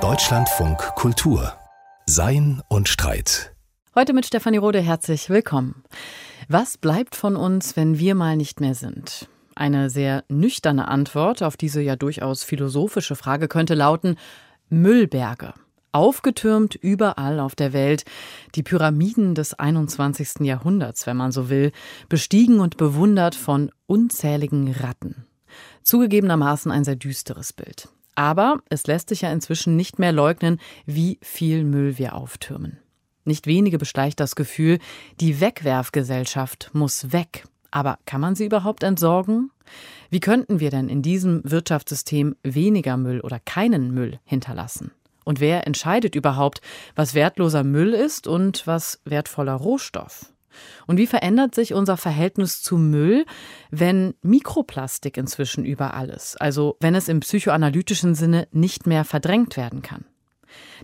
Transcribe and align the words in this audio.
Deutschlandfunk 0.00 0.78
Kultur 0.94 1.52
Sein 2.06 2.62
und 2.70 2.88
Streit. 2.88 3.54
Heute 3.94 4.14
mit 4.14 4.24
Stefanie 4.24 4.56
Rode 4.56 4.80
herzlich 4.80 5.28
willkommen. 5.28 5.84
Was 6.48 6.78
bleibt 6.78 7.14
von 7.14 7.36
uns, 7.36 7.76
wenn 7.76 7.98
wir 7.98 8.14
mal 8.14 8.38
nicht 8.38 8.58
mehr 8.58 8.74
sind? 8.74 9.28
Eine 9.54 9.90
sehr 9.90 10.24
nüchterne 10.28 10.88
Antwort 10.88 11.42
auf 11.42 11.58
diese 11.58 11.82
ja 11.82 11.94
durchaus 11.96 12.42
philosophische 12.42 13.16
Frage 13.16 13.48
könnte 13.48 13.74
lauten 13.74 14.16
Müllberge. 14.70 15.52
Aufgetürmt 15.92 16.76
überall 16.76 17.38
auf 17.38 17.54
der 17.54 17.74
Welt, 17.74 18.04
die 18.54 18.62
Pyramiden 18.62 19.34
des 19.34 19.52
21. 19.52 20.40
Jahrhunderts, 20.40 21.06
wenn 21.06 21.18
man 21.18 21.32
so 21.32 21.50
will, 21.50 21.70
bestiegen 22.08 22.60
und 22.60 22.78
bewundert 22.78 23.34
von 23.34 23.70
unzähligen 23.86 24.72
Ratten. 24.72 25.26
Zugegebenermaßen 25.90 26.70
ein 26.70 26.84
sehr 26.84 26.94
düsteres 26.94 27.52
Bild. 27.52 27.88
Aber 28.14 28.60
es 28.68 28.86
lässt 28.86 29.08
sich 29.08 29.22
ja 29.22 29.32
inzwischen 29.32 29.74
nicht 29.74 29.98
mehr 29.98 30.12
leugnen, 30.12 30.60
wie 30.86 31.18
viel 31.20 31.64
Müll 31.64 31.98
wir 31.98 32.14
auftürmen. 32.14 32.78
Nicht 33.24 33.48
wenige 33.48 33.76
beschleicht 33.76 34.20
das 34.20 34.36
Gefühl, 34.36 34.78
die 35.20 35.40
Wegwerfgesellschaft 35.40 36.70
muss 36.74 37.10
weg. 37.12 37.44
Aber 37.72 37.98
kann 38.06 38.20
man 38.20 38.36
sie 38.36 38.46
überhaupt 38.46 38.84
entsorgen? 38.84 39.50
Wie 40.10 40.20
könnten 40.20 40.60
wir 40.60 40.70
denn 40.70 40.88
in 40.88 41.02
diesem 41.02 41.40
Wirtschaftssystem 41.42 42.36
weniger 42.44 42.96
Müll 42.96 43.20
oder 43.20 43.40
keinen 43.40 43.92
Müll 43.92 44.20
hinterlassen? 44.22 44.92
Und 45.24 45.40
wer 45.40 45.66
entscheidet 45.66 46.14
überhaupt, 46.14 46.60
was 46.94 47.14
wertloser 47.14 47.64
Müll 47.64 47.94
ist 47.94 48.28
und 48.28 48.64
was 48.64 49.00
wertvoller 49.04 49.54
Rohstoff? 49.54 50.32
Und 50.86 50.96
wie 50.96 51.06
verändert 51.06 51.54
sich 51.54 51.74
unser 51.74 51.96
Verhältnis 51.96 52.62
zu 52.62 52.76
Müll, 52.76 53.24
wenn 53.70 54.14
Mikroplastik 54.22 55.16
inzwischen 55.16 55.64
überall 55.64 56.08
ist, 56.08 56.40
also 56.40 56.76
wenn 56.80 56.94
es 56.94 57.08
im 57.08 57.20
psychoanalytischen 57.20 58.14
Sinne 58.14 58.48
nicht 58.52 58.86
mehr 58.86 59.04
verdrängt 59.04 59.56
werden 59.56 59.82
kann? 59.82 60.04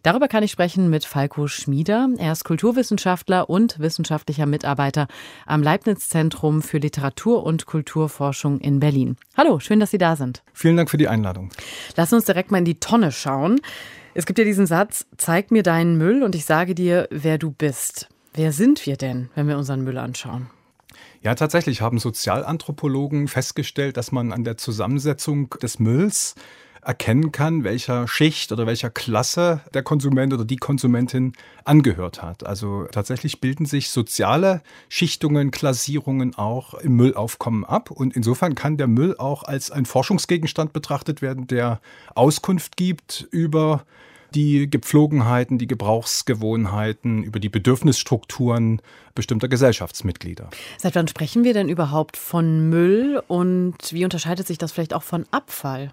Darüber 0.02 0.28
kann 0.28 0.42
ich 0.42 0.50
sprechen 0.50 0.90
mit 0.90 1.04
Falco 1.04 1.48
Schmieder. 1.48 2.08
Er 2.18 2.32
ist 2.32 2.44
Kulturwissenschaftler 2.44 3.48
und 3.48 3.78
wissenschaftlicher 3.78 4.46
Mitarbeiter 4.46 5.08
am 5.46 5.62
Leibniz-Zentrum 5.62 6.62
für 6.62 6.78
Literatur- 6.78 7.44
und 7.44 7.66
Kulturforschung 7.66 8.60
in 8.60 8.80
Berlin. 8.80 9.16
Hallo, 9.36 9.58
schön, 9.58 9.80
dass 9.80 9.90
Sie 9.90 9.98
da 9.98 10.16
sind. 10.16 10.42
Vielen 10.52 10.76
Dank 10.76 10.90
für 10.90 10.98
die 10.98 11.08
Einladung. 11.08 11.50
Lass 11.96 12.12
uns 12.12 12.24
direkt 12.24 12.50
mal 12.50 12.58
in 12.58 12.64
die 12.64 12.80
Tonne 12.80 13.12
schauen. 13.12 13.60
Es 14.14 14.26
gibt 14.26 14.38
ja 14.38 14.44
diesen 14.44 14.66
Satz, 14.66 15.06
zeig 15.16 15.50
mir 15.50 15.62
deinen 15.62 15.98
Müll 15.98 16.22
und 16.22 16.34
ich 16.34 16.44
sage 16.44 16.74
dir, 16.74 17.06
wer 17.10 17.38
du 17.38 17.50
bist. 17.50 18.08
Wer 18.36 18.52
sind 18.52 18.84
wir 18.84 18.98
denn, 18.98 19.30
wenn 19.34 19.48
wir 19.48 19.56
unseren 19.56 19.82
Müll 19.82 19.96
anschauen? 19.96 20.50
Ja, 21.22 21.34
tatsächlich 21.34 21.80
haben 21.80 21.98
Sozialanthropologen 21.98 23.28
festgestellt, 23.28 23.96
dass 23.96 24.12
man 24.12 24.30
an 24.30 24.44
der 24.44 24.58
Zusammensetzung 24.58 25.48
des 25.62 25.78
Mülls 25.78 26.34
erkennen 26.82 27.32
kann, 27.32 27.64
welcher 27.64 28.06
Schicht 28.06 28.52
oder 28.52 28.66
welcher 28.66 28.90
Klasse 28.90 29.62
der 29.72 29.82
Konsument 29.82 30.34
oder 30.34 30.44
die 30.44 30.58
Konsumentin 30.58 31.32
angehört 31.64 32.22
hat. 32.22 32.44
Also 32.44 32.84
tatsächlich 32.92 33.40
bilden 33.40 33.64
sich 33.64 33.88
soziale 33.88 34.60
Schichtungen, 34.90 35.50
Klassierungen 35.50 36.34
auch 36.34 36.74
im 36.74 36.94
Müllaufkommen 36.94 37.64
ab. 37.64 37.90
Und 37.90 38.14
insofern 38.14 38.54
kann 38.54 38.76
der 38.76 38.86
Müll 38.86 39.16
auch 39.16 39.44
als 39.44 39.70
ein 39.70 39.86
Forschungsgegenstand 39.86 40.74
betrachtet 40.74 41.22
werden, 41.22 41.46
der 41.46 41.80
Auskunft 42.14 42.76
gibt 42.76 43.26
über 43.30 43.86
die 44.36 44.68
Gepflogenheiten, 44.68 45.58
die 45.58 45.66
Gebrauchsgewohnheiten, 45.66 47.24
über 47.24 47.40
die 47.40 47.48
Bedürfnisstrukturen 47.48 48.82
bestimmter 49.14 49.48
Gesellschaftsmitglieder. 49.48 50.50
Seit 50.76 50.94
wann 50.94 51.08
sprechen 51.08 51.42
wir 51.42 51.54
denn 51.54 51.70
überhaupt 51.70 52.18
von 52.18 52.68
Müll 52.68 53.22
und 53.26 53.76
wie 53.90 54.04
unterscheidet 54.04 54.46
sich 54.46 54.58
das 54.58 54.72
vielleicht 54.72 54.92
auch 54.92 55.02
von 55.02 55.24
Abfall? 55.30 55.92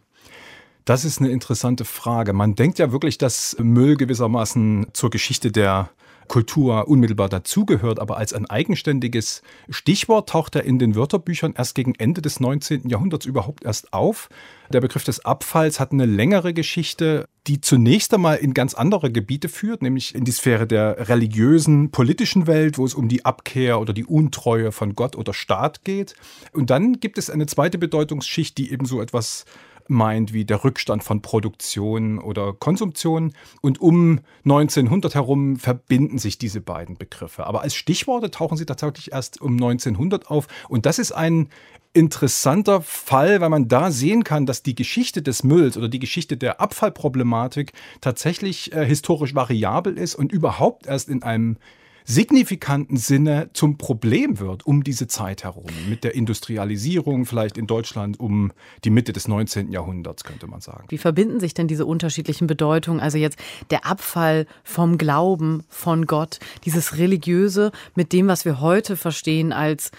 Das 0.85 1.05
ist 1.05 1.21
eine 1.21 1.31
interessante 1.31 1.85
Frage. 1.85 2.33
Man 2.33 2.55
denkt 2.55 2.77
ja 2.77 2.91
wirklich, 2.91 3.17
dass 3.17 3.55
Müll 3.59 3.95
gewissermaßen 3.95 4.87
zur 4.91 5.09
Geschichte 5.09 5.49
der 5.49 5.89
Kultur 6.27 6.87
unmittelbar 6.87 7.29
dazugehört, 7.29 7.99
aber 7.99 8.17
als 8.17 8.33
ein 8.33 8.45
eigenständiges 8.49 9.41
Stichwort 9.69 10.29
taucht 10.29 10.55
er 10.55 10.63
in 10.63 10.79
den 10.79 10.95
Wörterbüchern 10.95 11.53
erst 11.57 11.75
gegen 11.75 11.95
Ende 11.95 12.21
des 12.21 12.39
19. 12.39 12.89
Jahrhunderts 12.89 13.25
überhaupt 13.25 13.63
erst 13.63 13.93
auf. 13.93 14.29
Der 14.71 14.81
Begriff 14.81 15.03
des 15.03 15.23
Abfalls 15.25 15.79
hat 15.79 15.91
eine 15.91 16.05
längere 16.05 16.53
Geschichte, 16.53 17.27
die 17.47 17.61
zunächst 17.61 18.13
einmal 18.13 18.37
in 18.37 18.53
ganz 18.53 18.73
andere 18.73 19.11
Gebiete 19.11 19.49
führt, 19.49 19.81
nämlich 19.81 20.15
in 20.15 20.23
die 20.23 20.31
Sphäre 20.31 20.65
der 20.65 21.09
religiösen, 21.09 21.91
politischen 21.91 22.47
Welt, 22.47 22.77
wo 22.77 22.85
es 22.85 22.93
um 22.93 23.09
die 23.09 23.25
Abkehr 23.25 23.79
oder 23.79 23.93
die 23.93 24.05
Untreue 24.05 24.71
von 24.71 24.95
Gott 24.95 25.15
oder 25.15 25.33
Staat 25.33 25.83
geht. 25.83 26.15
Und 26.53 26.69
dann 26.69 26.99
gibt 26.99 27.17
es 27.17 27.29
eine 27.29 27.45
zweite 27.45 27.77
Bedeutungsschicht, 27.77 28.57
die 28.57 28.71
eben 28.71 28.85
so 28.85 29.01
etwas 29.01 29.45
meint 29.87 30.33
wie 30.33 30.45
der 30.45 30.63
Rückstand 30.63 31.03
von 31.03 31.21
Produktion 31.21 32.19
oder 32.19 32.53
Konsumption. 32.53 33.33
Und 33.61 33.81
um 33.81 34.19
1900 34.45 35.15
herum 35.15 35.57
verbinden 35.57 36.17
sich 36.17 36.37
diese 36.37 36.61
beiden 36.61 36.97
Begriffe. 36.97 37.45
Aber 37.45 37.61
als 37.61 37.75
Stichworte 37.75 38.31
tauchen 38.31 38.57
sie 38.57 38.65
tatsächlich 38.65 39.11
erst 39.11 39.41
um 39.41 39.53
1900 39.53 40.29
auf. 40.29 40.47
Und 40.69 40.85
das 40.85 40.99
ist 40.99 41.11
ein 41.11 41.49
interessanter 41.93 42.81
Fall, 42.81 43.39
weil 43.39 43.49
man 43.49 43.67
da 43.67 43.91
sehen 43.91 44.23
kann, 44.23 44.45
dass 44.45 44.63
die 44.63 44.75
Geschichte 44.75 45.21
des 45.21 45.43
Mülls 45.43 45.77
oder 45.77 45.89
die 45.89 45.99
Geschichte 45.99 46.37
der 46.37 46.59
Abfallproblematik 46.59 47.71
tatsächlich 48.01 48.73
äh, 48.73 48.85
historisch 48.85 49.35
variabel 49.35 49.97
ist 49.97 50.15
und 50.15 50.31
überhaupt 50.31 50.87
erst 50.87 51.07
in 51.07 51.21
einem 51.21 51.57
signifikanten 52.05 52.97
Sinne 52.97 53.49
zum 53.53 53.77
Problem 53.77 54.39
wird 54.39 54.65
um 54.65 54.83
diese 54.83 55.07
Zeit 55.07 55.43
herum. 55.43 55.65
Mit 55.89 56.03
der 56.03 56.15
Industrialisierung 56.15 57.25
vielleicht 57.25 57.57
in 57.57 57.67
Deutschland 57.67 58.19
um 58.19 58.51
die 58.83 58.89
Mitte 58.89 59.13
des 59.13 59.27
19. 59.27 59.71
Jahrhunderts, 59.71 60.23
könnte 60.23 60.47
man 60.47 60.61
sagen. 60.61 60.85
Wie 60.89 60.97
verbinden 60.97 61.39
sich 61.39 61.53
denn 61.53 61.67
diese 61.67 61.85
unterschiedlichen 61.85 62.47
Bedeutungen? 62.47 62.99
Also 62.99 63.17
jetzt 63.17 63.39
der 63.69 63.85
Abfall 63.85 64.45
vom 64.63 64.97
Glauben, 64.97 65.63
von 65.69 66.05
Gott, 66.05 66.39
dieses 66.65 66.97
Religiöse 66.97 67.71
mit 67.95 68.13
dem, 68.13 68.27
was 68.27 68.45
wir 68.45 68.59
heute 68.59 68.97
verstehen 68.97 69.53
als 69.53 69.91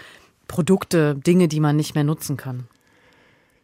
Produkte, 0.47 1.15
Dinge, 1.15 1.47
die 1.47 1.59
man 1.59 1.75
nicht 1.75 1.95
mehr 1.95 2.03
nutzen 2.03 2.37
kann. 2.37 2.67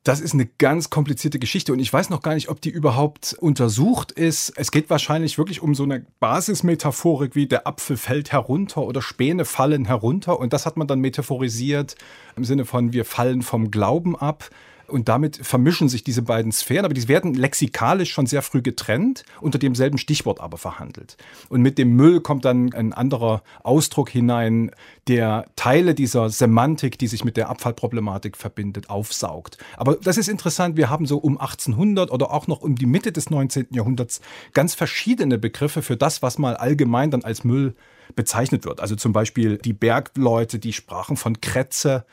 Das 0.03 0.19
ist 0.19 0.33
eine 0.33 0.47
ganz 0.47 0.89
komplizierte 0.89 1.37
Geschichte 1.37 1.71
und 1.71 1.77
ich 1.77 1.93
weiß 1.93 2.09
noch 2.09 2.23
gar 2.23 2.33
nicht, 2.33 2.49
ob 2.49 2.59
die 2.59 2.71
überhaupt 2.71 3.35
untersucht 3.39 4.11
ist. 4.11 4.51
Es 4.55 4.71
geht 4.71 4.89
wahrscheinlich 4.89 5.37
wirklich 5.37 5.61
um 5.61 5.75
so 5.75 5.83
eine 5.83 6.07
Basismetaphorik 6.19 7.35
wie 7.35 7.45
der 7.45 7.67
Apfel 7.67 7.97
fällt 7.97 8.31
herunter 8.31 8.81
oder 8.81 9.03
Späne 9.03 9.45
fallen 9.45 9.85
herunter 9.85 10.39
und 10.39 10.53
das 10.53 10.65
hat 10.65 10.75
man 10.75 10.87
dann 10.87 11.01
metaphorisiert 11.01 11.93
im 12.35 12.45
Sinne 12.45 12.65
von 12.65 12.93
wir 12.93 13.05
fallen 13.05 13.43
vom 13.43 13.69
Glauben 13.69 14.15
ab. 14.15 14.49
Und 14.91 15.09
damit 15.09 15.37
vermischen 15.37 15.89
sich 15.89 16.03
diese 16.03 16.21
beiden 16.21 16.51
Sphären, 16.51 16.85
aber 16.85 16.93
die 16.93 17.07
werden 17.07 17.33
lexikalisch 17.33 18.11
schon 18.11 18.25
sehr 18.25 18.41
früh 18.41 18.61
getrennt, 18.61 19.23
unter 19.39 19.57
demselben 19.57 19.97
Stichwort 19.97 20.39
aber 20.39 20.57
verhandelt. 20.57 21.17
Und 21.49 21.61
mit 21.61 21.77
dem 21.77 21.95
Müll 21.95 22.21
kommt 22.21 22.45
dann 22.45 22.73
ein 22.73 22.93
anderer 22.93 23.41
Ausdruck 23.63 24.09
hinein, 24.09 24.71
der 25.07 25.45
Teile 25.55 25.95
dieser 25.95 26.29
Semantik, 26.29 26.99
die 26.99 27.07
sich 27.07 27.23
mit 27.23 27.37
der 27.37 27.49
Abfallproblematik 27.49 28.37
verbindet, 28.37 28.89
aufsaugt. 28.89 29.57
Aber 29.77 29.95
das 29.95 30.17
ist 30.17 30.27
interessant, 30.27 30.77
wir 30.77 30.89
haben 30.89 31.05
so 31.05 31.17
um 31.17 31.39
1800 31.39 32.11
oder 32.11 32.31
auch 32.31 32.47
noch 32.47 32.61
um 32.61 32.75
die 32.75 32.85
Mitte 32.85 33.11
des 33.11 33.29
19. 33.29 33.67
Jahrhunderts 33.71 34.21
ganz 34.53 34.73
verschiedene 34.75 35.37
Begriffe 35.37 35.81
für 35.81 35.97
das, 35.97 36.21
was 36.21 36.37
mal 36.37 36.55
allgemein 36.55 37.11
dann 37.11 37.23
als 37.23 37.43
Müll 37.43 37.75
bezeichnet 38.15 38.65
wird. 38.65 38.79
Also 38.79 38.95
zum 38.95 39.13
Beispiel 39.13 39.57
die 39.57 39.73
Bergleute, 39.73 40.59
die 40.59 40.73
sprachen 40.73 41.17
von 41.17 41.39
Krätze, 41.41 42.05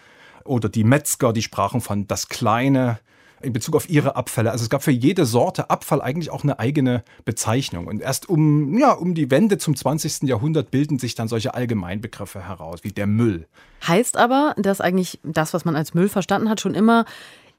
oder 0.48 0.68
die 0.68 0.84
Metzger, 0.84 1.32
die 1.32 1.42
sprachen 1.42 1.80
von 1.80 2.06
das 2.06 2.28
Kleine 2.28 2.98
in 3.40 3.52
Bezug 3.52 3.76
auf 3.76 3.88
ihre 3.88 4.16
Abfälle. 4.16 4.50
Also 4.50 4.64
es 4.64 4.70
gab 4.70 4.82
für 4.82 4.90
jede 4.90 5.24
Sorte 5.24 5.70
Abfall 5.70 6.00
eigentlich 6.00 6.30
auch 6.30 6.42
eine 6.42 6.58
eigene 6.58 7.04
Bezeichnung. 7.24 7.86
Und 7.86 8.00
erst 8.00 8.28
um, 8.28 8.76
ja, 8.78 8.92
um 8.92 9.14
die 9.14 9.30
Wende 9.30 9.58
zum 9.58 9.76
20. 9.76 10.22
Jahrhundert 10.22 10.70
bilden 10.70 10.98
sich 10.98 11.14
dann 11.14 11.28
solche 11.28 11.54
Allgemeinbegriffe 11.54 12.46
heraus, 12.46 12.80
wie 12.82 12.90
der 12.90 13.06
Müll. 13.06 13.46
Heißt 13.86 14.16
aber, 14.16 14.54
dass 14.56 14.80
eigentlich 14.80 15.20
das, 15.22 15.54
was 15.54 15.64
man 15.64 15.76
als 15.76 15.94
Müll 15.94 16.08
verstanden 16.08 16.48
hat, 16.48 16.60
schon 16.60 16.74
immer 16.74 17.04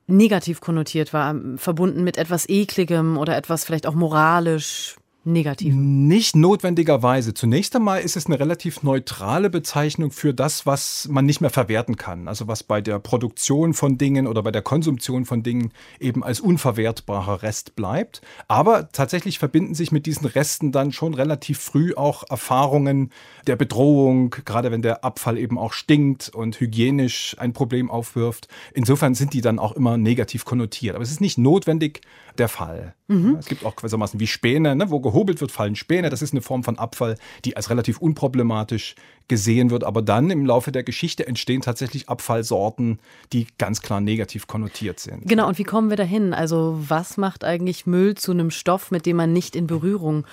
negativ 0.08 0.60
konnotiert 0.60 1.14
war, 1.14 1.36
verbunden 1.56 2.04
mit 2.04 2.18
etwas 2.18 2.50
Ekligem 2.50 3.18
oder 3.18 3.38
etwas 3.38 3.64
vielleicht 3.64 3.88
auch 3.88 3.94
moralisch 3.94 4.98
negativ? 5.30 5.74
Nicht 5.76 6.36
notwendigerweise. 6.36 7.34
Zunächst 7.34 7.76
einmal 7.76 8.02
ist 8.02 8.18
es 8.18 8.26
eine 8.26 8.40
relativ 8.40 8.84
neutrale 8.84 9.50
Bezeichnung 9.50 10.12
für 10.12 10.34
das, 10.34 10.66
was 10.66 11.08
man 11.10 11.26
nicht 11.26 11.42
mehr 11.42 11.50
verwerten 11.50 11.96
kann. 11.96 12.28
Also 12.28 12.48
was 12.48 12.64
bei 12.64 12.82
der 12.82 13.00
Produktion 13.00 13.74
von 13.74 13.98
Dingen 13.98 14.28
oder 14.28 14.44
bei 14.44 14.52
der 14.52 14.62
Konsumption 14.62 15.26
von 15.26 15.44
Dingen 15.44 15.72
eben 16.00 16.24
als 16.24 16.40
unverwertbarer 16.40 17.44
Rest 17.44 17.76
bleibt. 17.76 18.22
Aber 18.48 18.92
tatsächlich 18.92 19.40
verbinden 19.40 19.76
sich 19.76 19.92
mit 19.92 20.06
diesen 20.06 20.26
Resten 20.26 20.72
dann 20.72 20.92
schon 20.92 21.14
relativ 21.14 21.60
früh 21.60 21.94
auch 21.96 22.24
Erfahrungen 22.30 23.12
der 23.48 23.56
Bedrohung, 23.56 24.36
gerade 24.46 24.72
wenn 24.72 24.82
der 24.82 25.04
Abfall 25.04 25.38
eben 25.38 25.58
auch 25.58 25.74
stinkt 25.74 26.30
und 26.30 26.60
hygienisch 26.60 27.36
ein 27.40 27.54
Problem 27.54 27.90
aufwirft. 27.90 28.48
Insofern 28.74 29.16
sind 29.16 29.34
die 29.34 29.42
dann 29.42 29.60
auch 29.60 29.74
immer 29.74 29.98
negativ 29.98 30.46
konnotiert. 30.46 30.96
Aber 30.96 31.04
es 31.04 31.12
ist 31.12 31.22
nicht 31.22 31.38
notwendig 31.38 32.02
der 32.38 32.48
Fall. 32.48 32.96
Mhm. 33.08 33.38
Es 33.40 33.48
gibt 33.48 33.66
auch 33.66 33.76
gewissermaßen 33.76 34.20
wie 34.20 34.28
Späne, 34.28 34.76
ne? 34.76 34.90
wo 34.90 35.00
gehobelt 35.20 35.42
wird, 35.42 35.52
fallen 35.52 35.76
Späne. 35.76 36.10
Das 36.10 36.22
ist 36.22 36.34
eine 36.34 36.42
Form 36.42 36.64
von 36.64 36.78
Abfall, 36.80 37.18
die 37.44 37.58
als 37.58 37.70
relativ 37.70 38.00
unproblematisch 38.00 38.96
gesehen 39.28 39.70
wird. 39.70 39.84
Aber 39.84 40.02
dann 40.02 40.32
im 40.32 40.46
Laufe 40.46 40.72
der 40.72 40.84
Geschichte 40.84 41.28
entstehen 41.28 41.62
tatsächlich 41.62 42.08
Abfallsorten, 42.08 43.00
die 43.34 43.48
ganz 43.58 43.82
klar 43.82 44.00
negativ 44.00 44.48
konnotiert 44.48 45.00
sind. 45.00 45.28
Genau, 45.28 45.48
und 45.50 45.58
wie 45.58 45.66
kommen 45.66 45.90
wir 45.90 45.98
dahin? 45.98 46.34
Also 46.34 46.80
was 46.88 47.18
macht 47.18 47.44
eigentlich 47.44 47.86
Müll 47.86 48.16
zu 48.16 48.32
einem 48.32 48.50
Stoff, 48.50 48.92
mit 48.92 49.06
dem 49.06 49.18
man 49.18 49.34
nicht 49.34 49.58
in 49.58 49.68
Berührung 49.68 50.26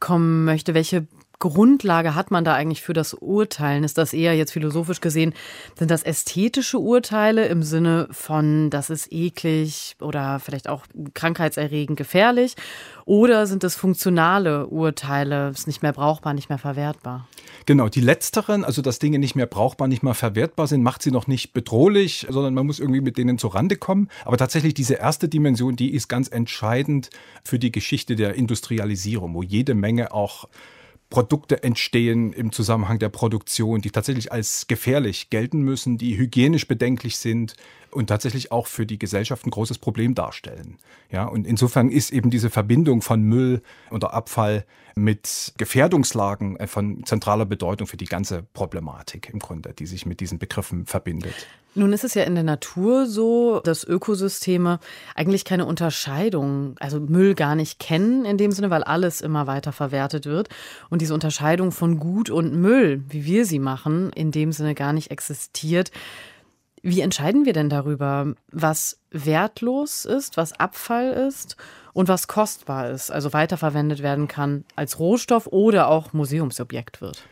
kommen 0.00 0.44
möchte? 0.44 0.74
Welche 0.74 1.06
Grundlage 1.38 2.14
hat 2.14 2.30
man 2.30 2.44
da 2.44 2.54
eigentlich 2.54 2.82
für 2.82 2.92
das 2.92 3.14
Urteilen? 3.14 3.84
Ist 3.84 3.98
das 3.98 4.12
eher 4.12 4.34
jetzt 4.34 4.52
philosophisch 4.52 5.00
gesehen, 5.00 5.34
sind 5.78 5.90
das 5.90 6.02
ästhetische 6.02 6.78
Urteile 6.78 7.46
im 7.46 7.62
Sinne 7.62 8.08
von, 8.10 8.70
das 8.70 8.90
ist 8.90 9.12
eklig 9.12 9.96
oder 10.00 10.40
vielleicht 10.40 10.68
auch 10.68 10.86
krankheitserregend 11.14 11.96
gefährlich? 11.96 12.56
Oder 13.04 13.46
sind 13.46 13.62
es 13.64 13.76
funktionale 13.76 14.66
Urteile, 14.66 15.50
ist 15.50 15.66
nicht 15.66 15.82
mehr 15.82 15.92
brauchbar, 15.92 16.34
nicht 16.34 16.48
mehr 16.48 16.58
verwertbar? 16.58 17.28
Genau, 17.66 17.88
die 17.88 18.00
letzteren, 18.00 18.64
also 18.64 18.82
dass 18.82 18.98
Dinge 18.98 19.18
nicht 19.18 19.34
mehr 19.34 19.46
brauchbar, 19.46 19.88
nicht 19.88 20.02
mehr 20.02 20.14
verwertbar 20.14 20.66
sind, 20.66 20.82
macht 20.82 21.02
sie 21.02 21.10
noch 21.10 21.26
nicht 21.26 21.52
bedrohlich, 21.52 22.26
sondern 22.28 22.54
man 22.54 22.66
muss 22.66 22.80
irgendwie 22.80 23.00
mit 23.00 23.18
denen 23.18 23.38
zurande 23.38 23.76
kommen. 23.76 24.08
Aber 24.24 24.36
tatsächlich 24.36 24.74
diese 24.74 24.94
erste 24.94 25.28
Dimension, 25.28 25.76
die 25.76 25.92
ist 25.92 26.08
ganz 26.08 26.28
entscheidend 26.28 27.10
für 27.44 27.58
die 27.58 27.72
Geschichte 27.72 28.16
der 28.16 28.34
Industrialisierung, 28.34 29.34
wo 29.34 29.42
jede 29.42 29.74
Menge 29.74 30.12
auch 30.12 30.48
Produkte 31.10 31.62
entstehen 31.62 32.32
im 32.32 32.52
Zusammenhang 32.52 32.98
der 32.98 33.08
Produktion, 33.08 33.80
die 33.80 33.90
tatsächlich 33.90 34.32
als 34.32 34.66
gefährlich 34.66 35.30
gelten 35.30 35.60
müssen, 35.60 35.98
die 35.98 36.16
hygienisch 36.16 36.66
bedenklich 36.66 37.18
sind 37.18 37.54
und 37.90 38.08
tatsächlich 38.08 38.52
auch 38.52 38.66
für 38.66 38.86
die 38.86 38.98
Gesellschaft 38.98 39.46
ein 39.46 39.50
großes 39.50 39.78
Problem 39.78 40.14
darstellen. 40.14 40.78
Ja, 41.10 41.24
und 41.24 41.46
insofern 41.46 41.90
ist 41.90 42.12
eben 42.12 42.30
diese 42.30 42.50
Verbindung 42.50 43.02
von 43.02 43.22
Müll 43.22 43.62
oder 43.90 44.12
Abfall 44.12 44.64
mit 44.94 45.52
Gefährdungslagen 45.58 46.56
von 46.66 47.04
zentraler 47.04 47.44
Bedeutung 47.44 47.86
für 47.86 47.98
die 47.98 48.06
ganze 48.06 48.42
Problematik 48.54 49.28
im 49.30 49.38
Grunde, 49.40 49.74
die 49.78 49.84
sich 49.84 50.06
mit 50.06 50.20
diesen 50.20 50.38
Begriffen 50.38 50.86
verbindet. 50.86 51.34
Nun 51.74 51.92
ist 51.92 52.04
es 52.04 52.14
ja 52.14 52.22
in 52.22 52.34
der 52.34 52.44
Natur 52.44 53.04
so, 53.04 53.60
dass 53.60 53.84
Ökosysteme 53.84 54.80
eigentlich 55.14 55.44
keine 55.44 55.66
Unterscheidung, 55.66 56.74
also 56.80 56.98
Müll 56.98 57.34
gar 57.34 57.54
nicht 57.54 57.78
kennen 57.78 58.24
in 58.24 58.38
dem 58.38 58.50
Sinne, 58.50 58.70
weil 58.70 58.82
alles 58.82 59.20
immer 59.20 59.46
weiter 59.46 59.72
verwertet 59.72 60.24
wird 60.24 60.48
und 60.88 61.02
diese 61.02 61.12
Unterscheidung 61.12 61.72
von 61.72 61.98
Gut 61.98 62.30
und 62.30 62.54
Müll, 62.54 63.04
wie 63.10 63.26
wir 63.26 63.44
sie 63.44 63.58
machen, 63.58 64.10
in 64.14 64.30
dem 64.30 64.52
Sinne 64.52 64.74
gar 64.74 64.94
nicht 64.94 65.10
existiert. 65.10 65.90
Wie 66.88 67.00
entscheiden 67.00 67.46
wir 67.46 67.52
denn 67.52 67.68
darüber, 67.68 68.34
was 68.52 69.00
wertlos 69.10 70.04
ist, 70.04 70.36
was 70.36 70.52
Abfall 70.52 71.10
ist 71.10 71.56
und 71.94 72.06
was 72.06 72.28
kostbar 72.28 72.90
ist, 72.90 73.10
also 73.10 73.32
weiterverwendet 73.32 74.04
werden 74.04 74.28
kann 74.28 74.64
als 74.76 75.00
Rohstoff 75.00 75.48
oder 75.48 75.88
auch 75.88 76.12
Museumsobjekt 76.12 77.00
wird? 77.00 77.24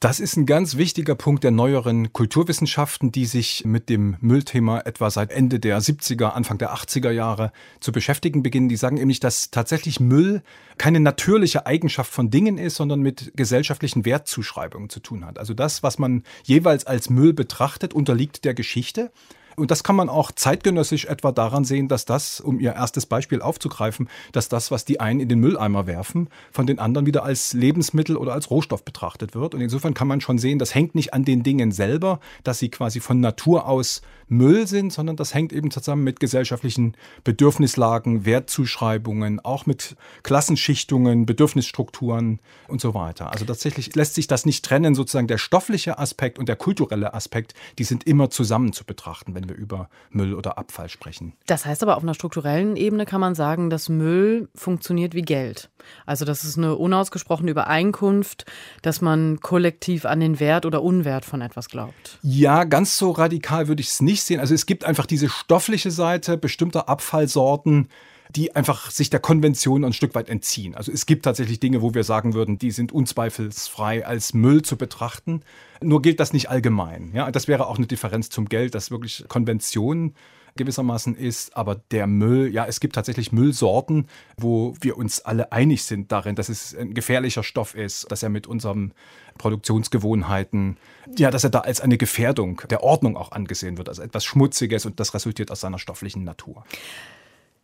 Das 0.00 0.18
ist 0.18 0.38
ein 0.38 0.46
ganz 0.46 0.78
wichtiger 0.78 1.14
Punkt 1.14 1.44
der 1.44 1.50
neueren 1.50 2.10
Kulturwissenschaften, 2.14 3.12
die 3.12 3.26
sich 3.26 3.66
mit 3.66 3.90
dem 3.90 4.16
Müllthema 4.22 4.80
etwa 4.80 5.10
seit 5.10 5.30
Ende 5.30 5.60
der 5.60 5.78
70er, 5.78 6.28
Anfang 6.28 6.56
der 6.56 6.74
80er 6.74 7.10
Jahre 7.10 7.52
zu 7.80 7.92
beschäftigen 7.92 8.42
beginnen. 8.42 8.70
Die 8.70 8.76
sagen 8.76 8.96
nämlich, 8.96 9.20
dass 9.20 9.50
tatsächlich 9.50 10.00
Müll 10.00 10.40
keine 10.78 11.00
natürliche 11.00 11.66
Eigenschaft 11.66 12.10
von 12.10 12.30
Dingen 12.30 12.56
ist, 12.56 12.76
sondern 12.76 13.02
mit 13.02 13.32
gesellschaftlichen 13.36 14.06
Wertzuschreibungen 14.06 14.88
zu 14.88 15.00
tun 15.00 15.26
hat. 15.26 15.38
Also 15.38 15.52
das, 15.52 15.82
was 15.82 15.98
man 15.98 16.22
jeweils 16.44 16.86
als 16.86 17.10
Müll 17.10 17.34
betrachtet, 17.34 17.92
unterliegt 17.92 18.46
der 18.46 18.54
Geschichte. 18.54 19.12
Und 19.60 19.70
das 19.70 19.84
kann 19.84 19.96
man 19.96 20.08
auch 20.08 20.32
zeitgenössisch 20.32 21.04
etwa 21.04 21.32
daran 21.32 21.64
sehen, 21.64 21.88
dass 21.88 22.04
das, 22.04 22.40
um 22.40 22.58
Ihr 22.58 22.72
erstes 22.72 23.06
Beispiel 23.06 23.42
aufzugreifen, 23.42 24.08
dass 24.32 24.48
das, 24.48 24.70
was 24.70 24.84
die 24.84 25.00
einen 25.00 25.20
in 25.20 25.28
den 25.28 25.38
Mülleimer 25.38 25.86
werfen, 25.86 26.28
von 26.50 26.66
den 26.66 26.78
anderen 26.78 27.06
wieder 27.06 27.24
als 27.24 27.52
Lebensmittel 27.52 28.16
oder 28.16 28.32
als 28.32 28.50
Rohstoff 28.50 28.84
betrachtet 28.84 29.34
wird. 29.34 29.54
Und 29.54 29.60
insofern 29.60 29.94
kann 29.94 30.08
man 30.08 30.20
schon 30.20 30.38
sehen, 30.38 30.58
das 30.58 30.74
hängt 30.74 30.94
nicht 30.94 31.12
an 31.12 31.24
den 31.24 31.42
Dingen 31.42 31.72
selber, 31.72 32.20
dass 32.42 32.58
sie 32.58 32.70
quasi 32.70 33.00
von 33.00 33.20
Natur 33.20 33.66
aus 33.66 34.00
Müll 34.30 34.68
sind, 34.68 34.92
sondern 34.92 35.16
das 35.16 35.34
hängt 35.34 35.52
eben 35.52 35.70
zusammen 35.72 36.04
mit 36.04 36.20
gesellschaftlichen 36.20 36.96
Bedürfnislagen, 37.24 38.24
Wertzuschreibungen, 38.24 39.40
auch 39.40 39.66
mit 39.66 39.96
Klassenschichtungen, 40.22 41.26
Bedürfnisstrukturen 41.26 42.38
und 42.68 42.80
so 42.80 42.94
weiter. 42.94 43.32
Also 43.32 43.44
tatsächlich 43.44 43.94
lässt 43.96 44.14
sich 44.14 44.28
das 44.28 44.46
nicht 44.46 44.64
trennen, 44.64 44.94
sozusagen 44.94 45.26
der 45.26 45.38
stoffliche 45.38 45.98
Aspekt 45.98 46.38
und 46.38 46.48
der 46.48 46.56
kulturelle 46.56 47.12
Aspekt, 47.12 47.54
die 47.78 47.84
sind 47.84 48.04
immer 48.04 48.30
zusammen 48.30 48.72
zu 48.72 48.84
betrachten, 48.84 49.34
wenn 49.34 49.48
wir 49.50 49.56
über 49.56 49.88
Müll 50.10 50.34
oder 50.34 50.56
Abfall 50.56 50.88
sprechen. 50.88 51.34
Das 51.46 51.66
heißt 51.66 51.82
aber 51.82 51.96
auf 51.96 52.02
einer 52.02 52.14
strukturellen 52.14 52.76
Ebene 52.76 53.04
kann 53.04 53.20
man 53.20 53.34
sagen, 53.34 53.68
dass 53.68 53.88
Müll 53.88 54.48
funktioniert 54.54 55.14
wie 55.14 55.22
Geld. 55.22 55.70
Also 56.06 56.24
das 56.24 56.44
ist 56.44 56.56
eine 56.56 56.76
unausgesprochene 56.76 57.50
Übereinkunft, 57.50 58.46
dass 58.82 59.00
man 59.00 59.40
kollektiv 59.40 60.04
an 60.04 60.20
den 60.20 60.40
Wert 60.40 60.66
oder 60.66 60.82
Unwert 60.82 61.24
von 61.24 61.42
etwas 61.42 61.68
glaubt. 61.68 62.18
Ja, 62.22 62.64
ganz 62.64 62.96
so 62.96 63.10
radikal 63.10 63.68
würde 63.68 63.80
ich 63.80 63.88
es 63.88 64.00
nicht 64.00 64.22
sehen. 64.22 64.40
Also 64.40 64.54
es 64.54 64.66
gibt 64.66 64.84
einfach 64.84 65.06
diese 65.06 65.28
stoffliche 65.28 65.90
Seite 65.90 66.36
bestimmter 66.36 66.88
Abfallsorten, 66.88 67.88
die 68.36 68.54
einfach 68.54 68.90
sich 68.90 69.10
der 69.10 69.20
Konvention 69.20 69.84
ein 69.84 69.92
Stück 69.92 70.14
weit 70.14 70.28
entziehen. 70.28 70.74
Also 70.74 70.92
es 70.92 71.06
gibt 71.06 71.24
tatsächlich 71.24 71.60
Dinge, 71.60 71.82
wo 71.82 71.94
wir 71.94 72.04
sagen 72.04 72.34
würden, 72.34 72.58
die 72.58 72.70
sind 72.70 72.92
unzweifelsfrei 72.92 74.06
als 74.06 74.34
Müll 74.34 74.62
zu 74.62 74.76
betrachten. 74.76 75.42
Nur 75.82 76.02
gilt 76.02 76.20
das 76.20 76.32
nicht 76.32 76.48
allgemein. 76.48 77.10
Ja, 77.14 77.30
das 77.30 77.48
wäre 77.48 77.66
auch 77.66 77.78
eine 77.78 77.86
Differenz 77.86 78.30
zum 78.30 78.48
Geld, 78.48 78.74
dass 78.74 78.90
wirklich 78.90 79.24
Konventionen 79.28 80.14
gewissermaßen 80.56 81.16
ist. 81.16 81.56
Aber 81.56 81.76
der 81.90 82.06
Müll, 82.06 82.52
ja, 82.52 82.66
es 82.66 82.80
gibt 82.80 82.94
tatsächlich 82.94 83.32
Müllsorten, 83.32 84.06
wo 84.36 84.74
wir 84.80 84.96
uns 84.96 85.20
alle 85.20 85.52
einig 85.52 85.84
sind 85.84 86.12
darin, 86.12 86.34
dass 86.34 86.48
es 86.48 86.74
ein 86.74 86.94
gefährlicher 86.94 87.42
Stoff 87.42 87.74
ist, 87.74 88.10
dass 88.10 88.22
er 88.22 88.28
mit 88.28 88.46
unseren 88.46 88.92
Produktionsgewohnheiten, 89.38 90.76
ja, 91.16 91.30
dass 91.30 91.44
er 91.44 91.50
da 91.50 91.60
als 91.60 91.80
eine 91.80 91.98
Gefährdung 91.98 92.62
der 92.68 92.82
Ordnung 92.82 93.16
auch 93.16 93.32
angesehen 93.32 93.78
wird, 93.78 93.88
also 93.88 94.02
etwas 94.02 94.24
Schmutziges 94.24 94.86
und 94.86 95.00
das 95.00 95.14
resultiert 95.14 95.50
aus 95.50 95.60
seiner 95.60 95.78
stofflichen 95.78 96.24
Natur. 96.24 96.64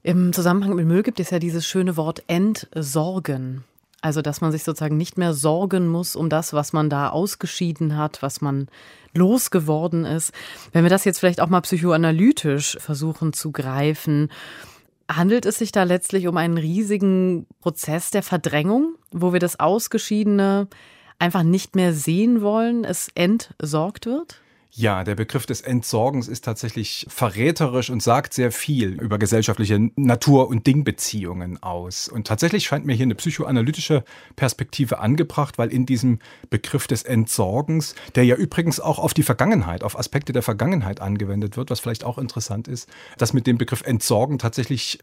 Im 0.06 0.32
Zusammenhang 0.32 0.76
mit 0.76 0.86
Müll 0.86 1.02
gibt 1.02 1.18
es 1.18 1.30
ja 1.30 1.40
dieses 1.40 1.66
schöne 1.66 1.96
Wort 1.96 2.22
Entsorgen. 2.28 3.64
Also, 4.02 4.22
dass 4.22 4.40
man 4.40 4.52
sich 4.52 4.62
sozusagen 4.62 4.96
nicht 4.96 5.18
mehr 5.18 5.34
sorgen 5.34 5.88
muss 5.88 6.14
um 6.14 6.28
das, 6.28 6.52
was 6.52 6.72
man 6.72 6.88
da 6.88 7.08
ausgeschieden 7.08 7.96
hat, 7.96 8.22
was 8.22 8.40
man 8.40 8.68
losgeworden 9.14 10.04
ist. 10.04 10.32
Wenn 10.70 10.84
wir 10.84 10.90
das 10.90 11.04
jetzt 11.04 11.18
vielleicht 11.18 11.40
auch 11.40 11.48
mal 11.48 11.60
psychoanalytisch 11.62 12.76
versuchen 12.78 13.32
zu 13.32 13.50
greifen, 13.50 14.30
handelt 15.10 15.44
es 15.44 15.58
sich 15.58 15.72
da 15.72 15.82
letztlich 15.82 16.28
um 16.28 16.36
einen 16.36 16.56
riesigen 16.56 17.48
Prozess 17.58 18.12
der 18.12 18.22
Verdrängung, 18.22 18.94
wo 19.10 19.32
wir 19.32 19.40
das 19.40 19.58
Ausgeschiedene 19.58 20.68
einfach 21.18 21.42
nicht 21.42 21.74
mehr 21.74 21.92
sehen 21.92 22.42
wollen, 22.42 22.84
es 22.84 23.08
entsorgt 23.16 24.06
wird? 24.06 24.40
Ja, 24.70 25.04
der 25.04 25.14
Begriff 25.14 25.46
des 25.46 25.62
Entsorgens 25.62 26.28
ist 26.28 26.44
tatsächlich 26.44 27.06
verräterisch 27.08 27.88
und 27.88 28.02
sagt 28.02 28.34
sehr 28.34 28.52
viel 28.52 29.00
über 29.00 29.18
gesellschaftliche 29.18 29.90
Natur- 29.96 30.48
und 30.48 30.66
Dingbeziehungen 30.66 31.62
aus. 31.62 32.08
Und 32.08 32.26
tatsächlich 32.26 32.64
scheint 32.64 32.84
mir 32.84 32.94
hier 32.94 33.04
eine 33.04 33.14
psychoanalytische 33.14 34.04
Perspektive 34.34 34.98
angebracht, 34.98 35.56
weil 35.56 35.72
in 35.72 35.86
diesem 35.86 36.18
Begriff 36.50 36.86
des 36.86 37.04
Entsorgens, 37.04 37.94
der 38.16 38.24
ja 38.24 38.36
übrigens 38.36 38.78
auch 38.78 38.98
auf 38.98 39.14
die 39.14 39.22
Vergangenheit, 39.22 39.82
auf 39.82 39.98
Aspekte 39.98 40.34
der 40.34 40.42
Vergangenheit 40.42 41.00
angewendet 41.00 41.56
wird, 41.56 41.70
was 41.70 41.80
vielleicht 41.80 42.04
auch 42.04 42.18
interessant 42.18 42.68
ist, 42.68 42.88
dass 43.16 43.32
mit 43.32 43.46
dem 43.46 43.56
Begriff 43.56 43.82
Entsorgen 43.82 44.38
tatsächlich 44.38 44.98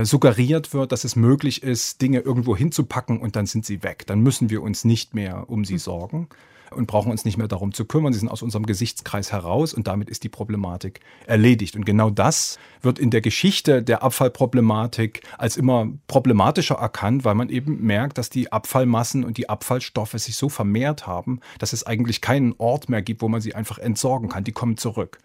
suggeriert 0.00 0.72
wird, 0.72 0.90
dass 0.90 1.04
es 1.04 1.16
möglich 1.16 1.62
ist, 1.62 2.00
Dinge 2.00 2.20
irgendwo 2.20 2.56
hinzupacken 2.56 3.20
und 3.20 3.36
dann 3.36 3.44
sind 3.44 3.66
sie 3.66 3.82
weg. 3.82 4.06
Dann 4.06 4.20
müssen 4.20 4.48
wir 4.48 4.62
uns 4.62 4.84
nicht 4.84 5.14
mehr 5.14 5.50
um 5.50 5.66
sie 5.66 5.76
sorgen 5.76 6.28
und 6.76 6.86
brauchen 6.86 7.10
uns 7.10 7.24
nicht 7.24 7.38
mehr 7.38 7.48
darum 7.48 7.72
zu 7.72 7.84
kümmern. 7.84 8.12
Sie 8.12 8.18
sind 8.18 8.28
aus 8.28 8.42
unserem 8.42 8.66
Gesichtskreis 8.66 9.32
heraus 9.32 9.74
und 9.74 9.86
damit 9.86 10.10
ist 10.10 10.24
die 10.24 10.28
Problematik 10.28 11.00
erledigt. 11.26 11.76
Und 11.76 11.84
genau 11.84 12.10
das 12.10 12.58
wird 12.80 12.98
in 12.98 13.10
der 13.10 13.20
Geschichte 13.20 13.82
der 13.82 14.02
Abfallproblematik 14.02 15.22
als 15.38 15.56
immer 15.56 15.88
problematischer 16.06 16.76
erkannt, 16.76 17.24
weil 17.24 17.34
man 17.34 17.48
eben 17.48 17.82
merkt, 17.82 18.18
dass 18.18 18.30
die 18.30 18.52
Abfallmassen 18.52 19.24
und 19.24 19.36
die 19.36 19.48
Abfallstoffe 19.48 20.12
sich 20.12 20.36
so 20.36 20.48
vermehrt 20.48 21.06
haben, 21.06 21.40
dass 21.58 21.72
es 21.72 21.86
eigentlich 21.86 22.20
keinen 22.20 22.54
Ort 22.58 22.88
mehr 22.88 23.02
gibt, 23.02 23.22
wo 23.22 23.28
man 23.28 23.40
sie 23.40 23.54
einfach 23.54 23.78
entsorgen 23.78 24.28
kann. 24.28 24.44
Die 24.44 24.52
kommen 24.52 24.76
zurück. 24.76 25.18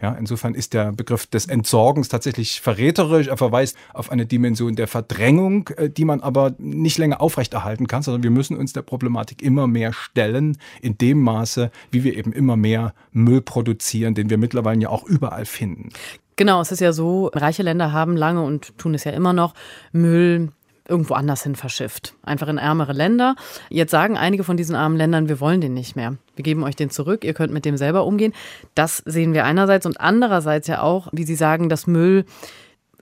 Ja, 0.00 0.12
insofern 0.12 0.54
ist 0.54 0.74
der 0.74 0.92
Begriff 0.92 1.26
des 1.26 1.46
Entsorgens 1.46 2.08
tatsächlich 2.08 2.60
verräterisch. 2.60 3.28
Er 3.28 3.36
verweist 3.36 3.76
auf 3.94 4.10
eine 4.10 4.26
Dimension 4.26 4.76
der 4.76 4.88
Verdrängung, 4.88 5.68
äh, 5.76 5.88
die 5.90 6.04
man 6.04 6.20
aber 6.20 6.54
nicht 6.58 6.98
länger 6.98 7.20
aufrechterhalten 7.20 7.86
kann, 7.86 8.02
sondern 8.02 8.22
wir 8.22 8.30
müssen 8.30 8.56
uns 8.56 8.72
der 8.72 8.82
Problematik 8.82 9.42
immer 9.42 9.66
mehr 9.66 9.92
stellen, 9.92 10.58
in 10.82 10.98
dem 10.98 11.20
Maße, 11.22 11.70
wie 11.90 12.04
wir 12.04 12.16
eben 12.16 12.32
immer 12.32 12.56
mehr 12.56 12.94
Müll 13.12 13.40
produzieren, 13.40 14.14
den 14.14 14.30
wir 14.30 14.38
mittlerweile 14.38 14.80
ja 14.80 14.88
auch 14.90 15.04
überall 15.04 15.46
finden. 15.46 15.90
Genau, 16.36 16.60
es 16.60 16.70
ist 16.70 16.80
ja 16.80 16.92
so, 16.92 17.30
reiche 17.34 17.62
Länder 17.62 17.92
haben 17.92 18.14
lange 18.14 18.42
und 18.42 18.76
tun 18.76 18.92
es 18.94 19.04
ja 19.04 19.12
immer 19.12 19.32
noch 19.32 19.54
Müll 19.92 20.52
irgendwo 20.88 21.14
anders 21.14 21.42
hin 21.42 21.56
verschifft. 21.56 22.14
Einfach 22.22 22.48
in 22.48 22.58
ärmere 22.58 22.92
Länder. 22.92 23.34
Jetzt 23.68 23.90
sagen 23.90 24.16
einige 24.16 24.44
von 24.44 24.56
diesen 24.56 24.76
armen 24.76 24.96
Ländern, 24.96 25.28
wir 25.28 25.40
wollen 25.40 25.60
den 25.60 25.74
nicht 25.74 25.96
mehr. 25.96 26.16
Wir 26.34 26.42
geben 26.42 26.64
euch 26.64 26.76
den 26.76 26.90
zurück, 26.90 27.24
ihr 27.24 27.34
könnt 27.34 27.52
mit 27.52 27.64
dem 27.64 27.76
selber 27.76 28.04
umgehen. 28.04 28.32
Das 28.74 29.02
sehen 29.04 29.34
wir 29.34 29.44
einerseits 29.44 29.86
und 29.86 30.00
andererseits 30.00 30.68
ja 30.68 30.82
auch, 30.82 31.08
wie 31.12 31.24
Sie 31.24 31.34
sagen, 31.34 31.68
dass 31.68 31.86
Müll 31.86 32.24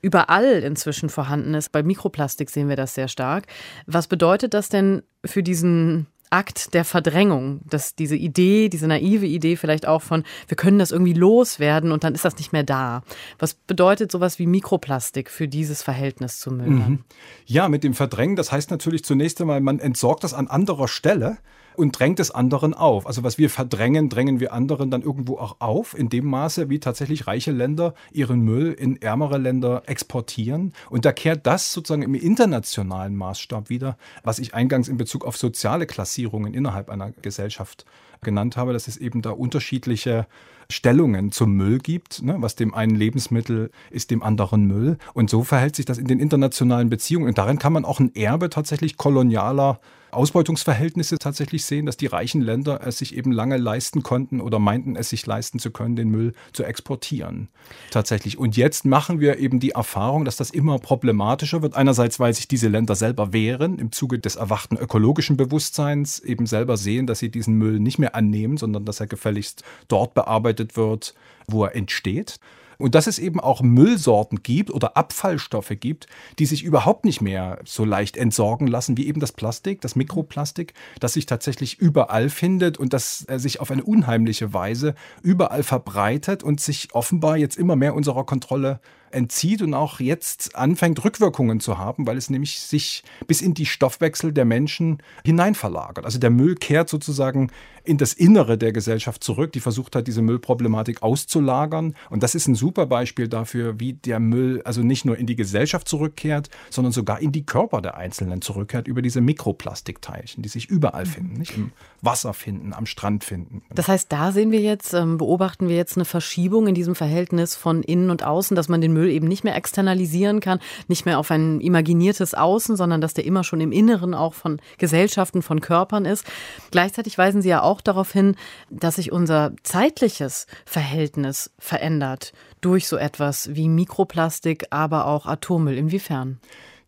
überall 0.03 0.63
inzwischen 0.63 1.09
vorhanden 1.09 1.55
ist. 1.55 1.73
Bei 1.73 1.83
Mikroplastik 1.83 2.51
sehen 2.51 2.69
wir 2.69 2.77
das 2.77 2.95
sehr 2.95 3.09
stark. 3.09 3.47
Was 3.87 4.07
bedeutet 4.07 4.53
das 4.53 4.69
denn 4.69 5.03
für 5.25 5.43
diesen 5.43 6.07
Akt 6.35 6.75
der 6.75 6.85
Verdrängung, 6.85 7.61
dass 7.65 7.95
diese 7.95 8.17
Idee, 8.17 8.69
diese 8.69 8.89
naive 8.89 9.25
Idee 9.25 9.55
vielleicht 9.55 9.87
auch 9.87 10.03
von, 10.03 10.25
wir 10.49 10.57
können 10.57 10.81
das 10.81 10.91
irgendwie 10.91 11.13
loswerden 11.13 11.93
und 11.93 12.03
dann 12.03 12.13
ist 12.13 12.25
das 12.25 12.37
nicht 12.39 12.53
mehr 12.53 12.65
da. 12.65 13.05
Was 13.39 13.55
bedeutet 13.55 14.11
sowas 14.11 14.41
wie 14.41 14.47
Mikroplastik 14.47 15.31
für 15.31 15.47
dieses 15.47 15.83
Verhältnis 15.83 16.41
zu 16.41 16.51
Müll? 16.51 16.71
Mhm. 16.71 17.05
Ja, 17.47 17.69
mit 17.69 17.85
dem 17.85 17.95
Verdrängen, 17.95 18.35
das 18.35 18.51
heißt 18.51 18.73
natürlich 18.73 19.05
zunächst 19.05 19.41
einmal, 19.41 19.61
man 19.61 19.79
entsorgt 19.79 20.25
das 20.25 20.35
an 20.35 20.49
anderer 20.49 20.89
Stelle 20.89 21.39
und 21.77 21.99
drängt 21.99 22.21
es 22.21 22.31
anderen 22.31 22.75
auf. 22.75 23.07
Also 23.07 23.23
was 23.23 23.39
wir 23.39 23.51
verdrängen, 23.51 24.09
drängen 24.09 24.41
wir 24.41 24.53
anderen 24.53 24.91
dann 24.91 25.03
irgendwo 25.03 25.39
auch 25.39 25.57
auf, 25.61 25.97
in 25.99 26.09
dem 26.09 26.27
Maße, 26.27 26.71
wie 26.71 26.81
tatsächlich 26.81 27.27
reiche 27.27 27.53
Länder 27.53 27.95
ihren 28.13 28.41
Müll 28.41 28.73
in 28.73 29.01
ärmere 29.01 29.39
Länder 29.39 29.83
exportieren. 29.87 30.73
Und 30.91 31.05
da 31.05 31.13
kehrt 31.13 31.47
das 31.47 31.73
sozusagen 31.73 32.03
im 32.03 32.15
internationalen 32.15 33.17
Maßstab 33.17 33.71
wieder, 33.71 33.97
was 34.23 34.39
ich 34.39 34.55
eingangs 34.55 34.89
in 34.89 34.97
Bezug 34.97 35.25
auf 35.25 35.37
soziale 35.37 35.87
Klassierungen 35.87 36.55
innerhalb 36.55 36.91
einer 36.91 37.13
Gesellschaft 37.23 37.85
genannt 38.25 38.57
habe, 38.57 38.73
dass 38.73 38.89
es 38.89 38.97
eben 38.97 39.23
da 39.23 39.31
unterschiedliche 39.31 40.27
Stellungen 40.71 41.31
zum 41.31 41.53
Müll 41.53 41.79
gibt. 41.79 42.23
Ne? 42.23 42.37
Was 42.39 42.57
dem 42.57 42.75
einen 42.75 42.97
Lebensmittel 42.97 43.71
ist, 43.91 44.11
dem 44.11 44.23
anderen 44.23 44.65
Müll. 44.65 44.99
Und 45.13 45.31
so 45.31 45.45
verhält 45.45 45.77
sich 45.77 45.85
das 45.85 45.99
in 45.99 46.07
den 46.07 46.19
internationalen 46.19 46.89
Beziehungen. 46.89 47.29
Und 47.29 47.39
darin 47.39 47.59
kann 47.59 47.73
man 47.73 47.85
auch 47.85 48.01
ein 48.01 48.15
Erbe 48.15 48.51
tatsächlich 48.51 48.97
kolonialer 48.97 49.81
Ausbeutungsverhältnisse 50.17 51.19
tatsächlich 51.19 51.65
sehen, 51.65 51.87
dass 51.87 51.97
die 51.97 52.07
reichen 52.07 52.41
Länder 52.41 52.81
es 52.85 52.99
sich 52.99 53.17
eben 53.17 53.33
lange 53.33 53.57
leisten 53.57 54.03
konnten 54.03 54.41
oder 54.41 54.59
meinten 54.59 54.97
es 54.97 55.11
sich 55.11 55.27
leisten 55.27 55.59
zu 55.59 55.71
können, 55.71 55.97
den 55.97 56.09
Müll 56.09 56.35
zu 56.53 56.65
exportieren. 56.65 57.49
Tatsächlich. 57.91 58.39
Und 58.39 58.57
jetzt 58.57 58.85
machen 58.85 59.21
wir 59.21 59.39
eben 59.39 59.61
die 59.61 59.71
Erfahrung, 59.71 60.25
dass 60.25 60.37
das 60.37 60.51
immer 60.51 60.79
problematischer 60.79 61.63
wird. 61.63 61.75
Einerseits, 61.75 62.21
weil 62.21 62.35
sich 62.35 62.49
diese 62.49 62.69
Länder 62.69 62.95
selber 62.95 63.33
wehren, 63.33 63.79
im 63.79 63.93
Zuge 63.93 64.19
des 64.19 64.37
erwachten 64.37 64.77
ökologischen 64.77 65.37
Bewusstseins 65.37 66.21
eben 66.21 66.47
selber 66.47 66.77
sehen, 66.77 67.07
dass 67.07 67.19
sie 67.19 67.31
diesen 67.31 67.55
Müll 67.55 67.81
nicht 67.81 67.99
mehr 67.99 68.15
annehmen, 68.15 68.57
sondern 68.57 68.85
dass 68.85 69.01
er 69.01 69.07
gefälligst 69.07 69.65
dort 69.89 70.15
bearbeitet 70.15 70.77
wird, 70.77 71.15
wo 71.47 71.65
er 71.65 71.75
entsteht. 71.75 72.39
Und 72.85 72.95
dass 72.95 73.07
es 73.07 73.19
eben 73.19 73.41
auch 73.41 73.63
Müllsorten 73.63 74.43
gibt 74.43 74.71
oder 74.71 74.95
Abfallstoffe 74.95 75.73
gibt, 75.81 76.07
die 76.39 76.45
sich 76.45 76.63
überhaupt 76.63 77.07
nicht 77.07 77.23
mehr 77.23 77.59
so 77.65 77.83
leicht 77.83 78.15
entsorgen 78.15 78.67
lassen, 78.67 78.99
wie 78.99 79.07
eben 79.07 79.21
das 79.21 79.33
Plastik, 79.33 79.81
das 79.81 79.97
Mikroplastik, 79.97 80.75
das 81.01 81.15
sich 81.15 81.25
tatsächlich 81.25 81.79
überall 81.79 82.29
findet 82.29 82.77
und 82.77 82.93
das 82.93 83.21
sich 83.21 83.59
auf 83.61 83.71
eine 83.71 83.85
unheimliche 83.85 84.53
Weise 84.53 84.95
überall 85.23 85.63
verbreitet 85.63 86.43
und 86.43 86.61
sich 86.61 86.89
offenbar 86.93 87.39
jetzt 87.39 87.57
immer 87.57 87.75
mehr 87.75 87.95
unserer 87.95 88.25
Kontrolle 88.25 88.81
entzieht 89.15 89.63
und 89.63 89.75
auch 89.75 90.01
jetzt 90.01 90.57
anfängt, 90.57 91.05
Rückwirkungen 91.05 91.61
zu 91.61 91.79
haben, 91.79 92.07
weil 92.07 92.17
es 92.17 92.31
nämlich 92.31 92.61
sich 92.61 93.03
bis 93.27 93.41
in 93.41 93.55
die 93.55 93.67
Stoffwechsel 93.67 94.33
der 94.33 94.45
Menschen 94.45 94.99
hinein 95.25 95.55
verlagert. 95.55 96.05
Also 96.05 96.19
der 96.19 96.31
Müll 96.31 96.55
kehrt 96.57 96.89
sozusagen 96.89 97.51
in 97.85 97.99
das 97.99 98.15
Innere 98.15 98.57
der 98.57 98.73
Gesellschaft 98.73 99.23
zurück, 99.23 99.53
die 99.53 99.61
versucht 99.61 99.95
hat, 99.95 100.07
diese 100.07 100.23
Müllproblematik 100.23 101.03
auszulagern. 101.03 101.95
Und 102.09 102.23
das 102.23 102.35
ist 102.35 102.49
ein 102.49 102.55
super 102.55 102.87
Beispiel 102.87 103.29
dafür, 103.29 103.79
wie 103.79 103.93
der 103.93 104.21
Müll 104.21 104.63
also 104.65 104.83
nicht 104.83 105.05
nur 105.05 105.19
in 105.19 105.27
die 105.27 105.37
Gesellschaft 105.37 105.87
zurückkehrt, 105.87 106.49
sondern 106.71 106.93
sogar 106.93 107.21
in 107.21 107.31
die 107.31 107.45
Körper 107.45 107.83
der 107.83 107.97
Einzelnen 107.97 108.41
zurückkehrt 108.41 108.89
über 108.89 109.03
diese 109.03 109.21
Mikroplastikteilchen, 109.21 110.43
die 110.43 110.49
sich 110.49 110.71
überall 110.71 111.05
finden, 111.05 111.35
nicht 111.39 111.57
im 111.57 111.73
Wasser 112.01 112.33
finden, 112.33 112.73
am 112.73 112.87
Strand 112.87 113.23
finden. 113.23 113.63
Das 113.75 113.89
heißt, 113.89 114.11
da 114.11 114.33
sehen 114.33 114.51
wir 114.51 114.61
jetzt, 114.61 114.95
ähm, 114.95 115.19
beobachten 115.19 115.69
wir 115.69 115.77
jetzt 115.77 115.97
eine 115.97 116.07
Verschiebung 116.07 116.67
in 116.67 116.75
diesem 116.75 116.95
Verhältnis 116.95 117.55
von 117.55 117.83
innen 117.83 118.09
und 118.09 118.23
außen, 118.23 118.55
dass 118.55 118.69
man 118.69 118.81
den 118.81 118.95
Müll 118.95 119.04
Müll 119.05 119.13
eben 119.13 119.29
nicht 119.29 119.45
mehr 119.45 119.57
externalisieren 119.57 120.41
kann, 120.41 120.61
nicht 120.89 121.05
mehr 121.07 121.19
auf 121.19 121.31
ein 121.31 121.61
imaginiertes 121.61 122.35
Außen, 122.35 122.77
sondern 122.77 123.01
dass 123.01 123.15
der 123.15 123.25
immer 123.25 123.45
schon 123.45 123.61
im 123.61 123.73
Inneren 123.73 124.15
auch 124.15 124.35
von 124.35 124.61
Gesellschaften, 124.79 125.43
von 125.43 125.61
Körpern 125.61 126.05
ist. 126.05 126.25
Gleichzeitig 126.71 127.19
weisen 127.19 127.43
Sie 127.43 127.51
ja 127.51 127.63
auch 127.63 127.81
darauf 127.81 128.13
hin, 128.13 128.37
dass 128.71 128.97
sich 128.97 129.13
unser 129.13 129.53
zeitliches 129.63 130.47
Verhältnis 130.65 131.51
verändert 131.59 132.33
durch 132.61 132.89
so 132.89 132.97
etwas 132.97 133.55
wie 133.55 133.69
Mikroplastik, 133.69 134.67
aber 134.71 135.07
auch 135.07 135.27
Atommüll. 135.27 135.77
Inwiefern? 135.77 136.41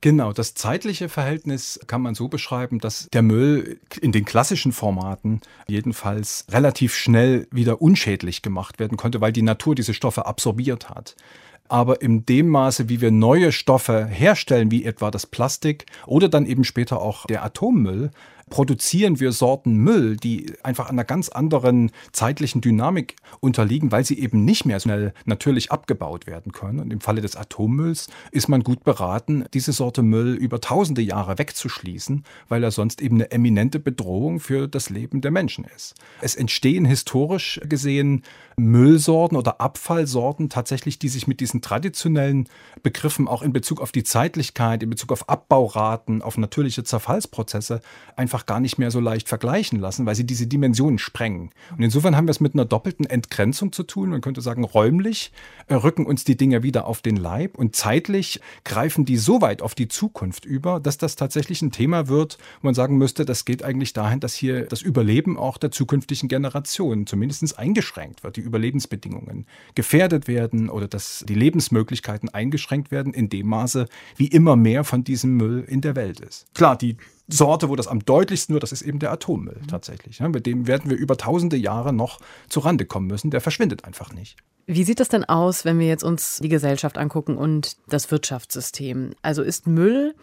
Genau, 0.02 0.32
das 0.32 0.54
zeitliche 0.54 1.08
Verhältnis 1.08 1.80
kann 1.86 2.02
man 2.02 2.14
so 2.14 2.28
beschreiben, 2.28 2.78
dass 2.78 3.08
der 3.12 3.22
Müll 3.22 3.80
in 4.00 4.12
den 4.12 4.24
klassischen 4.24 4.72
Formaten 4.72 5.40
jedenfalls 5.66 6.44
relativ 6.50 6.94
schnell 6.94 7.48
wieder 7.50 7.80
unschädlich 7.80 8.42
gemacht 8.42 8.78
werden 8.78 8.96
konnte, 8.96 9.20
weil 9.20 9.32
die 9.32 9.42
Natur 9.42 9.74
diese 9.74 9.94
Stoffe 9.94 10.26
absorbiert 10.26 10.90
hat. 10.90 11.16
Aber 11.68 12.02
in 12.02 12.26
dem 12.26 12.48
Maße, 12.48 12.88
wie 12.88 13.00
wir 13.00 13.10
neue 13.10 13.52
Stoffe 13.52 14.06
herstellen, 14.06 14.70
wie 14.70 14.84
etwa 14.84 15.10
das 15.10 15.26
Plastik 15.26 15.86
oder 16.06 16.28
dann 16.28 16.46
eben 16.46 16.64
später 16.64 17.00
auch 17.00 17.26
der 17.26 17.44
Atommüll, 17.44 18.10
produzieren 18.48 19.18
wir 19.18 19.32
Sorten 19.32 19.76
Müll, 19.76 20.16
die 20.16 20.52
einfach 20.62 20.88
einer 20.88 21.04
ganz 21.04 21.28
anderen 21.28 21.90
zeitlichen 22.12 22.60
Dynamik 22.60 23.16
unterliegen, 23.40 23.90
weil 23.90 24.04
sie 24.04 24.18
eben 24.18 24.44
nicht 24.44 24.64
mehr 24.64 24.78
schnell 24.78 25.12
natürlich 25.24 25.72
abgebaut 25.72 26.26
werden 26.26 26.52
können. 26.52 26.78
Und 26.78 26.92
im 26.92 27.00
Falle 27.00 27.20
des 27.20 27.36
Atommülls 27.36 28.08
ist 28.30 28.48
man 28.48 28.62
gut 28.62 28.84
beraten, 28.84 29.44
diese 29.52 29.72
Sorte 29.72 30.02
Müll 30.02 30.34
über 30.34 30.60
tausende 30.60 31.02
Jahre 31.02 31.38
wegzuschließen, 31.38 32.24
weil 32.48 32.62
er 32.62 32.70
sonst 32.70 33.02
eben 33.02 33.16
eine 33.16 33.30
eminente 33.32 33.80
Bedrohung 33.80 34.38
für 34.38 34.68
das 34.68 34.90
Leben 34.90 35.20
der 35.20 35.32
Menschen 35.32 35.66
ist. 35.74 35.94
Es 36.20 36.36
entstehen 36.36 36.84
historisch 36.84 37.60
gesehen 37.68 38.22
Müllsorten 38.58 39.36
oder 39.36 39.60
Abfallsorten 39.60 40.48
tatsächlich, 40.48 40.98
die 40.98 41.10
sich 41.10 41.26
mit 41.26 41.40
diesen 41.40 41.60
traditionellen 41.60 42.48
Begriffen 42.82 43.28
auch 43.28 43.42
in 43.42 43.52
Bezug 43.52 43.82
auf 43.82 43.92
die 43.92 44.02
Zeitlichkeit, 44.02 44.82
in 44.82 44.88
Bezug 44.88 45.12
auf 45.12 45.28
Abbauraten, 45.28 46.22
auf 46.22 46.38
natürliche 46.38 46.82
Zerfallsprozesse 46.82 47.82
einfach 48.16 48.46
gar 48.46 48.60
nicht 48.60 48.78
mehr 48.78 48.90
so 48.90 48.98
leicht 48.98 49.28
vergleichen 49.28 49.78
lassen, 49.78 50.06
weil 50.06 50.14
sie 50.14 50.24
diese 50.24 50.46
Dimensionen 50.46 50.98
sprengen. 50.98 51.50
Und 51.76 51.82
insofern 51.82 52.16
haben 52.16 52.26
wir 52.26 52.30
es 52.30 52.40
mit 52.40 52.54
einer 52.54 52.64
doppelten 52.64 53.04
Entgrenzung 53.04 53.72
zu 53.72 53.82
tun. 53.82 54.08
Man 54.08 54.22
könnte 54.22 54.40
sagen, 54.40 54.64
räumlich 54.64 55.32
äh, 55.66 55.74
rücken 55.74 56.06
uns 56.06 56.24
die 56.24 56.38
Dinge 56.38 56.62
wieder 56.62 56.86
auf 56.86 57.02
den 57.02 57.16
Leib 57.16 57.58
und 57.58 57.76
zeitlich 57.76 58.40
greifen 58.64 59.04
die 59.04 59.18
so 59.18 59.42
weit 59.42 59.60
auf 59.60 59.74
die 59.74 59.88
Zukunft 59.88 60.46
über, 60.46 60.80
dass 60.80 60.96
das 60.96 61.14
tatsächlich 61.16 61.60
ein 61.60 61.72
Thema 61.72 62.08
wird, 62.08 62.38
wo 62.62 62.68
man 62.68 62.74
sagen 62.74 62.96
müsste, 62.96 63.26
das 63.26 63.44
geht 63.44 63.62
eigentlich 63.62 63.92
dahin, 63.92 64.20
dass 64.20 64.32
hier 64.32 64.64
das 64.64 64.80
Überleben 64.80 65.36
auch 65.36 65.58
der 65.58 65.70
zukünftigen 65.70 66.30
Generationen 66.30 67.06
zumindest 67.06 67.58
eingeschränkt 67.58 68.24
wird, 68.24 68.36
die 68.36 68.45
Überlebensbedingungen 68.46 69.46
gefährdet 69.74 70.28
werden 70.28 70.70
oder 70.70 70.88
dass 70.88 71.24
die 71.28 71.34
Lebensmöglichkeiten 71.34 72.28
eingeschränkt 72.28 72.90
werden 72.90 73.12
in 73.12 73.28
dem 73.28 73.46
Maße, 73.48 73.86
wie 74.16 74.28
immer 74.28 74.56
mehr 74.56 74.84
von 74.84 75.04
diesem 75.04 75.36
Müll 75.36 75.64
in 75.66 75.80
der 75.80 75.96
Welt 75.96 76.20
ist. 76.20 76.46
Klar, 76.54 76.76
die 76.76 76.96
Sorte, 77.28 77.68
wo 77.68 77.76
das 77.76 77.88
am 77.88 78.04
deutlichsten 78.04 78.54
wird, 78.54 78.62
das 78.62 78.72
ist 78.72 78.82
eben 78.82 78.98
der 78.98 79.10
Atommüll 79.12 79.58
mhm. 79.60 79.68
tatsächlich. 79.68 80.20
Ja, 80.20 80.28
mit 80.28 80.46
dem 80.46 80.66
werden 80.66 80.90
wir 80.90 80.96
über 80.96 81.16
tausende 81.16 81.56
Jahre 81.56 81.92
noch 81.92 82.20
zurande 82.48 82.86
kommen 82.86 83.08
müssen. 83.08 83.30
Der 83.30 83.40
verschwindet 83.40 83.84
einfach 83.84 84.12
nicht. 84.12 84.36
Wie 84.66 84.84
sieht 84.84 85.00
das 85.00 85.08
denn 85.08 85.24
aus, 85.24 85.64
wenn 85.64 85.78
wir 85.78 85.86
jetzt 85.86 86.04
uns 86.04 86.40
die 86.42 86.48
Gesellschaft 86.48 86.98
angucken 86.98 87.36
und 87.36 87.76
das 87.88 88.10
Wirtschaftssystem? 88.10 89.14
Also 89.22 89.42
ist 89.42 89.66
Müll 89.66 90.14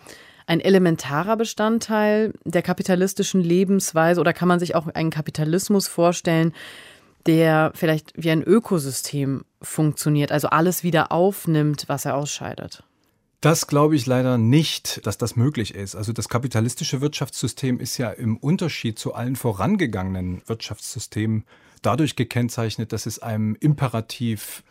ein 0.45 0.59
elementarer 0.59 1.37
Bestandteil 1.37 2.33
der 2.43 2.61
kapitalistischen 2.61 3.41
Lebensweise 3.41 4.19
oder 4.19 4.33
kann 4.33 4.47
man 4.47 4.59
sich 4.59 4.75
auch 4.75 4.87
einen 4.87 5.09
Kapitalismus 5.09 5.87
vorstellen, 5.87 6.53
der 7.25 7.71
vielleicht 7.75 8.11
wie 8.15 8.31
ein 8.31 8.43
Ökosystem 8.43 9.45
funktioniert, 9.61 10.31
also 10.31 10.49
alles 10.49 10.83
wieder 10.83 11.11
aufnimmt, 11.11 11.85
was 11.87 12.05
er 12.05 12.15
ausscheidet? 12.15 12.83
Das 13.41 13.67
glaube 13.67 13.97
ich 13.97 14.05
leider 14.05 14.37
nicht, 14.37 15.05
dass 15.05 15.17
das 15.17 15.35
möglich 15.35 15.75
ist. 15.75 15.95
Also 15.95 16.13
das 16.13 16.29
kapitalistische 16.29 17.01
Wirtschaftssystem 17.01 17.79
ist 17.79 17.97
ja 17.97 18.09
im 18.09 18.37
Unterschied 18.37 18.97
zu 18.97 19.13
allen 19.13 19.35
vorangegangenen 19.35 20.41
Wirtschaftssystemen 20.45 21.43
dadurch 21.81 22.15
gekennzeichnet, 22.15 22.93
dass 22.93 23.05
es 23.05 23.19
einem 23.19 23.55
Imperativ 23.59 24.63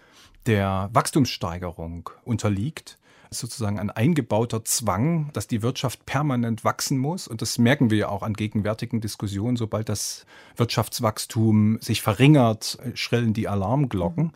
der 0.46 0.88
Wachstumssteigerung 0.92 2.08
unterliegt 2.24 2.98
sozusagen 3.38 3.78
ein 3.78 3.90
eingebauter 3.90 4.64
Zwang, 4.64 5.30
dass 5.32 5.46
die 5.46 5.62
Wirtschaft 5.62 6.06
permanent 6.06 6.64
wachsen 6.64 6.98
muss. 6.98 7.28
Und 7.28 7.42
das 7.42 7.58
merken 7.58 7.90
wir 7.90 7.98
ja 7.98 8.08
auch 8.08 8.22
an 8.22 8.34
gegenwärtigen 8.34 9.00
Diskussionen. 9.00 9.56
Sobald 9.56 9.88
das 9.88 10.26
Wirtschaftswachstum 10.56 11.78
sich 11.80 12.02
verringert, 12.02 12.78
schrillen 12.94 13.32
die 13.32 13.48
Alarmglocken. 13.48 14.32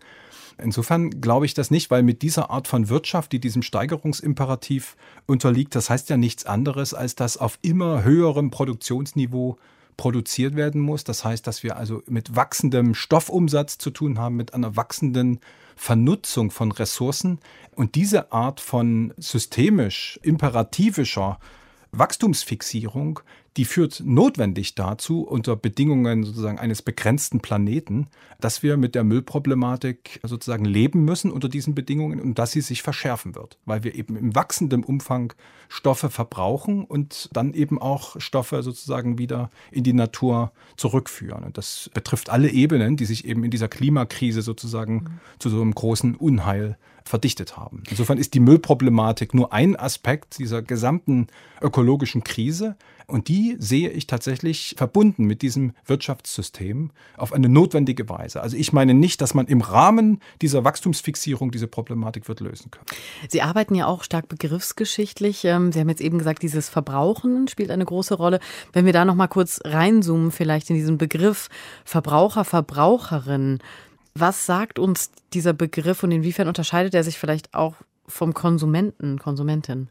Insofern 0.59 1.21
glaube 1.21 1.45
ich 1.45 1.55
das 1.55 1.71
nicht, 1.71 1.91
weil 1.91 2.03
mit 2.03 2.23
dieser 2.23 2.51
Art 2.51 2.67
von 2.67 2.89
Wirtschaft, 2.89 3.33
die 3.33 3.41
diesem 3.41 3.63
Steigerungsimperativ 3.63 4.97
unterliegt, 5.27 5.75
das 5.75 5.91
heißt 5.91 6.09
ja 6.09 6.17
nichts 6.17 6.47
anderes, 6.47 6.95
als 6.95 7.15
dass 7.15 7.37
auf 7.37 7.59
immer 7.61 8.05
höherem 8.05 8.51
Produktionsniveau 8.51 9.59
produziert 9.97 10.57
werden 10.57 10.81
muss. 10.81 11.05
Das 11.05 11.25
heißt, 11.25 11.47
dass 11.47 11.63
wir 11.63 11.77
also 11.77 12.03
mit 12.07 12.37
wachsendem 12.37 12.95
Stoffumsatz 12.95 13.79
zu 13.79 13.91
tun 13.91 14.19
haben, 14.19 14.37
mit 14.37 14.55
einer 14.55 14.77
wachsenden 14.77 15.41
Vernutzung 15.77 16.51
von 16.51 16.73
Ressourcen. 16.73 17.39
Und 17.75 17.95
diese 17.95 18.33
Art 18.33 18.61
von 18.61 19.13
systemisch 19.19 20.19
imperativischer 20.23 21.39
Wachstumsfixierung, 21.93 23.21
die 23.57 23.65
führt 23.65 24.03
notwendig 24.05 24.75
dazu, 24.75 25.23
unter 25.23 25.57
Bedingungen 25.57 26.25
sozusagen 26.25 26.59
eines 26.59 26.83
begrenzten 26.83 27.41
Planeten, 27.41 28.09
dass 28.41 28.63
wir 28.63 28.77
mit 28.77 28.95
der 28.95 29.03
Müllproblematik 29.03 30.21
sozusagen 30.23 30.67
leben 30.67 31.05
müssen 31.05 31.31
unter 31.31 31.49
diesen 31.49 31.75
Bedingungen 31.75 32.21
und 32.21 32.39
dass 32.39 32.53
sie 32.53 32.61
sich 32.61 32.83
verschärfen 32.83 33.35
wird, 33.35 33.59
weil 33.65 33.83
wir 33.83 33.95
eben 33.95 34.17
im 34.17 34.35
wachsenden 34.35 34.85
Umfang 34.85 35.33
Stoffe 35.69 36.11
verbrauchen 36.11 36.85
und 36.85 37.31
dann 37.33 37.55
eben 37.55 37.81
auch 37.81 38.21
Stoffe 38.21 38.63
sozusagen 38.63 39.19
wieder 39.19 39.51
in 39.71 39.85
die 39.85 39.95
Natur 39.95 40.53
zurückführen. 40.77 41.43
Und 41.43 41.57
das 41.57 41.91
betrifft 41.95 42.31
alle 42.31 42.51
Ebenen, 42.51 42.97
die 42.97 43.07
sich 43.07 43.25
eben 43.25 43.43
in 43.43 43.51
dieser 43.51 43.69
Klimakrise 43.69 44.43
sozusagen 44.43 44.95
mhm. 44.95 45.09
zu 45.39 45.49
so 45.49 45.61
einem 45.61 45.75
großen 45.75 46.15
Unheil 46.15 46.77
verdichtet 47.09 47.57
haben. 47.57 47.83
Insofern 47.89 48.19
ist 48.19 48.35
die 48.35 48.41
Müllproblematik 48.41 49.33
nur 49.33 49.53
ein 49.53 49.77
Aspekt 49.77 50.39
dieser 50.39 50.63
gesamten 50.63 51.29
ökologischen 51.63 52.25
Krise. 52.25 52.77
Und 53.09 53.29
die 53.29 53.57
sehe 53.61 53.91
ich 53.91 54.09
tatsächlich 54.09 54.75
verbunden 54.77 55.25
mit 55.25 55.43
diesem 55.43 55.75
Wirtschaftssystem 55.85 56.91
auf 57.17 57.33
eine 57.33 57.49
notwendige 57.49 58.09
Weise. 58.09 58.41
Also 58.41 58.57
ich 58.57 58.73
meine 58.73 58.95
nicht, 58.95 59.21
dass 59.21 59.33
man 59.33 59.47
im 59.47 59.61
Rahmen 59.61 60.21
dieser 60.43 60.65
Wachstumsfixierung 60.65 61.53
diese 61.53 61.69
Problematik 61.69 62.27
wird 62.27 62.41
lösen 62.41 62.73
können. 62.73 62.87
Sie 63.29 63.43
arbeiten 63.43 63.77
ja 63.77 63.87
auch 63.87 64.03
stark 64.03 64.29
begriffsgeschichtlich. 64.29 65.45
Ähm, 65.45 65.71
Sie 65.71 65.79
haben 65.79 65.89
jetzt 65.89 66.01
eben 66.01 66.19
gesagt, 66.19 66.43
dieses 66.43 66.69
Verbrauchen 66.69 67.47
spielt 67.47 67.71
eine 67.71 67.85
große 67.85 68.15
Rolle. 68.15 68.41
Wenn 68.73 68.87
wir 68.87 68.93
da 68.93 69.05
noch 69.05 69.15
mal 69.15 69.29
kurz 69.29 69.61
reinzoomen, 69.65 70.33
vielleicht 70.33 70.69
in 70.71 70.77
diesen 70.77 70.99
Begriff 70.99 71.49
Verbraucher, 71.85 72.45
Verbraucherin. 72.45 73.61
Was 74.15 74.47
sagt 74.47 74.79
uns 74.81 75.11
dieser 75.33 75.53
Begriff 75.53 76.03
und 76.03 76.11
inwiefern 76.11 76.49
unterscheidet 76.49 76.95
er 76.95 77.05
sich 77.05 77.19
vielleicht 77.19 77.55
auch 77.55 77.77
vom 78.09 78.35
Konsumenten, 78.35 79.19
Konsumentin? 79.19 79.91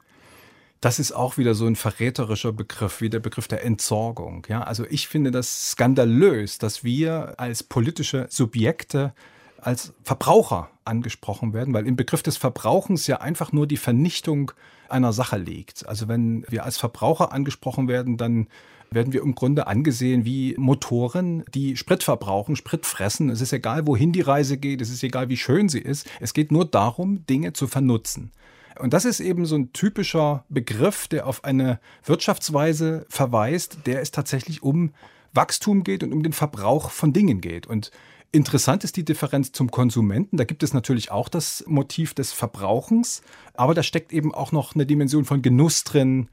Das 0.86 1.00
ist 1.00 1.14
auch 1.14 1.40
wieder 1.40 1.56
so 1.56 1.66
ein 1.66 1.76
verräterischer 1.76 2.54
Begriff, 2.54 3.02
wie 3.02 3.10
der 3.10 3.20
Begriff 3.20 3.48
der 3.48 3.66
Entsorgung. 3.66 4.46
Ja, 4.48 4.62
also 4.62 4.86
ich 4.88 5.08
finde 5.08 5.32
das 5.32 5.72
skandalös, 5.72 6.60
dass 6.60 6.84
wir 6.84 7.34
als 7.40 7.64
politische 7.64 8.28
Subjekte 8.30 9.16
als 9.58 9.94
Verbraucher 10.04 10.70
angesprochen 10.84 11.54
werden, 11.54 11.74
weil 11.74 11.88
im 11.88 11.96
Begriff 11.96 12.22
des 12.22 12.38
Verbrauchens 12.38 13.08
ja 13.08 13.20
einfach 13.20 13.52
nur 13.52 13.66
die 13.66 13.78
Vernichtung 13.78 14.52
einer 14.88 15.12
Sache 15.12 15.38
liegt. 15.38 15.88
Also 15.88 16.08
wenn 16.08 16.46
wir 16.50 16.64
als 16.64 16.78
Verbraucher 16.78 17.32
angesprochen 17.32 17.88
werden, 17.88 18.18
dann 18.18 18.46
werden 18.92 19.12
wir 19.12 19.24
im 19.24 19.34
Grunde 19.34 19.66
angesehen 19.66 20.24
wie 20.24 20.54
Motoren, 20.56 21.44
die 21.52 21.78
Sprit 21.78 22.04
verbrauchen, 22.04 22.56
Sprit 22.56 22.86
fressen. 22.86 23.32
Es 23.32 23.42
ist 23.42 23.54
egal, 23.54 23.88
wohin 23.88 24.12
die 24.12 24.22
Reise 24.22 24.60
geht, 24.60 24.82
es 24.82 24.92
ist 24.92 25.02
egal, 25.02 25.30
wie 25.30 25.38
schön 25.38 25.68
sie 25.68 25.82
ist. 25.82 26.08
Es 26.20 26.36
geht 26.36 26.52
nur 26.52 26.66
darum, 26.66 27.26
Dinge 27.26 27.54
zu 27.54 27.66
vernutzen. 27.66 28.32
Und 28.80 28.94
das 28.94 29.06
ist 29.06 29.20
eben 29.20 29.46
so 29.46 29.56
ein 29.56 29.74
typischer 29.74 30.44
Begriff, 30.50 31.08
der 31.08 31.28
auf 31.28 31.44
eine 31.44 31.80
Wirtschaftsweise 32.04 33.06
verweist, 33.10 33.80
der 33.86 34.02
es 34.02 34.12
tatsächlich 34.12 34.64
um 34.64 34.92
Wachstum 35.34 35.84
geht 35.84 36.04
und 36.04 36.14
um 36.14 36.24
den 36.24 36.34
Verbrauch 36.34 36.90
von 36.92 37.14
Dingen 37.14 37.42
geht. 37.42 37.68
Und 37.68 37.92
Interessant 38.36 38.84
ist 38.84 38.98
die 38.98 39.06
Differenz 39.06 39.54
zum 39.54 39.72
Konsumenten. 39.72 40.36
Da 40.36 40.44
gibt 40.44 40.62
es 40.62 40.74
natürlich 40.74 41.10
auch 41.10 41.30
das 41.30 41.64
Motiv 41.68 42.14
des 42.14 42.34
Verbrauchens, 42.34 43.22
aber 43.54 43.74
da 43.74 43.82
steckt 43.82 44.12
eben 44.12 44.36
auch 44.36 44.52
noch 44.52 44.76
eine 44.76 44.86
Dimension 44.86 45.24
von 45.24 45.42
Genuss 45.42 45.86
drin, 45.86 46.28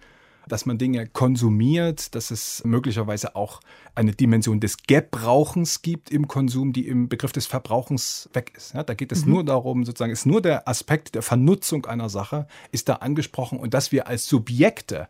dass 0.49 0.67
man 0.67 0.79
Dinge 0.79 1.07
konsumiert, 1.07 2.15
dass 2.15 2.31
es 2.31 2.63
möglicherweise 2.65 3.37
auch 3.37 3.61
eine 3.95 4.13
Dimension 4.13 4.61
des 4.61 4.79
Gebrauchens 4.79 5.83
gibt 5.83 6.11
im 6.11 6.29
Konsum, 6.29 6.73
die 6.73 6.89
im 6.89 7.09
Begriff 7.09 7.33
des 7.33 7.47
Verbrauchens 7.47 8.29
weg 8.33 8.53
ist. 8.57 8.75
Ja, 8.75 8.83
da 8.83 8.95
geht 8.95 9.13
es 9.13 9.25
mhm. 9.25 9.33
nur 9.33 9.45
darum, 9.45 9.85
sozusagen, 9.85 10.13
ist 10.13 10.27
nur 10.27 10.41
der 10.41 10.69
Aspekt 10.69 11.15
der 11.15 11.23
Vernutzung 11.23 11.87
einer 11.87 12.09
Sache, 12.09 12.47
ist 12.71 12.89
da 12.89 12.95
angesprochen 12.97 13.59
und 13.59 13.75
dass 13.75 13.93
wir 13.93 14.07
als 14.07 14.27
Subjekte 14.27 15.09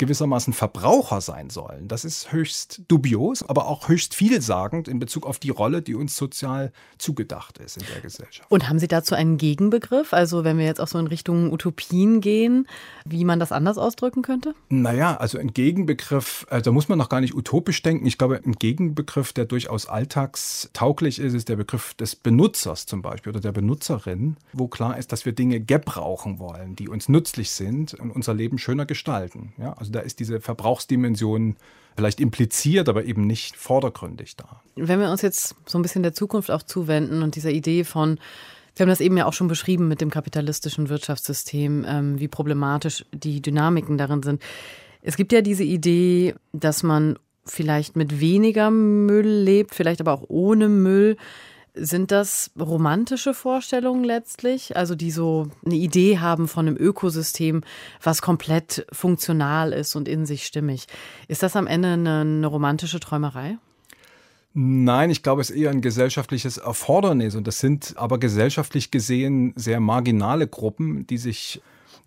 gewissermaßen 0.00 0.52
Verbraucher 0.52 1.20
sein 1.20 1.50
sollen. 1.50 1.86
Das 1.86 2.04
ist 2.04 2.32
höchst 2.32 2.82
dubios, 2.88 3.42
aber 3.48 3.66
auch 3.66 3.88
höchst 3.88 4.14
vielsagend 4.14 4.88
in 4.88 4.98
Bezug 4.98 5.26
auf 5.26 5.38
die 5.38 5.50
Rolle, 5.50 5.82
die 5.82 5.94
uns 5.94 6.16
sozial 6.16 6.72
zugedacht 6.98 7.58
ist 7.58 7.76
in 7.76 7.84
der 7.92 8.00
Gesellschaft. 8.00 8.50
Und 8.50 8.68
haben 8.68 8.78
Sie 8.78 8.88
dazu 8.88 9.14
einen 9.14 9.36
Gegenbegriff? 9.36 10.14
Also 10.14 10.42
wenn 10.42 10.56
wir 10.56 10.64
jetzt 10.64 10.80
auch 10.80 10.88
so 10.88 10.98
in 10.98 11.06
Richtung 11.06 11.52
Utopien 11.52 12.22
gehen, 12.22 12.66
wie 13.04 13.24
man 13.24 13.38
das 13.38 13.52
anders 13.52 13.76
ausdrücken 13.76 14.22
könnte? 14.22 14.54
Naja, 14.70 15.18
also 15.18 15.38
ein 15.38 15.52
Gegenbegriff, 15.52 16.46
äh, 16.50 16.62
da 16.62 16.72
muss 16.72 16.88
man 16.88 16.96
noch 16.96 17.10
gar 17.10 17.20
nicht 17.20 17.34
utopisch 17.34 17.82
denken. 17.82 18.06
Ich 18.06 18.16
glaube, 18.16 18.40
ein 18.42 18.54
Gegenbegriff, 18.54 19.34
der 19.34 19.44
durchaus 19.44 19.86
alltagstauglich 19.86 21.18
ist, 21.18 21.34
ist 21.34 21.50
der 21.50 21.56
Begriff 21.56 21.92
des 21.92 22.16
Benutzers 22.16 22.86
zum 22.86 23.02
Beispiel 23.02 23.32
oder 23.32 23.40
der 23.40 23.52
Benutzerin, 23.52 24.38
wo 24.54 24.66
klar 24.66 24.96
ist, 24.96 25.12
dass 25.12 25.26
wir 25.26 25.34
Dinge 25.34 25.60
gebrauchen 25.60 26.38
wollen, 26.38 26.74
die 26.74 26.88
uns 26.88 27.10
nützlich 27.10 27.50
sind 27.50 27.92
und 27.92 28.10
unser 28.10 28.32
Leben 28.32 28.56
schöner 28.56 28.86
gestalten. 28.86 29.52
Ja, 29.58 29.72
also 29.90 29.98
da 29.98 30.00
ist 30.00 30.20
diese 30.20 30.40
Verbrauchsdimension 30.40 31.56
vielleicht 31.96 32.20
impliziert, 32.20 32.88
aber 32.88 33.04
eben 33.04 33.26
nicht 33.26 33.56
vordergründig 33.56 34.36
da. 34.36 34.62
Wenn 34.76 35.00
wir 35.00 35.10
uns 35.10 35.22
jetzt 35.22 35.56
so 35.66 35.78
ein 35.78 35.82
bisschen 35.82 36.02
der 36.02 36.12
Zukunft 36.12 36.50
auch 36.50 36.62
zuwenden 36.62 37.22
und 37.22 37.36
dieser 37.36 37.50
Idee 37.50 37.84
von 37.84 38.18
Sie 38.74 38.82
haben 38.82 38.88
das 38.88 39.00
eben 39.00 39.16
ja 39.16 39.26
auch 39.26 39.32
schon 39.32 39.48
beschrieben 39.48 39.88
mit 39.88 40.00
dem 40.00 40.10
kapitalistischen 40.10 40.88
Wirtschaftssystem, 40.88 41.84
ähm, 41.86 42.20
wie 42.20 42.28
problematisch 42.28 43.04
die 43.12 43.42
Dynamiken 43.42 43.98
darin 43.98 44.22
sind. 44.22 44.40
Es 45.02 45.16
gibt 45.16 45.32
ja 45.32 45.42
diese 45.42 45.64
Idee, 45.64 46.34
dass 46.52 46.84
man 46.84 47.18
vielleicht 47.44 47.96
mit 47.96 48.20
weniger 48.20 48.70
Müll 48.70 49.26
lebt, 49.26 49.74
vielleicht 49.74 50.00
aber 50.00 50.12
auch 50.12 50.24
ohne 50.28 50.68
Müll. 50.68 51.16
Sind 51.82 52.10
das 52.10 52.50
romantische 52.58 53.32
Vorstellungen 53.32 54.04
letztlich, 54.04 54.76
also 54.76 54.94
die 54.94 55.10
so 55.10 55.48
eine 55.64 55.76
Idee 55.76 56.18
haben 56.18 56.46
von 56.46 56.68
einem 56.68 56.76
Ökosystem, 56.76 57.62
was 58.02 58.20
komplett 58.20 58.86
funktional 58.92 59.72
ist 59.72 59.96
und 59.96 60.06
in 60.06 60.26
sich 60.26 60.44
stimmig? 60.44 60.86
Ist 61.26 61.42
das 61.42 61.56
am 61.56 61.66
Ende 61.66 61.88
eine, 61.88 62.20
eine 62.20 62.46
romantische 62.46 63.00
Träumerei? 63.00 63.56
Nein, 64.52 65.10
ich 65.10 65.22
glaube, 65.22 65.40
es 65.40 65.48
ist 65.48 65.56
eher 65.56 65.70
ein 65.70 65.80
gesellschaftliches 65.80 66.58
Erfordernis 66.58 67.34
und 67.34 67.46
das 67.46 67.60
sind 67.60 67.94
aber 67.96 68.18
gesellschaftlich 68.18 68.90
gesehen 68.90 69.54
sehr 69.56 69.80
marginale 69.80 70.48
Gruppen, 70.48 71.06
die 71.06 71.18
sich 71.18 71.62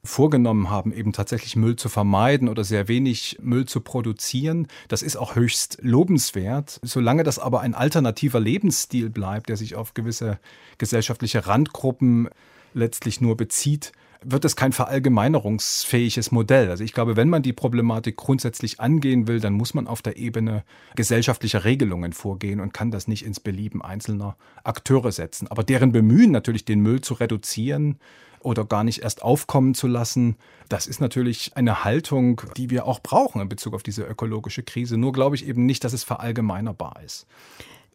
vorgenommen 0.06 0.70
haben, 0.70 0.92
eben 0.92 1.14
tatsächlich 1.14 1.56
Müll 1.56 1.78
zu 1.78 1.88
vermeiden 1.88 2.50
oder 2.50 2.64
sehr 2.64 2.88
wenig 2.88 3.38
Müll 3.42 3.66
zu 3.66 3.80
produzieren. 3.80 4.68
Das 4.90 5.02
ist 5.02 5.16
auch 5.16 5.36
höchst 5.36 5.78
lobenswert. 5.82 6.80
Solange 6.84 7.24
das 7.24 7.40
aber 7.40 7.62
ein 7.62 7.74
alternativer 7.74 8.40
Lebensstil 8.40 9.10
bleibt, 9.10 9.50
der 9.50 9.56
sich 9.56 9.76
auf 9.76 9.94
gewisse 9.94 10.40
gesellschaftliche 10.78 11.48
Randgruppen 11.48 12.30
letztlich 12.74 13.22
nur 13.22 13.38
bezieht, 13.38 13.94
wird 14.26 14.46
es 14.46 14.56
kein 14.56 14.72
verallgemeinerungsfähiges 14.72 16.32
Modell. 16.32 16.70
Also 16.70 16.84
ich 16.84 16.94
glaube, 16.94 17.16
wenn 17.16 17.30
man 17.30 17.42
die 17.42 17.54
Problematik 17.54 18.16
grundsätzlich 18.16 18.80
angehen 18.80 19.28
will, 19.28 19.40
dann 19.40 19.54
muss 19.54 19.74
man 19.74 19.88
auf 19.88 20.02
der 20.02 20.18
Ebene 20.18 20.64
gesellschaftlicher 20.96 21.64
Regelungen 21.66 22.14
vorgehen 22.14 22.60
und 22.60 22.74
kann 22.74 22.92
das 22.92 23.08
nicht 23.08 23.26
ins 23.26 23.40
Belieben 23.40 23.82
einzelner 23.82 24.38
Akteure 24.64 25.12
setzen. 25.12 25.48
Aber 25.48 25.64
deren 25.64 25.92
Bemühen 25.92 26.32
natürlich, 26.32 26.66
den 26.66 26.80
Müll 26.80 27.02
zu 27.02 27.16
reduzieren, 27.16 28.00
oder 28.44 28.66
gar 28.66 28.84
nicht 28.84 29.04
erst 29.04 29.22
aufkommen 29.22 29.74
zu 29.74 29.88
lassen. 29.88 30.38
Das 30.70 30.88
ist 30.88 31.02
natürlich 31.02 31.52
eine 31.56 31.84
Haltung, 31.84 32.42
die 32.58 32.70
wir 32.70 32.86
auch 32.86 33.00
brauchen 33.02 33.42
in 33.42 33.50
Bezug 33.50 33.74
auf 33.74 33.84
diese 33.84 34.04
ökologische 34.04 34.64
Krise. 34.64 34.98
Nur 34.98 35.14
glaube 35.14 35.36
ich 35.36 35.48
eben 35.48 35.66
nicht, 35.66 35.84
dass 35.84 35.94
es 35.94 36.04
verallgemeinerbar 36.04 37.02
ist. 37.06 37.26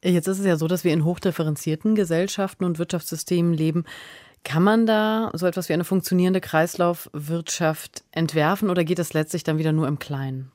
Jetzt 0.02 0.28
ist 0.28 0.38
es 0.38 0.46
ja 0.46 0.56
so, 0.56 0.68
dass 0.68 0.84
wir 0.84 0.92
in 0.92 1.04
hochdifferenzierten 1.04 1.94
Gesellschaften 1.94 2.64
und 2.64 2.78
Wirtschaftssystemen 2.78 3.52
leben. 3.52 3.84
Kann 4.44 4.62
man 4.62 4.87
da 4.87 5.30
so 5.34 5.46
etwas 5.46 5.68
wie 5.68 5.72
eine 5.72 5.84
funktionierende 5.84 6.40
Kreislaufwirtschaft 6.40 8.04
entwerfen 8.12 8.70
oder 8.70 8.84
geht 8.84 8.98
das 8.98 9.12
letztlich 9.12 9.42
dann 9.42 9.58
wieder 9.58 9.72
nur 9.72 9.88
im 9.88 9.98
Kleinen? 9.98 10.52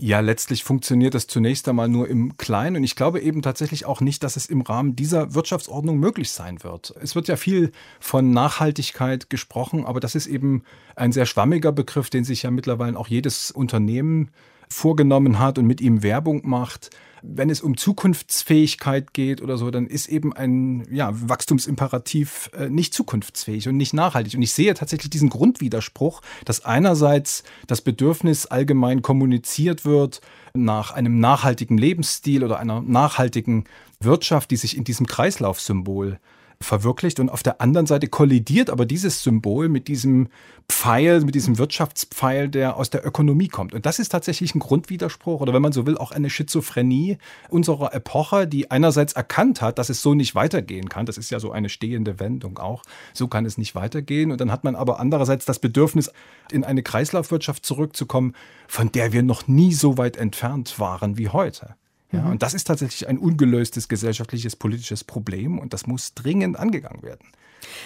Ja, 0.00 0.20
letztlich 0.20 0.62
funktioniert 0.62 1.14
das 1.14 1.26
zunächst 1.26 1.68
einmal 1.68 1.88
nur 1.88 2.08
im 2.08 2.36
Kleinen 2.36 2.76
und 2.76 2.84
ich 2.84 2.94
glaube 2.94 3.20
eben 3.20 3.42
tatsächlich 3.42 3.84
auch 3.84 4.00
nicht, 4.00 4.22
dass 4.22 4.36
es 4.36 4.46
im 4.46 4.60
Rahmen 4.60 4.94
dieser 4.94 5.34
Wirtschaftsordnung 5.34 5.98
möglich 5.98 6.30
sein 6.30 6.62
wird. 6.62 6.94
Es 7.02 7.16
wird 7.16 7.26
ja 7.26 7.36
viel 7.36 7.72
von 7.98 8.30
Nachhaltigkeit 8.30 9.28
gesprochen, 9.28 9.84
aber 9.84 9.98
das 9.98 10.14
ist 10.14 10.28
eben 10.28 10.62
ein 10.94 11.10
sehr 11.10 11.26
schwammiger 11.26 11.72
Begriff, 11.72 12.10
den 12.10 12.22
sich 12.22 12.44
ja 12.44 12.52
mittlerweile 12.52 12.96
auch 12.96 13.08
jedes 13.08 13.50
Unternehmen 13.50 14.30
vorgenommen 14.68 15.40
hat 15.40 15.58
und 15.58 15.66
mit 15.66 15.80
ihm 15.80 16.04
Werbung 16.04 16.48
macht 16.48 16.90
wenn 17.22 17.50
es 17.50 17.60
um 17.60 17.76
Zukunftsfähigkeit 17.76 19.12
geht 19.12 19.42
oder 19.42 19.56
so, 19.56 19.70
dann 19.70 19.86
ist 19.86 20.08
eben 20.08 20.32
ein 20.32 20.86
ja, 20.90 21.10
Wachstumsimperativ 21.12 22.50
äh, 22.56 22.68
nicht 22.68 22.94
zukunftsfähig 22.94 23.68
und 23.68 23.76
nicht 23.76 23.94
nachhaltig. 23.94 24.34
Und 24.34 24.42
ich 24.42 24.52
sehe 24.52 24.74
tatsächlich 24.74 25.10
diesen 25.10 25.28
Grundwiderspruch, 25.28 26.22
dass 26.44 26.64
einerseits 26.64 27.42
das 27.66 27.80
Bedürfnis 27.80 28.46
allgemein 28.46 29.02
kommuniziert 29.02 29.84
wird 29.84 30.20
nach 30.54 30.90
einem 30.90 31.20
nachhaltigen 31.20 31.78
Lebensstil 31.78 32.44
oder 32.44 32.58
einer 32.58 32.80
nachhaltigen 32.80 33.64
Wirtschaft, 34.00 34.50
die 34.50 34.56
sich 34.56 34.76
in 34.76 34.84
diesem 34.84 35.06
Kreislaufsymbol 35.06 36.18
verwirklicht 36.60 37.20
und 37.20 37.30
auf 37.30 37.42
der 37.42 37.60
anderen 37.60 37.86
Seite 37.86 38.08
kollidiert 38.08 38.68
aber 38.68 38.84
dieses 38.84 39.22
Symbol 39.22 39.68
mit 39.68 39.86
diesem 39.86 40.28
Pfeil, 40.68 41.20
mit 41.20 41.34
diesem 41.34 41.56
Wirtschaftspfeil, 41.56 42.48
der 42.48 42.76
aus 42.76 42.90
der 42.90 43.06
Ökonomie 43.06 43.48
kommt. 43.48 43.72
Und 43.74 43.86
das 43.86 43.98
ist 43.98 44.10
tatsächlich 44.10 44.54
ein 44.54 44.58
Grundwiderspruch 44.58 45.40
oder 45.40 45.54
wenn 45.54 45.62
man 45.62 45.72
so 45.72 45.86
will, 45.86 45.96
auch 45.96 46.10
eine 46.10 46.28
Schizophrenie 46.30 47.18
unserer 47.48 47.94
Epoche, 47.94 48.46
die 48.46 48.70
einerseits 48.70 49.12
erkannt 49.12 49.62
hat, 49.62 49.78
dass 49.78 49.88
es 49.88 50.02
so 50.02 50.14
nicht 50.14 50.34
weitergehen 50.34 50.88
kann. 50.88 51.06
Das 51.06 51.16
ist 51.16 51.30
ja 51.30 51.38
so 51.40 51.52
eine 51.52 51.68
stehende 51.68 52.18
Wendung 52.18 52.58
auch. 52.58 52.82
So 53.14 53.28
kann 53.28 53.46
es 53.46 53.56
nicht 53.56 53.74
weitergehen. 53.74 54.32
Und 54.32 54.40
dann 54.40 54.50
hat 54.50 54.64
man 54.64 54.74
aber 54.74 54.98
andererseits 55.00 55.44
das 55.44 55.60
Bedürfnis, 55.60 56.12
in 56.50 56.64
eine 56.64 56.82
Kreislaufwirtschaft 56.82 57.64
zurückzukommen, 57.64 58.34
von 58.66 58.90
der 58.90 59.12
wir 59.12 59.22
noch 59.22 59.46
nie 59.48 59.72
so 59.72 59.96
weit 59.96 60.16
entfernt 60.16 60.78
waren 60.78 61.18
wie 61.18 61.28
heute. 61.28 61.76
Ja, 62.12 62.22
mhm. 62.22 62.32
Und 62.32 62.42
das 62.42 62.54
ist 62.54 62.64
tatsächlich 62.64 63.08
ein 63.08 63.18
ungelöstes 63.18 63.88
gesellschaftliches, 63.88 64.56
politisches 64.56 65.04
Problem 65.04 65.58
und 65.58 65.72
das 65.72 65.86
muss 65.86 66.14
dringend 66.14 66.58
angegangen 66.58 67.02
werden. 67.02 67.28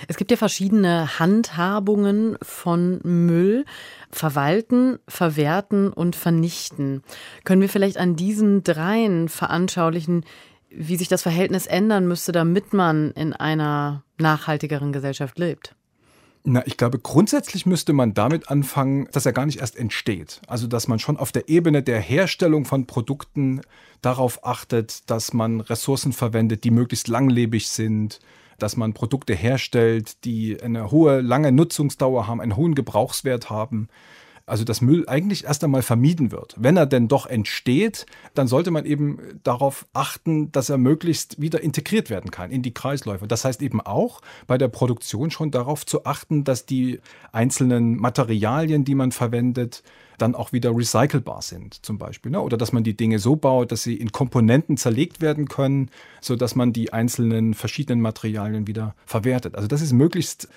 Es 0.06 0.16
gibt 0.16 0.30
ja 0.30 0.36
verschiedene 0.36 1.18
Handhabungen 1.18 2.36
von 2.42 3.00
Müll. 3.02 3.64
Verwalten, 4.10 4.98
verwerten 5.08 5.90
und 5.90 6.16
vernichten. 6.16 7.02
Können 7.44 7.62
wir 7.62 7.70
vielleicht 7.70 7.96
an 7.96 8.14
diesen 8.14 8.62
dreien 8.62 9.30
veranschaulichen, 9.30 10.26
wie 10.68 10.96
sich 10.96 11.08
das 11.08 11.22
Verhältnis 11.22 11.66
ändern 11.66 12.06
müsste, 12.06 12.32
damit 12.32 12.74
man 12.74 13.12
in 13.12 13.32
einer 13.32 14.04
nachhaltigeren 14.18 14.92
Gesellschaft 14.92 15.38
lebt? 15.38 15.74
Na, 16.44 16.66
ich 16.66 16.76
glaube, 16.76 16.98
grundsätzlich 16.98 17.66
müsste 17.66 17.92
man 17.92 18.14
damit 18.14 18.48
anfangen, 18.48 19.08
dass 19.12 19.26
er 19.26 19.32
gar 19.32 19.46
nicht 19.46 19.60
erst 19.60 19.76
entsteht. 19.76 20.40
Also, 20.48 20.66
dass 20.66 20.88
man 20.88 20.98
schon 20.98 21.16
auf 21.16 21.30
der 21.30 21.48
Ebene 21.48 21.84
der 21.84 22.00
Herstellung 22.00 22.64
von 22.64 22.86
Produkten 22.86 23.60
darauf 24.00 24.44
achtet, 24.44 25.08
dass 25.08 25.32
man 25.32 25.60
Ressourcen 25.60 26.12
verwendet, 26.12 26.64
die 26.64 26.72
möglichst 26.72 27.06
langlebig 27.06 27.68
sind, 27.68 28.18
dass 28.58 28.76
man 28.76 28.92
Produkte 28.92 29.34
herstellt, 29.34 30.24
die 30.24 30.60
eine 30.60 30.90
hohe, 30.90 31.20
lange 31.20 31.52
Nutzungsdauer 31.52 32.26
haben, 32.26 32.40
einen 32.40 32.56
hohen 32.56 32.74
Gebrauchswert 32.74 33.48
haben. 33.48 33.88
Also 34.52 34.64
dass 34.64 34.82
Müll 34.82 35.08
eigentlich 35.08 35.44
erst 35.44 35.64
einmal 35.64 35.80
vermieden 35.80 36.30
wird. 36.30 36.54
Wenn 36.58 36.76
er 36.76 36.84
denn 36.84 37.08
doch 37.08 37.24
entsteht, 37.24 38.04
dann 38.34 38.48
sollte 38.48 38.70
man 38.70 38.84
eben 38.84 39.18
darauf 39.44 39.86
achten, 39.94 40.52
dass 40.52 40.68
er 40.68 40.76
möglichst 40.76 41.40
wieder 41.40 41.62
integriert 41.62 42.10
werden 42.10 42.30
kann 42.30 42.50
in 42.50 42.60
die 42.60 42.74
Kreisläufe. 42.74 43.26
Das 43.26 43.46
heißt 43.46 43.62
eben 43.62 43.80
auch 43.80 44.20
bei 44.46 44.58
der 44.58 44.68
Produktion 44.68 45.30
schon 45.30 45.52
darauf 45.52 45.86
zu 45.86 46.04
achten, 46.04 46.44
dass 46.44 46.66
die 46.66 47.00
einzelnen 47.32 47.96
Materialien, 47.96 48.84
die 48.84 48.94
man 48.94 49.10
verwendet, 49.10 49.82
dann 50.18 50.34
auch 50.34 50.52
wieder 50.52 50.76
recycelbar 50.76 51.40
sind, 51.40 51.82
zum 51.82 51.96
Beispiel. 51.96 52.30
Ne? 52.30 52.42
Oder 52.42 52.58
dass 52.58 52.74
man 52.74 52.84
die 52.84 52.94
Dinge 52.94 53.20
so 53.20 53.36
baut, 53.36 53.72
dass 53.72 53.82
sie 53.82 53.94
in 53.94 54.12
Komponenten 54.12 54.76
zerlegt 54.76 55.22
werden 55.22 55.48
können, 55.48 55.88
sodass 56.20 56.56
man 56.56 56.74
die 56.74 56.92
einzelnen 56.92 57.54
verschiedenen 57.54 58.02
Materialien 58.02 58.66
wieder 58.66 58.94
verwertet. 59.06 59.54
Also 59.54 59.66
das 59.66 59.80
ist 59.80 59.94
möglichst 59.94 60.50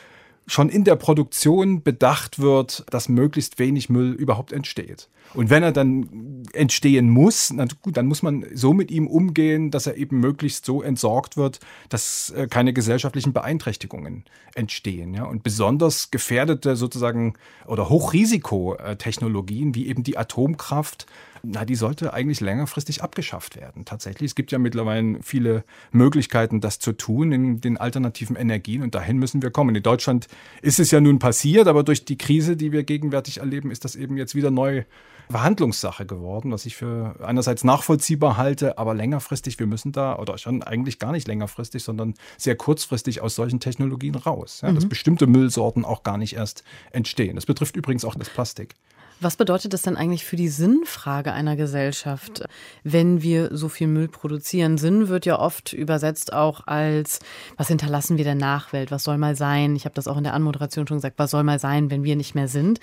schon 0.47 0.69
in 0.69 0.83
der 0.83 0.95
Produktion 0.95 1.81
bedacht 1.81 2.39
wird, 2.39 2.85
dass 2.89 3.09
möglichst 3.09 3.57
wenig 3.57 3.89
Müll 3.89 4.11
überhaupt 4.13 4.51
entsteht. 4.51 5.09
Und 5.33 5.49
wenn 5.49 5.63
er 5.63 5.71
dann 5.71 6.43
entstehen 6.53 7.09
muss, 7.09 7.51
na 7.51 7.65
gut, 7.81 7.97
dann 7.97 8.05
muss 8.05 8.21
man 8.21 8.45
so 8.53 8.73
mit 8.73 8.91
ihm 8.91 9.07
umgehen, 9.07 9.71
dass 9.71 9.87
er 9.87 9.97
eben 9.97 10.19
möglichst 10.19 10.65
so 10.65 10.81
entsorgt 10.81 11.35
wird, 11.35 11.59
dass 11.89 12.29
äh, 12.29 12.47
keine 12.47 12.73
gesellschaftlichen 12.73 13.33
Beeinträchtigungen 13.33 14.23
entstehen. 14.53 15.13
Ja? 15.13 15.23
Und 15.23 15.43
besonders 15.43 16.11
gefährdete 16.11 16.75
sozusagen 16.75 17.33
oder 17.65 17.89
Hochrisikotechnologien 17.89 19.75
wie 19.75 19.87
eben 19.87 20.03
die 20.03 20.17
Atomkraft 20.17 21.07
na, 21.47 21.65
die 21.65 21.75
sollte 21.75 22.13
eigentlich 22.13 22.41
längerfristig 22.41 23.03
abgeschafft 23.03 23.55
werden. 23.55 23.85
Tatsächlich, 23.85 24.31
es 24.31 24.35
gibt 24.35 24.51
ja 24.51 24.59
mittlerweile 24.59 25.19
viele 25.21 25.63
Möglichkeiten, 25.91 26.61
das 26.61 26.79
zu 26.79 26.93
tun 26.93 27.31
in 27.31 27.61
den 27.61 27.77
alternativen 27.77 28.35
Energien 28.35 28.81
und 28.81 28.95
dahin 28.95 29.17
müssen 29.17 29.41
wir 29.41 29.51
kommen. 29.51 29.75
In 29.75 29.83
Deutschland 29.83 30.27
ist 30.61 30.79
es 30.79 30.91
ja 30.91 31.01
nun 31.01 31.19
passiert, 31.19 31.67
aber 31.67 31.83
durch 31.83 32.05
die 32.05 32.17
Krise, 32.17 32.55
die 32.55 32.71
wir 32.71 32.83
gegenwärtig 32.83 33.39
erleben, 33.39 33.71
ist 33.71 33.85
das 33.85 33.95
eben 33.95 34.17
jetzt 34.17 34.35
wieder 34.35 34.51
neu 34.51 34.83
Verhandlungssache 35.29 36.05
geworden, 36.05 36.51
was 36.51 36.65
ich 36.65 36.75
für 36.75 37.15
einerseits 37.23 37.63
nachvollziehbar 37.63 38.37
halte, 38.37 38.77
aber 38.77 38.93
längerfristig, 38.93 39.57
wir 39.59 39.65
müssen 39.65 39.91
da, 39.91 40.17
oder 40.17 40.37
schon 40.37 40.61
eigentlich 40.61 40.99
gar 40.99 41.11
nicht 41.11 41.27
längerfristig, 41.27 41.83
sondern 41.83 42.13
sehr 42.37 42.55
kurzfristig 42.55 43.21
aus 43.21 43.35
solchen 43.35 43.59
Technologien 43.59 44.15
raus. 44.15 44.61
Ja, 44.61 44.69
mhm. 44.69 44.75
Dass 44.75 44.87
bestimmte 44.87 45.27
Müllsorten 45.27 45.83
auch 45.83 46.03
gar 46.03 46.17
nicht 46.17 46.35
erst 46.35 46.63
entstehen. 46.91 47.35
Das 47.35 47.45
betrifft 47.45 47.75
übrigens 47.75 48.05
auch 48.05 48.15
das 48.15 48.29
Plastik. 48.29 48.75
Was 49.21 49.37
bedeutet 49.37 49.71
das 49.73 49.81
denn 49.81 49.95
eigentlich 49.95 50.25
für 50.25 50.35
die 50.35 50.49
Sinnfrage 50.49 51.31
einer 51.31 51.55
Gesellschaft, 51.55 52.43
wenn 52.83 53.21
wir 53.21 53.55
so 53.55 53.69
viel 53.69 53.87
Müll 53.87 54.09
produzieren? 54.09 54.77
Sinn 54.77 55.07
wird 55.07 55.25
ja 55.25 55.39
oft 55.39 55.71
übersetzt 55.71 56.33
auch 56.33 56.67
als, 56.67 57.19
was 57.55 57.69
hinterlassen 57.69 58.17
wir 58.17 58.25
der 58.25 58.35
Nachwelt? 58.35 58.91
Was 58.91 59.03
soll 59.03 59.17
mal 59.17 59.35
sein? 59.35 59.75
Ich 59.75 59.85
habe 59.85 59.95
das 59.95 60.07
auch 60.07 60.17
in 60.17 60.25
der 60.25 60.33
Anmoderation 60.33 60.85
schon 60.85 60.97
gesagt, 60.97 61.17
was 61.17 61.31
soll 61.31 61.43
mal 61.43 61.59
sein, 61.59 61.89
wenn 61.89 62.03
wir 62.03 62.17
nicht 62.17 62.35
mehr 62.35 62.49
sind? 62.49 62.79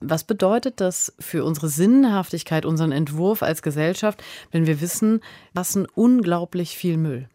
Was 0.00 0.24
bedeutet 0.24 0.80
das 0.80 1.12
für 1.18 1.44
unsere 1.44 1.68
Sinnhaftigkeit, 1.68 2.66
unseren 2.66 2.92
Entwurf 2.92 3.42
als 3.42 3.62
Gesellschaft, 3.62 4.22
wenn 4.50 4.66
wir 4.66 4.80
wissen, 4.80 5.20
was 5.54 5.76
ein 5.76 5.86
unglaublich 5.94 6.76
viel 6.76 6.96
Müll? 6.96 7.28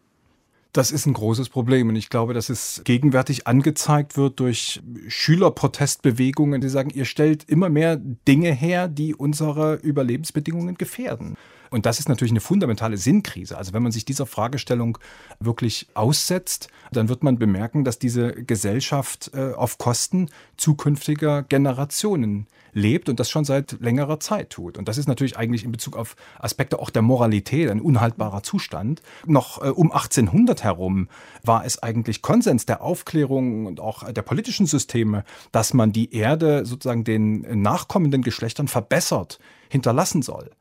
Das 0.74 0.92
ist 0.92 1.06
ein 1.06 1.14
großes 1.14 1.50
Problem 1.50 1.90
und 1.90 1.96
ich 1.96 2.10
glaube, 2.10 2.34
dass 2.34 2.50
es 2.50 2.82
gegenwärtig 2.84 3.46
angezeigt 3.46 4.18
wird 4.18 4.40
durch 4.40 4.82
Schülerprotestbewegungen, 5.08 6.62
die 6.62 6.70
sagen, 6.70 6.90
ihr 6.90 7.06
stellt 7.06 7.44
immer 7.48 7.70
mehr 7.70 7.98
Dinge 7.98 8.52
her, 8.52 8.88
die 8.88 9.14
unsere 9.14 9.76
Überlebensbedingungen 9.76 10.74
gefährden. 10.74 11.38
Und 11.74 11.88
das 11.88 11.98
ist 11.98 12.08
natürlich 12.08 12.32
eine 12.32 12.40
fundamentale 12.40 12.98
Sinnkrise. 12.98 13.58
Also 13.58 13.74
wenn 13.74 13.82
man 13.82 13.92
sich 13.92 14.06
dieser 14.06 14.28
Fragestellung 14.28 15.00
wirklich 15.40 15.88
aussetzt, 15.96 16.68
dann 16.92 17.10
wird 17.10 17.24
man 17.24 17.40
bemerken, 17.40 17.84
dass 17.84 17.98
diese 17.98 18.32
Gesellschaft 18.32 19.32
äh, 19.34 19.54
auf 19.54 19.80
Kosten 19.80 20.30
zukünftiger 20.56 21.42
Generationen 21.42 22.46
lebt 22.74 23.10
und 23.10 23.20
das 23.20 23.28
schon 23.32 23.44
seit 23.44 23.82
längerer 23.82 24.20
Zeit 24.20 24.52
tut. 24.52 24.78
Und 24.78 24.88
das 24.88 25.00
ist 25.00 25.08
natürlich 25.08 25.36
eigentlich 25.36 25.64
in 25.64 25.72
Bezug 25.72 25.98
auf 25.98 26.16
Aspekte 26.38 26.78
auch 26.78 26.92
der 26.92 27.02
Moralität 27.02 27.72
ein 27.72 27.82
unhaltbarer 27.82 28.44
Zustand. 28.44 29.02
Noch 29.26 29.60
äh, 29.64 29.70
um 29.70 29.92
1800 29.92 30.64
herum 30.64 31.10
war 31.44 31.66
es 31.66 31.82
eigentlich 31.82 32.22
Konsens 32.22 32.68
der 32.68 32.84
Aufklärung 32.84 33.66
und 33.66 33.80
auch 33.80 34.12
der 34.14 34.22
politischen 34.22 34.68
Systeme, 34.68 35.24
dass 35.52 35.74
man 35.74 35.92
die 35.92 36.14
Erde 36.14 36.68
sozusagen 36.68 37.04
den 37.04 37.64
nachkommenden 37.64 38.22
Geschlechtern 38.22 38.68
verbessert 38.68 39.40
hinterlassen 39.70 40.22
soll. 40.22 40.52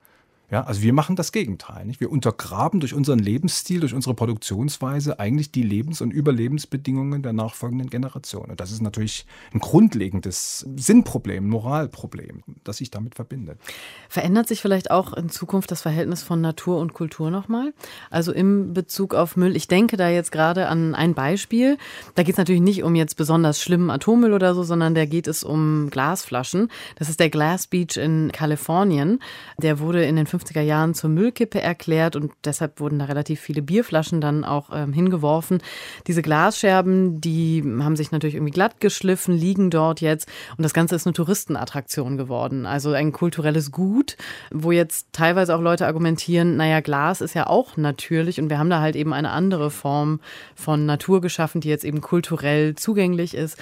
Ja, 0.53 0.65
also 0.65 0.83
wir 0.83 0.93
machen 0.93 1.17
das 1.17 1.33
Gegenteil. 1.33 1.87
Nicht? 1.87 2.01
Wir 2.01 2.12
untergraben 2.12 2.79
durch 2.79 2.93
unseren 2.93 3.19
Lebensstil, 3.19 3.81
durch 3.81 3.95
unsere 3.95 4.15
Produktionsweise 4.15 5.19
eigentlich 5.19 5.51
die 5.51 5.62
Lebens- 5.62 6.03
und 6.03 6.11
Überlebensbedingungen 6.11 7.23
der 7.23 7.33
nachfolgenden 7.33 7.88
Generation. 7.88 8.51
Und 8.51 8.61
das 8.61 8.71
ist 8.71 8.83
natürlich 8.83 9.25
ein 9.55 9.61
grundlegendes 9.61 10.67
Sinnproblem, 10.77 11.49
Moralproblem, 11.49 12.43
das 12.65 12.77
sich 12.77 12.91
damit 12.91 13.15
verbindet. 13.15 13.59
Verändert 14.11 14.47
sich 14.47 14.61
vielleicht 14.61 14.91
auch 14.91 15.15
in 15.15 15.31
Zukunft 15.31 15.71
das 15.71 15.81
Verhältnis 15.81 16.23
von 16.23 16.43
Natur 16.43 16.81
und 16.81 16.93
Kultur 16.93 17.31
nochmal? 17.31 17.73
Also 18.11 18.31
im 18.31 18.75
Bezug 18.75 19.15
auf 19.15 19.38
Müll. 19.38 19.57
Ich 19.57 19.69
denke 19.69 19.97
da 19.97 20.11
jetzt 20.11 20.33
gerade 20.33 20.69
an 20.69 20.95
ein 20.95 21.15
Beispiel. 21.15 21.79
Da 22.15 22.25
geht 22.25 22.35
es 22.35 22.38
natürlich 22.38 22.61
nicht 22.61 22.83
um 22.83 22.95
jetzt 22.95 23.17
besonders 23.17 23.59
schlimmen 23.59 23.88
Atommüll 23.88 24.35
oder 24.35 24.55
so, 24.55 24.65
sondern 24.65 24.95
da 24.95 25.07
geht 25.07 25.29
es 25.29 25.45
um 25.45 25.88
Glasflaschen. 25.88 26.69
Das 26.97 27.09
ist 27.09 27.21
der 27.21 27.31
Glass 27.31 27.69
Beach 27.69 27.97
in 27.97 28.31
Kalifornien. 28.33 29.19
Der 29.57 29.79
wurde 29.79 30.05
in 30.05 30.17
den 30.17 30.27
50er 30.42 30.61
Jahren 30.61 30.94
zur 30.94 31.11
Müllkippe 31.11 31.61
erklärt 31.61 32.16
und 32.16 32.33
deshalb 32.44 32.81
wurden 32.81 32.98
da 32.98 33.07
relativ 33.07 33.40
viele 33.40 33.62
Bierflaschen 33.62 34.20
dann 34.20 34.44
auch 34.44 34.70
ähm, 34.72 34.92
hingeworfen. 34.92 35.62
Diese 36.07 36.22
Glasscherben, 36.22 37.20
die 37.20 37.62
haben 37.81 37.96
sich 37.96 38.12
natürlich 38.12 38.35
irgendwie 38.35 38.52
glatt 38.52 38.81
geschliffen, 38.81 39.35
liegen 39.35 39.70
dort 39.70 40.00
jetzt 40.00 40.28
und 40.57 40.62
das 40.62 40.74
Ganze 40.74 40.96
ist 40.96 41.07
eine 41.07 41.14
Touristenattraktion 41.14 42.16
geworden. 42.16 42.66
Also 42.66 42.92
ein 42.92 43.12
kulturelles 43.12 43.70
Gut, 43.70 44.16
wo 44.50 44.72
jetzt 44.72 45.09
teilweise 45.12 45.55
auch 45.55 45.61
Leute 45.61 45.87
argumentieren, 45.87 46.57
naja, 46.57 46.81
Glas 46.81 47.20
ist 47.20 47.35
ja 47.35 47.46
auch 47.46 47.76
natürlich 47.76 48.40
und 48.40 48.50
wir 48.50 48.59
haben 48.59 48.70
da 48.70 48.81
halt 48.81 48.96
eben 48.96 49.12
eine 49.12 49.31
andere 49.31 49.70
Form 49.70 50.20
von 50.55 50.87
Natur 50.87 51.20
geschaffen, 51.20 51.61
die 51.61 51.68
jetzt 51.68 51.85
eben 51.85 52.00
kulturell 52.00 52.74
zugänglich 52.74 53.35
ist. 53.35 53.59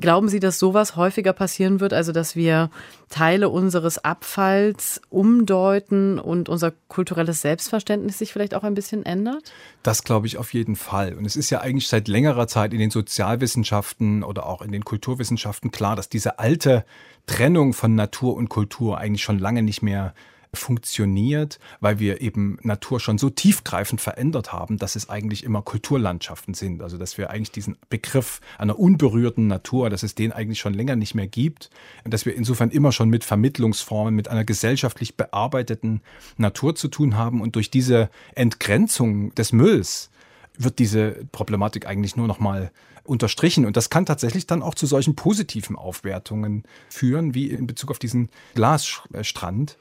Glauben 0.00 0.28
Sie, 0.28 0.40
dass 0.40 0.58
sowas 0.58 0.96
häufiger 0.96 1.32
passieren 1.32 1.80
wird, 1.80 1.92
also 1.92 2.12
dass 2.12 2.34
wir 2.34 2.70
Teile 3.10 3.50
unseres 3.50 4.02
Abfalls 4.02 5.02
umdeuten 5.10 6.18
und 6.18 6.48
unser 6.48 6.72
kulturelles 6.88 7.42
Selbstverständnis 7.42 8.18
sich 8.18 8.32
vielleicht 8.32 8.54
auch 8.54 8.64
ein 8.64 8.74
bisschen 8.74 9.04
ändert? 9.04 9.52
Das 9.82 10.02
glaube 10.02 10.26
ich 10.26 10.38
auf 10.38 10.54
jeden 10.54 10.76
Fall. 10.76 11.14
Und 11.14 11.26
es 11.26 11.36
ist 11.36 11.50
ja 11.50 11.60
eigentlich 11.60 11.88
seit 11.88 12.08
längerer 12.08 12.46
Zeit 12.46 12.72
in 12.72 12.78
den 12.78 12.90
Sozialwissenschaften 12.90 14.22
oder 14.22 14.46
auch 14.46 14.62
in 14.62 14.72
den 14.72 14.84
Kulturwissenschaften 14.84 15.70
klar, 15.70 15.94
dass 15.94 16.08
diese 16.08 16.38
alte 16.38 16.84
Trennung 17.26 17.74
von 17.74 17.94
Natur 17.94 18.34
und 18.34 18.48
Kultur 18.48 18.98
eigentlich 18.98 19.22
schon 19.22 19.38
lange 19.38 19.62
nicht 19.62 19.82
mehr 19.82 20.14
funktioniert, 20.54 21.58
weil 21.80 21.98
wir 21.98 22.20
eben 22.20 22.58
Natur 22.62 23.00
schon 23.00 23.16
so 23.16 23.30
tiefgreifend 23.30 24.00
verändert 24.00 24.52
haben, 24.52 24.76
dass 24.76 24.96
es 24.96 25.08
eigentlich 25.08 25.44
immer 25.44 25.62
Kulturlandschaften 25.62 26.52
sind. 26.52 26.82
Also 26.82 26.98
dass 26.98 27.16
wir 27.16 27.30
eigentlich 27.30 27.52
diesen 27.52 27.76
Begriff 27.88 28.40
einer 28.58 28.78
unberührten 28.78 29.46
Natur, 29.46 29.88
dass 29.88 30.02
es 30.02 30.14
den 30.14 30.30
eigentlich 30.30 30.60
schon 30.60 30.74
länger 30.74 30.94
nicht 30.94 31.14
mehr 31.14 31.26
gibt 31.26 31.70
und 32.04 32.12
dass 32.12 32.26
wir 32.26 32.34
insofern 32.34 32.70
immer 32.70 32.92
schon 32.92 33.08
mit 33.08 33.24
Vermittlungsformen, 33.24 34.14
mit 34.14 34.28
einer 34.28 34.44
gesellschaftlich 34.44 35.16
bearbeiteten 35.16 36.02
Natur 36.36 36.74
zu 36.74 36.88
tun 36.88 37.16
haben 37.16 37.40
und 37.40 37.56
durch 37.56 37.70
diese 37.70 38.10
Entgrenzung 38.34 39.34
des 39.34 39.52
Mülls 39.52 40.10
wird 40.58 40.78
diese 40.78 41.24
Problematik 41.32 41.86
eigentlich 41.86 42.16
nur 42.16 42.28
noch 42.28 42.40
mal 42.40 42.70
unterstrichen. 43.04 43.64
Und 43.64 43.76
das 43.76 43.90
kann 43.90 44.06
tatsächlich 44.06 44.46
dann 44.46 44.62
auch 44.62 44.74
zu 44.74 44.86
solchen 44.86 45.16
positiven 45.16 45.76
Aufwertungen 45.76 46.64
führen, 46.88 47.34
wie 47.34 47.48
in 47.48 47.66
Bezug 47.66 47.90
auf 47.90 47.98
diesen 47.98 48.28
Glasstrand 48.54 49.78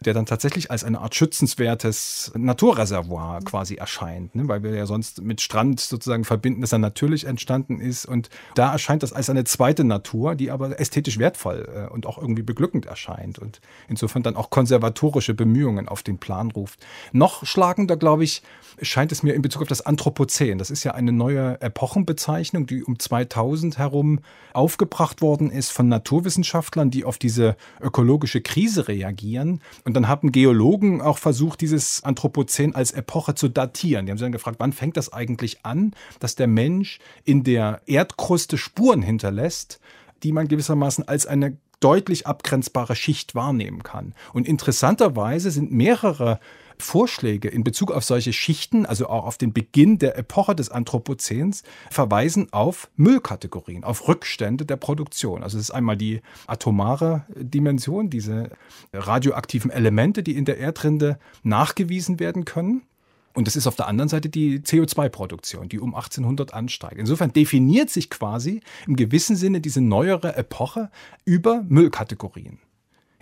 der 0.00 0.14
dann 0.14 0.26
tatsächlich 0.26 0.70
als 0.70 0.84
eine 0.84 1.00
Art 1.00 1.14
schützenswertes 1.14 2.32
Naturreservoir 2.34 3.40
quasi 3.40 3.76
erscheint, 3.76 4.34
ne? 4.34 4.48
weil 4.48 4.62
wir 4.62 4.74
ja 4.74 4.86
sonst 4.86 5.22
mit 5.22 5.40
Strand 5.40 5.80
sozusagen 5.80 6.24
verbinden, 6.24 6.60
dass 6.60 6.72
er 6.72 6.78
natürlich 6.78 7.24
entstanden 7.24 7.80
ist. 7.80 8.06
Und 8.06 8.28
da 8.54 8.72
erscheint 8.72 9.02
das 9.02 9.12
als 9.12 9.30
eine 9.30 9.44
zweite 9.44 9.84
Natur, 9.84 10.34
die 10.34 10.50
aber 10.50 10.78
ästhetisch 10.78 11.18
wertvoll 11.18 11.68
äh, 11.74 11.92
und 11.92 12.06
auch 12.06 12.18
irgendwie 12.18 12.42
beglückend 12.42 12.86
erscheint 12.86 13.38
und 13.38 13.60
insofern 13.88 14.22
dann 14.22 14.36
auch 14.36 14.50
konservatorische 14.50 15.34
Bemühungen 15.34 15.88
auf 15.88 16.02
den 16.02 16.18
Plan 16.18 16.50
ruft. 16.50 16.84
Noch 17.12 17.46
schlagender, 17.46 17.96
glaube 17.96 18.24
ich, 18.24 18.42
scheint 18.82 19.12
es 19.12 19.22
mir 19.22 19.34
in 19.34 19.42
Bezug 19.42 19.62
auf 19.62 19.68
das 19.68 19.82
Anthropozän. 19.82 20.58
Das 20.58 20.70
ist 20.70 20.84
ja 20.84 20.92
eine 20.92 21.12
neue 21.12 21.60
Epochenbezeichnung, 21.60 22.66
die 22.66 22.82
um 22.82 22.98
2000 22.98 23.78
herum 23.78 24.20
aufgebracht 24.52 25.20
worden 25.20 25.50
ist 25.50 25.70
von 25.70 25.88
Naturwissenschaftlern, 25.88 26.90
die 26.90 27.04
auf 27.04 27.18
diese 27.18 27.56
ökologische 27.80 28.40
Krise 28.40 28.88
reagieren 28.88 29.60
und 29.84 29.93
dann 29.94 30.08
haben 30.08 30.32
Geologen 30.32 31.00
auch 31.00 31.18
versucht, 31.18 31.60
dieses 31.60 32.02
Anthropozän 32.04 32.74
als 32.74 32.90
Epoche 32.90 33.34
zu 33.34 33.48
datieren. 33.48 34.06
Die 34.06 34.12
haben 34.12 34.18
sich 34.18 34.24
dann 34.24 34.32
gefragt, 34.32 34.56
wann 34.60 34.72
fängt 34.72 34.96
das 34.96 35.12
eigentlich 35.12 35.64
an, 35.64 35.92
dass 36.20 36.34
der 36.34 36.46
Mensch 36.46 36.98
in 37.24 37.44
der 37.44 37.80
Erdkruste 37.86 38.58
Spuren 38.58 39.02
hinterlässt, 39.02 39.80
die 40.22 40.32
man 40.32 40.48
gewissermaßen 40.48 41.06
als 41.06 41.26
eine 41.26 41.56
deutlich 41.80 42.26
abgrenzbare 42.26 42.96
Schicht 42.96 43.34
wahrnehmen 43.34 43.82
kann. 43.82 44.14
Und 44.32 44.48
interessanterweise 44.48 45.50
sind 45.50 45.70
mehrere 45.70 46.40
Vorschläge 46.78 47.48
in 47.48 47.64
Bezug 47.64 47.90
auf 47.90 48.04
solche 48.04 48.32
Schichten, 48.32 48.86
also 48.86 49.08
auch 49.08 49.24
auf 49.24 49.38
den 49.38 49.52
Beginn 49.52 49.98
der 49.98 50.18
Epoche 50.18 50.54
des 50.54 50.70
Anthropozäns, 50.70 51.62
verweisen 51.90 52.52
auf 52.52 52.90
Müllkategorien, 52.96 53.84
auf 53.84 54.08
Rückstände 54.08 54.64
der 54.64 54.76
Produktion. 54.76 55.42
Also 55.42 55.58
es 55.58 55.64
ist 55.64 55.70
einmal 55.70 55.96
die 55.96 56.20
atomare 56.46 57.24
Dimension, 57.36 58.10
diese 58.10 58.50
radioaktiven 58.92 59.70
Elemente, 59.70 60.22
die 60.22 60.36
in 60.36 60.44
der 60.44 60.58
Erdrinde 60.58 61.18
nachgewiesen 61.42 62.18
werden 62.20 62.44
können. 62.44 62.82
Und 63.34 63.48
es 63.48 63.56
ist 63.56 63.66
auf 63.66 63.74
der 63.74 63.88
anderen 63.88 64.08
Seite 64.08 64.28
die 64.28 64.60
CO2-Produktion, 64.60 65.68
die 65.68 65.80
um 65.80 65.94
1800 65.94 66.54
ansteigt. 66.54 66.98
Insofern 66.98 67.32
definiert 67.32 67.90
sich 67.90 68.08
quasi 68.08 68.60
im 68.86 68.94
gewissen 68.94 69.34
Sinne 69.34 69.60
diese 69.60 69.80
neuere 69.80 70.36
Epoche 70.36 70.90
über 71.24 71.64
Müllkategorien. 71.68 72.58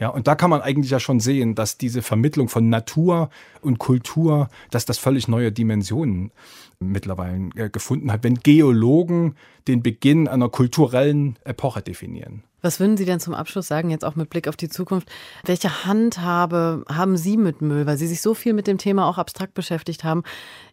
Ja, 0.03 0.09
und 0.09 0.27
da 0.27 0.35
kann 0.35 0.51
man 0.51 0.63
eigentlich 0.63 0.91
ja 0.91 0.99
schon 0.99 1.21
sehen, 1.21 1.55
dass 1.55 1.79
diese 1.79 2.03
Vermittlung 2.03 2.49
von 2.49 2.69
Natur 2.69 3.31
und 3.61 3.79
Kultur, 3.79 4.49
dass 4.73 4.85
das 4.85 4.99
völlig 4.99 5.29
neue 5.29 5.53
Dimensionen 5.53 6.33
mittlerweile 6.81 7.51
äh, 7.55 7.71
gefunden 7.71 8.11
hat, 8.11 8.25
wenn 8.25 8.35
Geologen 8.35 9.37
den 9.69 9.81
Beginn 9.81 10.27
einer 10.27 10.49
kulturellen 10.49 11.39
Epoche 11.45 11.83
definieren. 11.83 12.43
Was 12.63 12.81
würden 12.81 12.97
Sie 12.97 13.05
denn 13.05 13.21
zum 13.21 13.33
Abschluss 13.33 13.69
sagen, 13.69 13.91
jetzt 13.91 14.05
auch 14.05 14.17
mit 14.17 14.29
Blick 14.29 14.49
auf 14.49 14.57
die 14.57 14.69
Zukunft? 14.69 15.09
Welche 15.45 15.85
Handhabe 15.85 16.85
haben 16.89 17.17
Sie 17.17 17.37
mit 17.37 17.63
Müll, 17.63 17.87
weil 17.87 17.97
Sie 17.97 18.09
sich 18.09 18.23
so 18.23 18.35
viel 18.35 18.55
mit 18.55 18.67
dem 18.67 18.79
Thema 18.79 19.07
auch 19.07 19.19
abstrakt 19.19 19.55
beschäftigt 19.55 20.03
haben? 20.03 20.25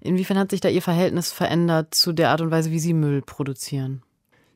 Inwiefern 0.02 0.40
hat 0.40 0.50
sich 0.50 0.62
da 0.62 0.70
Ihr 0.70 0.82
Verhältnis 0.82 1.32
verändert 1.32 1.94
zu 1.94 2.14
der 2.14 2.32
Art 2.32 2.42
und 2.42 2.50
Weise, 2.50 2.72
wie 2.72 2.80
Sie 2.80 2.94
Müll 2.94 3.22
produzieren? 3.22 4.02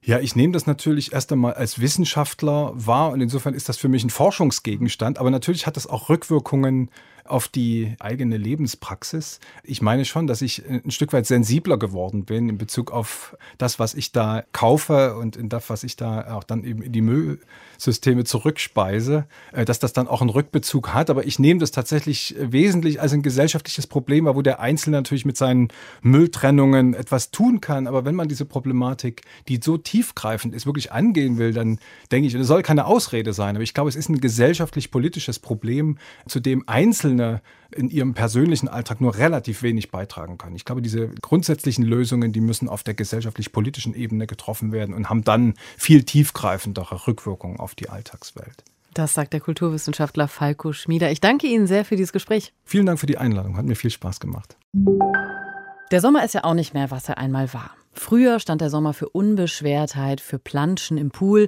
Ja, 0.06 0.20
ich 0.20 0.36
nehme 0.36 0.52
das 0.52 0.66
natürlich 0.66 1.14
erst 1.14 1.32
einmal 1.32 1.54
als 1.54 1.80
Wissenschaftler 1.80 2.74
wahr 2.76 3.12
und 3.12 3.22
insofern 3.22 3.54
ist 3.54 3.70
das 3.70 3.78
für 3.78 3.88
mich 3.88 4.04
ein 4.04 4.10
Forschungsgegenstand, 4.10 5.18
aber 5.18 5.32
natürlich 5.32 5.66
hat 5.66 5.78
das 5.78 5.88
auch 5.88 6.10
Rückwirkungen 6.10 6.90
auf 7.26 7.48
die 7.48 7.96
eigene 8.00 8.38
Lebenspraxis. 8.38 9.40
Ich 9.64 9.82
meine 9.82 10.06
schon, 10.06 10.28
dass 10.28 10.42
ich 10.42 10.64
ein 10.68 10.92
Stück 10.92 11.14
weit 11.14 11.26
sensibler 11.26 11.78
geworden 11.78 12.26
bin 12.26 12.50
in 12.50 12.58
Bezug 12.58 12.92
auf 12.92 13.38
das, 13.58 13.80
was 13.80 13.94
ich 13.94 14.12
da 14.12 14.44
kaufe 14.52 15.16
und 15.16 15.36
in 15.36 15.50
das, 15.50 15.70
was 15.70 15.84
ich 15.84 15.96
da 15.96 16.36
auch 16.36 16.44
dann 16.44 16.64
eben 16.64 16.82
in 16.82 16.92
die 16.92 17.02
Müllsysteme 17.02 18.24
zurückspeise, 18.24 19.26
äh, 19.52 19.66
dass 19.66 19.80
das 19.80 19.94
dann 19.94 20.08
auch 20.08 20.22
einen 20.22 20.30
Rückbezug 20.30 20.94
hat. 20.94 21.10
Aber 21.10 21.26
ich 21.26 21.40
nehme 21.40 21.60
das 21.60 21.72
tatsächlich 21.72 22.36
wesentlich 22.40 23.02
als 23.02 23.14
ein 23.14 23.22
gesellschaftliches 23.22 23.88
Problem, 23.88 24.26
wo 24.26 24.42
der 24.42 24.60
Einzelne 24.60 24.98
natürlich 24.98 25.26
mit 25.26 25.38
seinen 25.38 25.70
Mülltrennungen 26.02 26.94
etwas 26.94 27.32
tun 27.32 27.62
kann. 27.62 27.88
Aber 27.88 28.06
wenn 28.06 28.16
man 28.16 28.28
diese 28.28 28.46
Problematik, 28.46 29.22
die 29.48 29.60
so 29.64 29.78
tiefgreifend 29.78 30.54
ist, 30.54 30.66
wirklich 30.66 30.92
angehen 30.92 31.38
will, 31.38 31.54
dann 31.54 31.80
denke 32.12 32.28
ich, 32.28 32.36
und 32.36 32.42
es 32.42 32.48
soll 32.48 32.64
keine 32.64 32.86
Ausrede 32.86 33.34
sein, 33.34 33.56
aber 33.56 33.64
ich 33.64 33.74
glaube, 33.74 33.90
es 33.90 33.96
ist 33.96 34.10
ein 34.10 34.20
gesellschaftlich-politisches 34.20 35.40
Problem, 35.40 35.98
zu 36.28 36.40
dem 36.40 36.68
Einzelne 36.68 37.13
Einzelne 37.14 37.42
in 37.76 37.90
ihrem 37.90 38.14
persönlichen 38.14 38.68
Alltag 38.68 39.02
nur 39.02 39.18
relativ 39.18 39.64
wenig 39.64 39.90
beitragen 39.90 40.38
kann. 40.38 40.56
Ich 40.56 40.64
glaube, 40.64 40.84
diese 40.84 41.08
grundsätzlichen 41.08 41.84
Lösungen, 41.84 42.32
die 42.32 42.42
müssen 42.42 42.70
auf 42.70 42.84
der 42.84 42.94
gesellschaftlich-politischen 42.94 43.96
Ebene 43.96 44.28
getroffen 44.28 44.72
werden 44.72 44.94
und 44.94 45.10
haben 45.10 45.24
dann 45.24 45.56
viel 45.76 46.04
tiefgreifendere 46.04 47.08
Rückwirkungen 47.08 47.60
auf 47.60 47.74
die 47.74 47.90
Alltagswelt. 47.90 48.64
Das 48.94 49.16
sagt 49.16 49.34
der 49.34 49.40
Kulturwissenschaftler 49.40 50.28
Falco 50.28 50.72
Schmieder. 50.72 51.10
Ich 51.10 51.20
danke 51.20 51.48
Ihnen 51.48 51.66
sehr 51.66 51.84
für 51.84 51.96
dieses 51.96 52.14
Gespräch. 52.14 52.54
Vielen 52.64 52.86
Dank 52.86 53.00
für 53.00 53.08
die 53.08 53.18
Einladung. 53.18 53.58
Hat 53.58 53.66
mir 53.66 53.76
viel 53.76 53.90
Spaß 53.90 54.20
gemacht. 54.20 54.56
Der 55.90 56.00
Sommer 56.00 56.24
ist 56.24 56.36
ja 56.36 56.44
auch 56.44 56.54
nicht 56.54 56.76
mehr, 56.76 56.92
was 56.92 57.10
er 57.10 57.18
einmal 57.18 57.52
war. 57.56 57.72
Früher 57.94 58.40
stand 58.40 58.62
der 58.62 58.70
Sommer 58.70 58.94
für 58.94 59.08
Unbeschwertheit, 59.10 60.20
für 60.20 60.40
Planschen 60.40 60.98
im 60.98 61.12
Pool. 61.12 61.48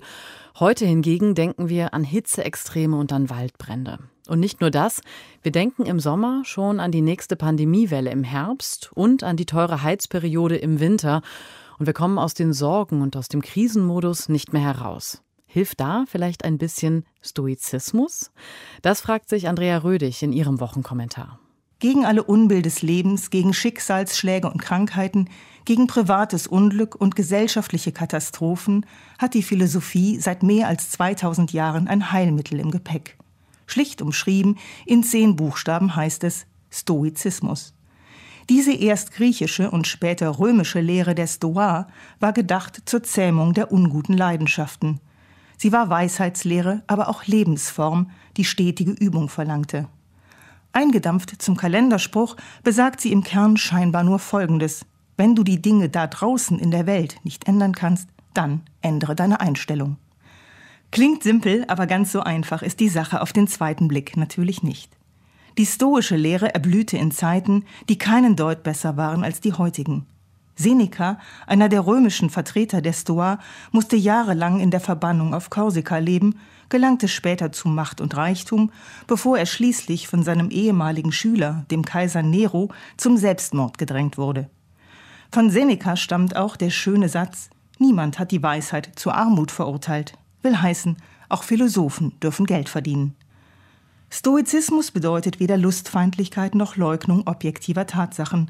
Heute 0.60 0.86
hingegen 0.86 1.36
denken 1.36 1.70
wir 1.70 1.94
an 1.94 2.04
Hitzeextreme 2.04 2.96
und 2.96 3.12
an 3.12 3.30
Waldbrände. 3.30 4.00
Und 4.28 4.40
nicht 4.40 4.62
nur 4.62 4.72
das, 4.72 5.02
wir 5.42 5.52
denken 5.52 5.86
im 5.86 6.00
Sommer 6.00 6.44
schon 6.46 6.80
an 6.80 6.92
die 6.92 7.02
nächste 7.02 7.36
Pandemiewelle 7.36 8.12
im 8.12 8.24
Herbst 8.24 8.92
und 8.94 9.24
an 9.24 9.38
die 9.38 9.46
teure 9.46 9.84
Heizperiode 9.84 10.56
im 10.56 10.80
Winter. 10.80 11.22
Und 11.78 11.88
wir 11.88 11.94
kommen 11.94 12.18
aus 12.18 12.34
den 12.34 12.54
Sorgen 12.54 13.02
und 13.02 13.18
aus 13.18 13.28
dem 13.28 13.42
Krisenmodus 13.42 14.30
nicht 14.30 14.54
mehr 14.54 14.64
heraus. 14.64 15.22
Hilft 15.46 15.80
da 15.80 16.06
vielleicht 16.08 16.44
ein 16.44 16.58
bisschen 16.58 17.06
Stoizismus? 17.22 18.32
Das 18.82 19.02
fragt 19.02 19.30
sich 19.30 19.48
Andrea 19.48 19.78
Rödig 19.80 20.22
in 20.22 20.34
ihrem 20.34 20.60
Wochenkommentar. 20.60 21.40
Gegen 21.80 22.06
alle 22.06 22.24
Unbill 22.24 22.62
des 22.62 22.82
Lebens, 22.82 23.30
gegen 23.30 23.54
Schicksalsschläge 23.54 24.50
und 24.50 24.62
Krankheiten, 24.62 25.30
gegen 25.66 25.88
privates 25.88 26.48
Unglück 26.48 26.96
und 26.96 27.16
gesellschaftliche 27.16 27.92
Katastrophen 27.92 28.86
hat 29.18 29.34
die 29.34 29.44
Philosophie 29.44 30.20
seit 30.20 30.44
mehr 30.44 30.68
als 30.68 30.92
2000 30.92 31.52
Jahren 31.54 31.88
ein 31.88 32.12
Heilmittel 32.12 32.60
im 32.60 32.72
Gepäck. 32.72 33.18
Schlicht 33.66 34.02
umschrieben, 34.02 34.58
in 34.86 35.04
zehn 35.04 35.36
Buchstaben 35.36 35.96
heißt 35.96 36.24
es 36.24 36.46
Stoizismus. 36.70 37.74
Diese 38.48 38.74
erst 38.74 39.12
griechische 39.12 39.72
und 39.72 39.88
später 39.88 40.38
römische 40.40 40.80
Lehre 40.80 41.16
der 41.16 41.26
Stoa 41.26 41.88
war 42.20 42.32
gedacht 42.32 42.84
zur 42.86 43.02
Zähmung 43.02 43.54
der 43.54 43.72
unguten 43.72 44.16
Leidenschaften. 44.16 45.00
Sie 45.58 45.72
war 45.72 45.90
Weisheitslehre, 45.90 46.84
aber 46.86 47.10
auch 47.10 47.26
Lebensform, 47.26 48.12
die 48.38 48.46
stetige 48.46 48.92
Übung 48.92 49.30
verlangte. 49.30 49.88
Eingedampft 50.76 51.42
zum 51.42 51.56
Kalenderspruch 51.56 52.36
besagt 52.64 53.00
sie 53.00 53.12
im 53.12 53.24
Kern 53.24 53.56
scheinbar 53.56 54.04
nur 54.04 54.20
Folgendes. 54.20 54.86
Wenn 55.16 55.34
du 55.34 55.44
die 55.44 55.62
Dinge 55.62 55.88
da 55.88 56.06
draußen 56.06 56.60
in 56.60 56.70
der 56.70 56.86
Welt 56.86 57.16
nicht 57.24 57.48
ändern 57.48 57.74
kannst, 57.74 58.10
dann 58.34 58.62
ändere 58.82 59.16
deine 59.16 59.40
Einstellung. 59.40 59.96
Klingt 60.92 61.24
simpel, 61.24 61.64
aber 61.70 61.88
ganz 61.88 62.12
so 62.12 62.20
einfach 62.20 62.62
ist 62.62 62.82
die 62.82 62.90
Sache 62.90 63.22
auf 63.22 63.32
den 63.32 63.48
zweiten 63.48 63.88
Blick 63.88 64.18
natürlich 64.18 64.64
nicht. 64.64 64.92
Die 65.58 65.66
stoische 65.66 66.18
Lehre 66.18 66.54
erblühte 66.54 66.98
in 66.98 67.12
Zeiten, 67.12 67.64
die 67.88 67.98
keinen 67.98 68.36
Deut 68.36 68.64
besser 68.64 68.98
waren 68.98 69.24
als 69.24 69.40
die 69.40 69.54
heutigen. 69.54 70.06
Seneca, 70.56 71.20
einer 71.48 71.70
der 71.70 71.86
römischen 71.86 72.30
Vertreter 72.30 72.82
der 72.82 72.94
Stoa, 72.94 73.40
musste 73.72 73.96
jahrelang 73.96 74.60
in 74.60 74.72
der 74.72 74.80
Verbannung 74.80 75.34
auf 75.34 75.50
Korsika 75.50 75.98
leben, 75.98 76.40
gelangte 76.70 77.08
später 77.08 77.52
zu 77.52 77.68
Macht 77.68 78.02
und 78.02 78.16
Reichtum, 78.16 78.72
bevor 79.08 79.38
er 79.38 79.46
schließlich 79.46 80.08
von 80.08 80.24
seinem 80.24 80.50
ehemaligen 80.50 81.12
Schüler, 81.12 81.66
dem 81.72 81.84
Kaiser 81.84 82.24
Nero, 82.24 82.70
zum 82.98 83.18
Selbstmord 83.18 83.78
gedrängt 83.78 84.18
wurde. 84.18 84.50
Von 85.32 85.50
Seneca 85.50 85.96
stammt 85.96 86.36
auch 86.36 86.56
der 86.56 86.70
schöne 86.70 87.10
Satz 87.10 87.50
Niemand 87.78 88.20
hat 88.20 88.32
die 88.32 88.42
Weisheit 88.42 88.92
zur 88.96 89.16
Armut 89.16 89.52
verurteilt, 89.52 90.14
will 90.42 90.62
heißen, 90.62 90.96
auch 91.28 91.44
Philosophen 91.44 92.18
dürfen 92.22 92.46
Geld 92.46 92.70
verdienen. 92.70 93.16
Stoizismus 94.10 94.92
bedeutet 94.92 95.40
weder 95.40 95.58
Lustfeindlichkeit 95.58 96.56
noch 96.56 96.78
Leugnung 96.78 97.28
objektiver 97.28 97.86
Tatsachen, 97.86 98.50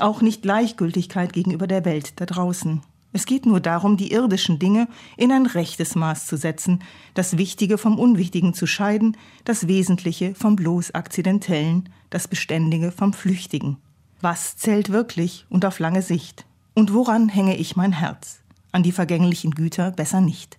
auch 0.00 0.20
nicht 0.20 0.42
Gleichgültigkeit 0.42 1.32
gegenüber 1.32 1.66
der 1.66 1.84
Welt 1.84 2.20
da 2.20 2.26
draußen. 2.26 2.82
Es 3.12 3.24
geht 3.24 3.46
nur 3.46 3.60
darum, 3.60 3.96
die 3.96 4.12
irdischen 4.12 4.58
Dinge 4.58 4.86
in 5.16 5.32
ein 5.32 5.46
rechtes 5.46 5.94
Maß 5.94 6.26
zu 6.26 6.36
setzen, 6.36 6.80
das 7.14 7.38
Wichtige 7.38 7.78
vom 7.78 7.98
Unwichtigen 7.98 8.52
zu 8.52 8.66
scheiden, 8.66 9.16
das 9.44 9.66
Wesentliche 9.66 10.34
vom 10.34 10.56
bloß 10.56 10.94
Akzidentellen, 10.94 11.88
das 12.10 12.28
Beständige 12.28 12.92
vom 12.92 13.12
Flüchtigen. 13.12 13.78
Was 14.20 14.56
zählt 14.56 14.90
wirklich 14.90 15.46
und 15.48 15.64
auf 15.64 15.78
lange 15.78 16.02
Sicht? 16.02 16.44
Und 16.74 16.92
woran 16.92 17.28
hänge 17.28 17.56
ich 17.56 17.76
mein 17.76 17.92
Herz? 17.92 18.40
An 18.72 18.82
die 18.82 18.92
vergänglichen 18.92 19.52
Güter 19.52 19.90
besser 19.90 20.20
nicht. 20.20 20.58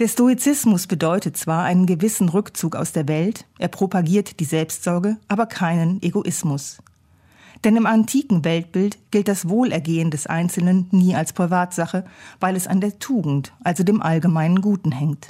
Der 0.00 0.08
Stoizismus 0.08 0.88
bedeutet 0.88 1.36
zwar 1.36 1.62
einen 1.62 1.86
gewissen 1.86 2.28
Rückzug 2.28 2.74
aus 2.74 2.90
der 2.90 3.06
Welt, 3.06 3.46
er 3.58 3.68
propagiert 3.68 4.40
die 4.40 4.44
Selbstsorge, 4.44 5.18
aber 5.28 5.46
keinen 5.46 6.02
Egoismus. 6.02 6.78
Denn 7.64 7.76
im 7.76 7.86
antiken 7.86 8.44
Weltbild 8.44 8.98
gilt 9.10 9.26
das 9.26 9.48
Wohlergehen 9.48 10.10
des 10.10 10.26
Einzelnen 10.26 10.86
nie 10.90 11.14
als 11.14 11.32
Privatsache, 11.32 12.04
weil 12.38 12.56
es 12.56 12.66
an 12.66 12.82
der 12.82 12.98
Tugend, 12.98 13.54
also 13.64 13.82
dem 13.82 14.02
allgemeinen 14.02 14.60
Guten 14.60 14.92
hängt. 14.92 15.28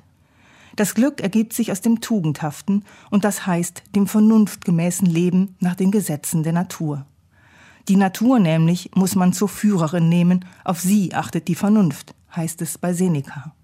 Das 0.75 0.97
Glück 0.97 1.21
ergibt 1.21 1.53
sich 1.53 1.71
aus 1.71 1.81
dem 1.81 2.01
Tugendhaften 2.01 2.85
und 3.11 3.25
das 3.25 3.47
heißt 3.47 3.85
dem 3.95 4.09
vernunftgemäßen 4.09 5.07
Leben 5.07 5.55
nach 5.61 5.77
den 5.77 5.93
Gesetzen 5.93 6.43
der 6.43 6.53
Natur. 6.53 7.07
Die 7.87 7.97
Natur 7.97 8.41
nämlich 8.41 8.91
muss 8.97 9.15
man 9.15 9.33
zur 9.33 9.49
Führerin 9.49 10.09
nehmen, 10.09 10.45
auf 10.65 10.81
sie 10.81 11.15
achtet 11.15 11.47
die 11.47 11.55
Vernunft, 11.55 12.17
heißt 12.35 12.61
es 12.63 12.79
bei 12.79 12.93
Seneca. 12.93 13.55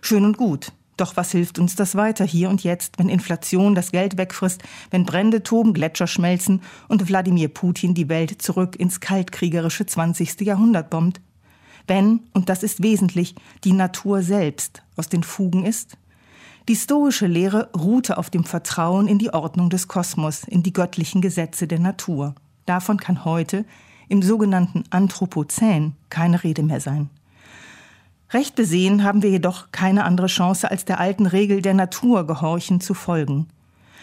Schön 0.00 0.24
und 0.24 0.36
gut, 0.36 0.72
doch 1.00 1.16
was 1.16 1.32
hilft 1.32 1.58
uns 1.58 1.76
das 1.76 1.94
weiter 1.94 2.24
hier 2.24 2.50
und 2.50 2.64
jetzt, 2.64 2.98
wenn 2.98 3.08
Inflation 3.08 3.74
das 3.74 3.92
Geld 3.92 4.18
wegfrisst, 4.18 4.62
wenn 4.90 5.04
Brände 5.04 5.42
toben, 5.42 5.72
Gletscher 5.72 6.06
schmelzen 6.06 6.62
und 6.88 7.08
Wladimir 7.08 7.48
Putin 7.48 7.94
die 7.94 8.08
Welt 8.08 8.42
zurück 8.42 8.76
ins 8.76 9.00
kaltkriegerische 9.00 9.86
20. 9.86 10.40
Jahrhundert 10.42 10.90
bombt? 10.90 11.20
Wenn, 11.86 12.20
und 12.34 12.48
das 12.48 12.62
ist 12.62 12.82
wesentlich, 12.82 13.34
die 13.64 13.72
Natur 13.72 14.22
selbst 14.22 14.82
aus 14.96 15.08
den 15.08 15.22
Fugen 15.22 15.64
ist? 15.64 15.96
Die 16.68 16.76
stoische 16.76 17.26
Lehre 17.26 17.70
ruhte 17.74 18.18
auf 18.18 18.28
dem 18.28 18.44
Vertrauen 18.44 19.08
in 19.08 19.18
die 19.18 19.32
Ordnung 19.32 19.70
des 19.70 19.88
Kosmos, 19.88 20.44
in 20.44 20.62
die 20.62 20.74
göttlichen 20.74 21.22
Gesetze 21.22 21.66
der 21.66 21.78
Natur. 21.78 22.34
Davon 22.66 22.98
kann 22.98 23.24
heute 23.24 23.64
im 24.08 24.22
sogenannten 24.22 24.84
Anthropozän 24.90 25.94
keine 26.10 26.44
Rede 26.44 26.62
mehr 26.62 26.80
sein. 26.80 27.08
Recht 28.30 28.56
besehen 28.56 29.04
haben 29.04 29.22
wir 29.22 29.30
jedoch 29.30 29.72
keine 29.72 30.04
andere 30.04 30.26
Chance, 30.26 30.70
als 30.70 30.84
der 30.84 31.00
alten 31.00 31.24
Regel 31.24 31.62
der 31.62 31.72
Natur 31.72 32.26
gehorchen 32.26 32.80
zu 32.80 32.92
folgen. 32.92 33.48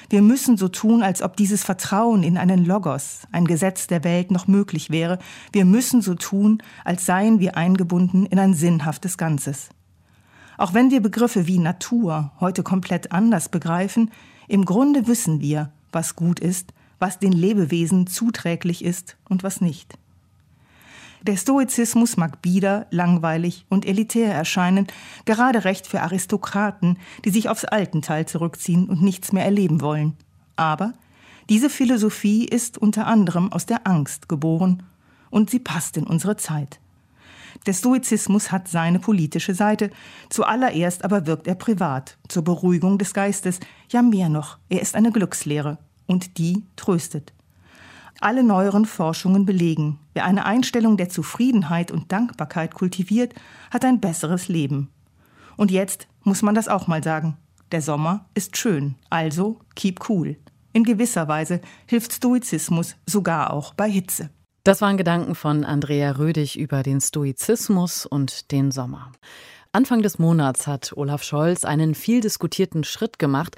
Wir 0.10 0.22
müssen 0.22 0.58
so 0.58 0.68
tun, 0.68 1.04
als 1.04 1.22
ob 1.22 1.36
dieses 1.36 1.64
Vertrauen 1.64 2.24
in 2.24 2.38
einen 2.38 2.66
Logos, 2.66 3.22
ein 3.32 3.46
Gesetz 3.46 3.88
der 3.88 4.04
Welt, 4.04 4.32
noch 4.32 4.48
möglich 4.48 4.90
wäre. 4.90 5.20
Wir 5.52 5.66
müssen 5.66 6.02
so 6.02 6.16
tun, 6.16 6.62
als 6.84 7.06
seien 7.06 7.40
wir 7.40 7.56
eingebunden 7.56 8.26
in 8.26 8.40
ein 8.40 8.54
sinnhaftes 8.54 9.18
Ganzes. 9.18 9.70
Auch 10.58 10.74
wenn 10.74 10.90
wir 10.90 11.02
Begriffe 11.02 11.48
wie 11.48 11.60
Natur 11.60 12.32
heute 12.40 12.64
komplett 12.64 13.12
anders 13.12 13.50
begreifen, 13.50 14.12
im 14.48 14.66
Grunde 14.66 15.08
wissen 15.08 15.42
wir, 15.42 15.72
was 15.92 16.16
gut 16.16 16.40
ist, 16.40 16.74
was 16.98 17.20
den 17.20 17.32
Lebewesen 17.32 18.08
zuträglich 18.08 18.84
ist 18.84 19.18
und 19.28 19.44
was 19.44 19.60
nicht. 19.60 19.98
Der 21.26 21.38
Stoizismus 21.38 22.18
mag 22.18 22.44
bieder, 22.44 22.86
langweilig 22.92 23.66
und 23.68 23.88
elitär 23.88 24.32
erscheinen, 24.32 24.86
gerade 25.26 25.64
recht 25.64 25.88
für 25.88 26.04
Aristokraten, 26.04 27.00
die 27.24 27.32
sich 27.32 27.50
aufs 27.50 27.66
Altenteil 27.66 28.28
zurückziehen 28.28 28.88
und 28.88 29.02
nichts 29.02 29.32
mehr 29.32 29.44
erleben 29.44 29.82
wollen. 29.82 30.16
Aber 30.56 30.94
diese 31.50 31.72
Philosophie 31.72 32.46
ist 32.46 32.78
unter 32.78 33.08
anderem 33.08 33.52
aus 33.52 33.66
der 33.66 33.88
Angst 33.88 34.30
geboren 34.30 34.84
und 35.32 35.50
sie 35.50 35.58
passt 35.58 35.98
in 35.98 36.06
unsere 36.06 36.38
Zeit. 36.38 36.80
Der 37.66 37.74
Stoizismus 37.74 38.52
hat 38.52 38.68
seine 38.68 39.00
politische 39.00 39.56
Seite, 39.56 39.90
zuallererst 40.30 41.04
aber 41.04 41.26
wirkt 41.26 41.48
er 41.48 41.56
privat, 41.56 42.20
zur 42.28 42.44
Beruhigung 42.44 43.00
des 43.00 43.16
Geistes, 43.16 43.60
ja 43.92 44.04
mehr 44.04 44.30
noch, 44.30 44.60
er 44.70 44.82
ist 44.82 44.94
eine 44.94 45.12
Glückslehre, 45.12 45.80
und 46.06 46.38
die 46.38 46.66
tröstet. 46.76 47.34
Alle 48.22 48.44
neueren 48.44 48.86
Forschungen 48.86 49.46
belegen, 49.46 50.00
wer 50.14 50.26
eine 50.26 50.46
Einstellung 50.46 50.98
der 50.98 51.10
Zufriedenheit 51.10 51.92
und 51.92 52.12
Dankbarkeit 52.12 52.74
kultiviert, 52.74 53.34
hat 53.72 53.84
ein 53.84 54.00
besseres 54.00 54.48
Leben. 54.48 54.90
Und 55.58 55.72
jetzt 55.72 56.08
muss 56.24 56.42
man 56.42 56.56
das 56.56 56.68
auch 56.68 56.88
mal 56.88 57.04
sagen. 57.04 57.38
Der 57.72 57.82
Sommer 57.82 58.26
ist 58.34 58.58
schön, 58.58 58.96
also 59.10 59.60
keep 59.76 60.10
cool. 60.10 60.38
In 60.72 60.84
gewisser 60.84 61.28
Weise 61.28 61.62
hilft 61.88 62.14
Stoizismus 62.14 62.96
sogar 63.06 63.52
auch 63.52 63.74
bei 63.74 63.90
Hitze. 63.90 64.30
Das 64.64 64.82
waren 64.82 64.98
Gedanken 64.98 65.36
von 65.36 65.64
Andrea 65.64 66.12
Rödig 66.12 66.58
über 66.58 66.84
den 66.84 67.00
Stoizismus 67.00 68.06
und 68.06 68.52
den 68.52 68.72
Sommer. 68.72 69.12
Anfang 69.72 70.02
des 70.02 70.20
Monats 70.20 70.68
hat 70.68 70.94
Olaf 70.96 71.22
Scholz 71.22 71.66
einen 71.66 71.96
viel 71.96 72.22
diskutierten 72.22 72.84
Schritt 72.84 73.20
gemacht 73.20 73.58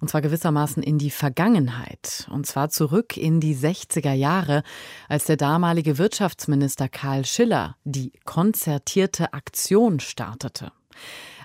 und 0.00 0.08
zwar 0.08 0.20
gewissermaßen 0.22 0.82
in 0.82 0.98
die 0.98 1.10
Vergangenheit, 1.10 2.28
und 2.30 2.46
zwar 2.46 2.70
zurück 2.70 3.16
in 3.16 3.40
die 3.40 3.56
60er 3.56 4.12
Jahre, 4.12 4.62
als 5.08 5.24
der 5.24 5.36
damalige 5.36 5.98
Wirtschaftsminister 5.98 6.88
Karl 6.88 7.24
Schiller 7.24 7.76
die 7.84 8.12
konzertierte 8.24 9.32
Aktion 9.32 10.00
startete. 10.00 10.72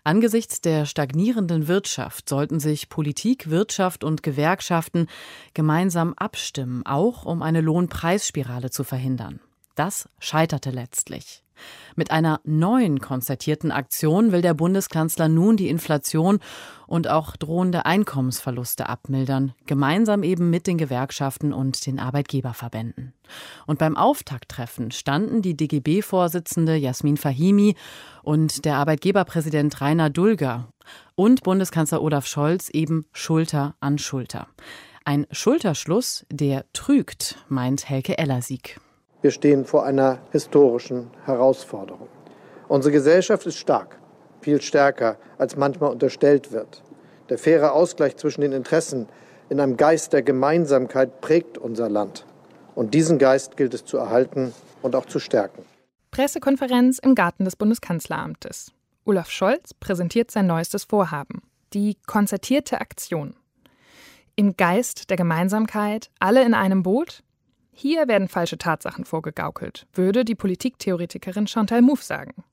Angesichts 0.03 0.61
der 0.61 0.85
stagnierenden 0.85 1.67
Wirtschaft 1.67 2.27
sollten 2.27 2.59
sich 2.59 2.89
Politik, 2.89 3.51
Wirtschaft 3.51 4.03
und 4.03 4.23
Gewerkschaften 4.23 5.07
gemeinsam 5.53 6.13
abstimmen, 6.15 6.83
auch 6.85 7.23
um 7.23 7.43
eine 7.43 7.61
Lohnpreisspirale 7.61 8.71
zu 8.71 8.83
verhindern. 8.83 9.41
Das 9.75 10.09
scheiterte 10.19 10.71
letztlich. 10.71 11.43
Mit 11.95 12.11
einer 12.11 12.39
neuen 12.43 12.99
konzertierten 12.99 13.71
Aktion 13.71 14.31
will 14.31 14.41
der 14.41 14.53
Bundeskanzler 14.53 15.27
nun 15.27 15.57
die 15.57 15.69
Inflation 15.69 16.39
und 16.87 17.07
auch 17.07 17.35
drohende 17.35 17.85
Einkommensverluste 17.85 18.89
abmildern, 18.89 19.53
gemeinsam 19.65 20.23
eben 20.23 20.49
mit 20.49 20.67
den 20.67 20.77
Gewerkschaften 20.77 21.53
und 21.53 21.85
den 21.85 21.99
Arbeitgeberverbänden. 21.99 23.13
Und 23.65 23.79
beim 23.79 23.97
Auftakttreffen 23.97 24.91
standen 24.91 25.41
die 25.41 25.55
DGB-Vorsitzende 25.55 26.75
Jasmin 26.75 27.17
Fahimi 27.17 27.75
und 28.23 28.65
der 28.65 28.75
Arbeitgeberpräsident 28.75 29.79
Rainer 29.81 30.09
Dulger 30.09 30.67
und 31.15 31.43
Bundeskanzler 31.43 32.01
Olaf 32.01 32.25
Scholz 32.25 32.69
eben 32.69 33.05
Schulter 33.13 33.75
an 33.79 33.97
Schulter. 33.97 34.47
Ein 35.03 35.25
Schulterschluss, 35.31 36.25
der 36.31 36.65
trügt, 36.73 37.37
meint 37.47 37.89
Helke 37.89 38.17
Ellersieg. 38.17 38.79
Wir 39.21 39.31
stehen 39.31 39.65
vor 39.65 39.85
einer 39.85 40.19
historischen 40.31 41.11
Herausforderung. 41.25 42.07
Unsere 42.67 42.91
Gesellschaft 42.91 43.45
ist 43.45 43.57
stark, 43.57 43.99
viel 44.41 44.61
stärker, 44.61 45.17
als 45.37 45.55
manchmal 45.55 45.91
unterstellt 45.91 46.51
wird. 46.51 46.81
Der 47.29 47.37
faire 47.37 47.73
Ausgleich 47.73 48.17
zwischen 48.17 48.41
den 48.41 48.51
Interessen 48.51 49.07
in 49.49 49.59
einem 49.59 49.77
Geist 49.77 50.13
der 50.13 50.23
Gemeinsamkeit 50.23 51.21
prägt 51.21 51.57
unser 51.57 51.89
Land. 51.89 52.25
Und 52.73 52.93
diesen 52.93 53.19
Geist 53.19 53.57
gilt 53.57 53.73
es 53.73 53.85
zu 53.85 53.97
erhalten 53.97 54.53
und 54.81 54.95
auch 54.95 55.05
zu 55.05 55.19
stärken. 55.19 55.63
Pressekonferenz 56.09 56.99
im 56.99 57.15
Garten 57.15 57.45
des 57.45 57.55
Bundeskanzleramtes. 57.55 58.71
Olaf 59.05 59.29
Scholz 59.29 59.73
präsentiert 59.73 60.31
sein 60.31 60.47
neuestes 60.47 60.85
Vorhaben, 60.85 61.41
die 61.73 61.97
konzertierte 62.07 62.81
Aktion. 62.81 63.35
Im 64.35 64.57
Geist 64.57 65.09
der 65.09 65.17
Gemeinsamkeit, 65.17 66.09
alle 66.19 66.43
in 66.43 66.53
einem 66.53 66.83
Boot, 66.83 67.23
hier 67.71 68.07
werden 68.07 68.27
falsche 68.27 68.57
Tatsachen 68.57 69.05
vorgegaukelt, 69.05 69.87
würde 69.93 70.25
die 70.25 70.35
Politiktheoretikerin 70.35 71.47
Chantal 71.47 71.81
Mouffe 71.81 72.03
sagen. 72.03 72.43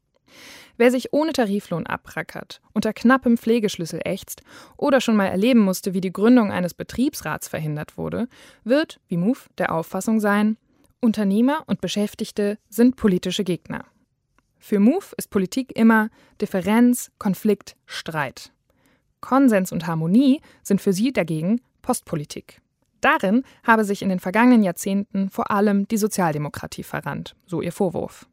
Wer 0.76 0.90
sich 0.92 1.12
ohne 1.12 1.33
Tariflohn 1.33 1.87
abrackert, 1.87 2.61
unter 2.72 2.92
knappem 2.92 3.37
Pflegeschlüssel 3.37 4.00
ächzt 4.04 4.42
oder 4.76 5.00
schon 5.00 5.16
mal 5.16 5.26
erleben 5.26 5.61
musste, 5.61 5.92
wie 5.92 6.00
die 6.00 6.12
Gründung 6.12 6.52
eines 6.52 6.72
Betriebsrats 6.72 7.48
verhindert 7.48 7.98
wurde, 7.98 8.28
wird, 8.62 9.00
wie 9.09 9.16
Mouffe, 9.16 9.48
der 9.59 9.74
Auffassung 9.74 10.20
sein, 10.20 10.57
Unternehmer 11.00 11.64
und 11.66 11.81
Beschäftigte 11.81 12.59
sind 12.68 12.96
politische 12.96 13.44
Gegner. 13.44 13.85
Für 14.59 14.81
Mouffe 14.81 15.14
ist 15.16 15.31
Politik 15.31 15.76
immer 15.76 16.11
Differenz, 16.40 17.11
Konflikt, 17.18 17.76
Streit. 17.87 18.52
Konsens 19.20 19.72
und 19.72 19.87
Harmonie 19.87 20.40
sind 20.62 20.81
für 20.81 20.92
sie 20.92 21.12
dagegen 21.12 21.61
Postpolitik. 21.83 22.61
Darin 23.00 23.44
habe 23.64 23.84
sich 23.84 24.02
in 24.02 24.08
den 24.08 24.20
vergangenen 24.20 24.62
Jahrzehnten 24.62 25.30
vor 25.30 25.50
allem 25.50 25.87
die 25.88 25.96
Sozialdemokratie 25.96 26.82
verrannt, 26.82 27.37
so 27.46 27.61
ihr 27.61 27.72
Vorwurf. 27.72 28.26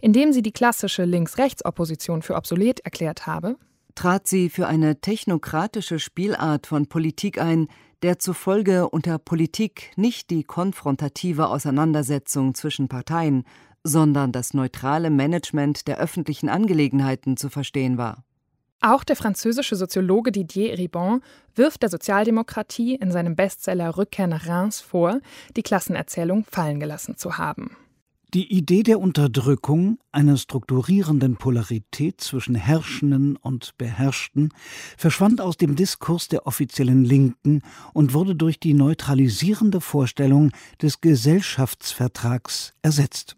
Indem 0.00 0.32
sie 0.32 0.42
die 0.42 0.52
klassische 0.52 1.04
Links-Rechts-Opposition 1.04 2.22
für 2.22 2.34
obsolet 2.34 2.80
erklärt 2.80 3.26
habe, 3.26 3.56
trat 3.94 4.26
sie 4.26 4.48
für 4.48 4.66
eine 4.66 5.00
technokratische 5.00 5.98
Spielart 5.98 6.66
von 6.66 6.86
Politik 6.86 7.40
ein, 7.40 7.68
der 8.02 8.18
zufolge 8.18 8.88
unter 8.88 9.18
Politik 9.18 9.92
nicht 9.96 10.30
die 10.30 10.44
konfrontative 10.44 11.48
Auseinandersetzung 11.48 12.54
zwischen 12.54 12.88
Parteien, 12.88 13.44
sondern 13.84 14.32
das 14.32 14.54
neutrale 14.54 15.10
Management 15.10 15.88
der 15.88 15.98
öffentlichen 15.98 16.48
Angelegenheiten 16.48 17.36
zu 17.36 17.48
verstehen 17.48 17.98
war. 17.98 18.24
Auch 18.84 19.04
der 19.04 19.14
französische 19.14 19.76
Soziologe 19.76 20.32
Didier 20.32 20.76
Ribon 20.76 21.22
wirft 21.54 21.82
der 21.82 21.88
Sozialdemokratie 21.88 22.96
in 22.96 23.12
seinem 23.12 23.36
Bestseller 23.36 23.96
Rückkehr 23.96 24.26
nach 24.26 24.48
Reims 24.48 24.80
vor, 24.80 25.20
die 25.56 25.62
Klassenerzählung 25.62 26.44
fallen 26.50 26.80
gelassen 26.80 27.16
zu 27.16 27.38
haben. 27.38 27.76
Die 28.34 28.52
Idee 28.52 28.82
der 28.82 28.98
Unterdrückung, 28.98 29.98
einer 30.10 30.36
strukturierenden 30.36 31.36
Polarität 31.36 32.20
zwischen 32.20 32.56
Herrschenden 32.56 33.36
und 33.36 33.76
Beherrschten, 33.78 34.48
verschwand 34.96 35.40
aus 35.40 35.58
dem 35.58 35.76
Diskurs 35.76 36.26
der 36.26 36.46
offiziellen 36.48 37.04
Linken 37.04 37.62
und 37.92 38.14
wurde 38.14 38.34
durch 38.34 38.58
die 38.58 38.74
neutralisierende 38.74 39.80
Vorstellung 39.80 40.50
des 40.80 41.00
Gesellschaftsvertrags 41.00 42.72
ersetzt. 42.82 43.36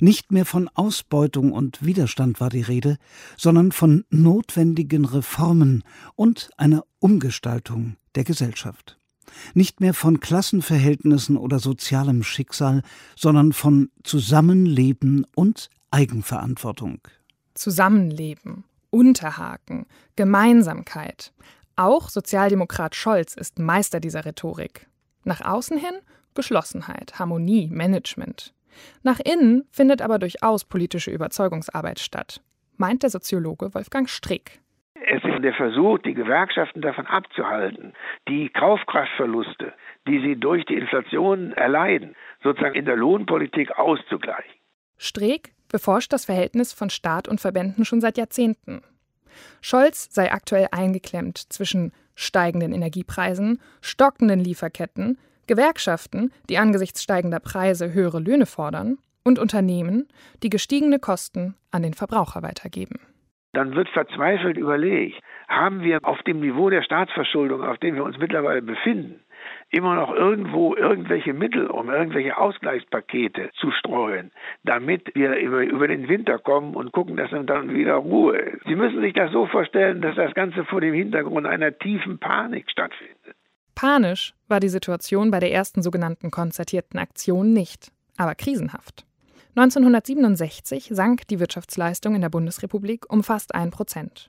Nicht 0.00 0.32
mehr 0.32 0.46
von 0.46 0.68
Ausbeutung 0.74 1.52
und 1.52 1.84
Widerstand 1.84 2.40
war 2.40 2.50
die 2.50 2.62
Rede, 2.62 2.98
sondern 3.36 3.72
von 3.72 4.04
notwendigen 4.10 5.04
Reformen 5.04 5.84
und 6.16 6.50
einer 6.56 6.84
Umgestaltung 6.98 7.96
der 8.14 8.24
Gesellschaft. 8.24 8.98
Nicht 9.54 9.80
mehr 9.80 9.94
von 9.94 10.20
Klassenverhältnissen 10.20 11.36
oder 11.36 11.58
sozialem 11.58 12.22
Schicksal, 12.22 12.82
sondern 13.16 13.52
von 13.52 13.90
Zusammenleben 14.02 15.26
und 15.34 15.70
Eigenverantwortung. 15.90 17.00
Zusammenleben, 17.54 18.64
Unterhaken, 18.90 19.86
Gemeinsamkeit. 20.16 21.32
Auch 21.76 22.10
Sozialdemokrat 22.10 22.94
Scholz 22.94 23.34
ist 23.34 23.58
Meister 23.58 24.00
dieser 24.00 24.24
Rhetorik. 24.24 24.88
Nach 25.24 25.40
außen 25.40 25.78
hin 25.78 25.94
Geschlossenheit, 26.34 27.18
Harmonie, 27.18 27.68
Management. 27.68 28.52
Nach 29.02 29.20
innen 29.20 29.64
findet 29.70 30.02
aber 30.02 30.18
durchaus 30.18 30.64
politische 30.64 31.10
Überzeugungsarbeit 31.10 31.98
statt, 31.98 32.42
meint 32.76 33.02
der 33.02 33.10
Soziologe 33.10 33.74
Wolfgang 33.74 34.08
Strick. 34.08 34.60
Es 34.94 35.24
ist 35.24 35.42
der 35.42 35.54
Versuch, 35.54 35.98
die 36.00 36.14
Gewerkschaften 36.14 36.82
davon 36.82 37.06
abzuhalten, 37.06 37.94
die 38.28 38.50
Kaufkraftverluste, 38.50 39.72
die 40.06 40.20
sie 40.20 40.36
durch 40.36 40.64
die 40.66 40.74
Inflation 40.74 41.52
erleiden, 41.52 42.14
sozusagen 42.42 42.74
in 42.74 42.84
der 42.84 42.96
Lohnpolitik 42.96 43.78
auszugleichen. 43.78 44.60
Streeck 44.98 45.52
beforscht 45.70 46.12
das 46.12 46.26
Verhältnis 46.26 46.72
von 46.72 46.90
Staat 46.90 47.28
und 47.28 47.40
Verbänden 47.40 47.84
schon 47.84 48.00
seit 48.00 48.18
Jahrzehnten. 48.18 48.82
Scholz 49.62 50.08
sei 50.12 50.32
aktuell 50.32 50.68
eingeklemmt 50.72 51.38
zwischen 51.38 51.92
steigenden 52.14 52.72
Energiepreisen, 52.72 53.60
stockenden 53.80 54.40
Lieferketten, 54.40 55.18
Gewerkschaften, 55.50 56.30
die 56.48 56.58
angesichts 56.58 57.02
steigender 57.02 57.40
Preise 57.40 57.92
höhere 57.92 58.20
Löhne 58.20 58.46
fordern, 58.46 58.98
und 59.24 59.40
Unternehmen, 59.40 60.06
die 60.44 60.48
gestiegene 60.48 61.00
Kosten 61.00 61.56
an 61.72 61.82
den 61.82 61.92
Verbraucher 61.92 62.44
weitergeben. 62.44 63.00
Dann 63.52 63.74
wird 63.74 63.88
verzweifelt 63.88 64.56
überlegt, 64.56 65.20
haben 65.48 65.82
wir 65.82 65.98
auf 66.04 66.22
dem 66.22 66.38
Niveau 66.38 66.70
der 66.70 66.82
Staatsverschuldung, 66.82 67.64
auf 67.64 67.78
dem 67.78 67.96
wir 67.96 68.04
uns 68.04 68.16
mittlerweile 68.16 68.62
befinden, 68.62 69.24
immer 69.70 69.96
noch 69.96 70.14
irgendwo 70.14 70.76
irgendwelche 70.76 71.32
Mittel, 71.32 71.66
um 71.66 71.90
irgendwelche 71.90 72.36
Ausgleichspakete 72.38 73.50
zu 73.54 73.72
streuen, 73.72 74.30
damit 74.62 75.12
wir 75.16 75.34
über, 75.36 75.62
über 75.64 75.88
den 75.88 76.08
Winter 76.08 76.38
kommen 76.38 76.76
und 76.76 76.92
gucken, 76.92 77.16
dass 77.16 77.30
dann 77.30 77.74
wieder 77.74 77.94
Ruhe 77.94 78.36
ist. 78.38 78.64
Sie 78.66 78.76
müssen 78.76 79.00
sich 79.00 79.14
das 79.14 79.32
so 79.32 79.46
vorstellen, 79.46 80.00
dass 80.00 80.14
das 80.14 80.32
Ganze 80.34 80.64
vor 80.64 80.80
dem 80.80 80.94
Hintergrund 80.94 81.46
einer 81.46 81.76
tiefen 81.76 82.18
Panik 82.18 82.70
stattfindet. 82.70 83.16
Panisch 83.80 84.34
war 84.46 84.60
die 84.60 84.68
Situation 84.68 85.30
bei 85.30 85.40
der 85.40 85.52
ersten 85.52 85.80
sogenannten 85.80 86.30
konzertierten 86.30 86.98
Aktion 86.98 87.54
nicht, 87.54 87.90
aber 88.18 88.34
krisenhaft. 88.34 89.06
1967 89.56 90.90
sank 90.92 91.26
die 91.28 91.40
Wirtschaftsleistung 91.40 92.14
in 92.14 92.20
der 92.20 92.28
Bundesrepublik 92.28 93.10
um 93.10 93.24
fast 93.24 93.54
ein 93.54 93.70
Prozent. 93.70 94.28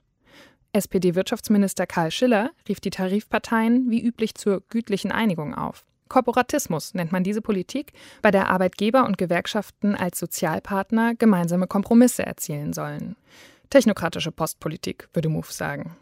SPD-Wirtschaftsminister 0.72 1.86
Karl 1.86 2.10
Schiller 2.10 2.52
rief 2.66 2.80
die 2.80 2.88
Tarifparteien 2.88 3.90
wie 3.90 4.02
üblich 4.02 4.36
zur 4.36 4.62
gütlichen 4.70 5.12
Einigung 5.12 5.54
auf. 5.54 5.84
Korporatismus 6.08 6.94
nennt 6.94 7.12
man 7.12 7.22
diese 7.22 7.42
Politik, 7.42 7.92
bei 8.22 8.30
der 8.30 8.48
Arbeitgeber 8.48 9.04
und 9.04 9.18
Gewerkschaften 9.18 9.94
als 9.94 10.18
Sozialpartner 10.18 11.14
gemeinsame 11.14 11.66
Kompromisse 11.66 12.24
erzielen 12.24 12.72
sollen. 12.72 13.16
Technokratische 13.68 14.32
Postpolitik, 14.32 15.10
würde 15.12 15.28
Move 15.28 15.52
sagen. 15.52 15.94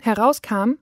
Herauskam, 0.00 0.78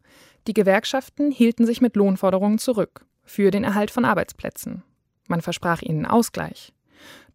die 0.46 0.54
Gewerkschaften 0.54 1.30
hielten 1.30 1.66
sich 1.66 1.80
mit 1.80 1.96
Lohnforderungen 1.96 2.58
zurück 2.58 3.04
für 3.24 3.50
den 3.50 3.64
Erhalt 3.64 3.90
von 3.90 4.04
Arbeitsplätzen. 4.04 4.82
Man 5.28 5.40
versprach 5.40 5.82
ihnen 5.82 6.06
Ausgleich. 6.06 6.72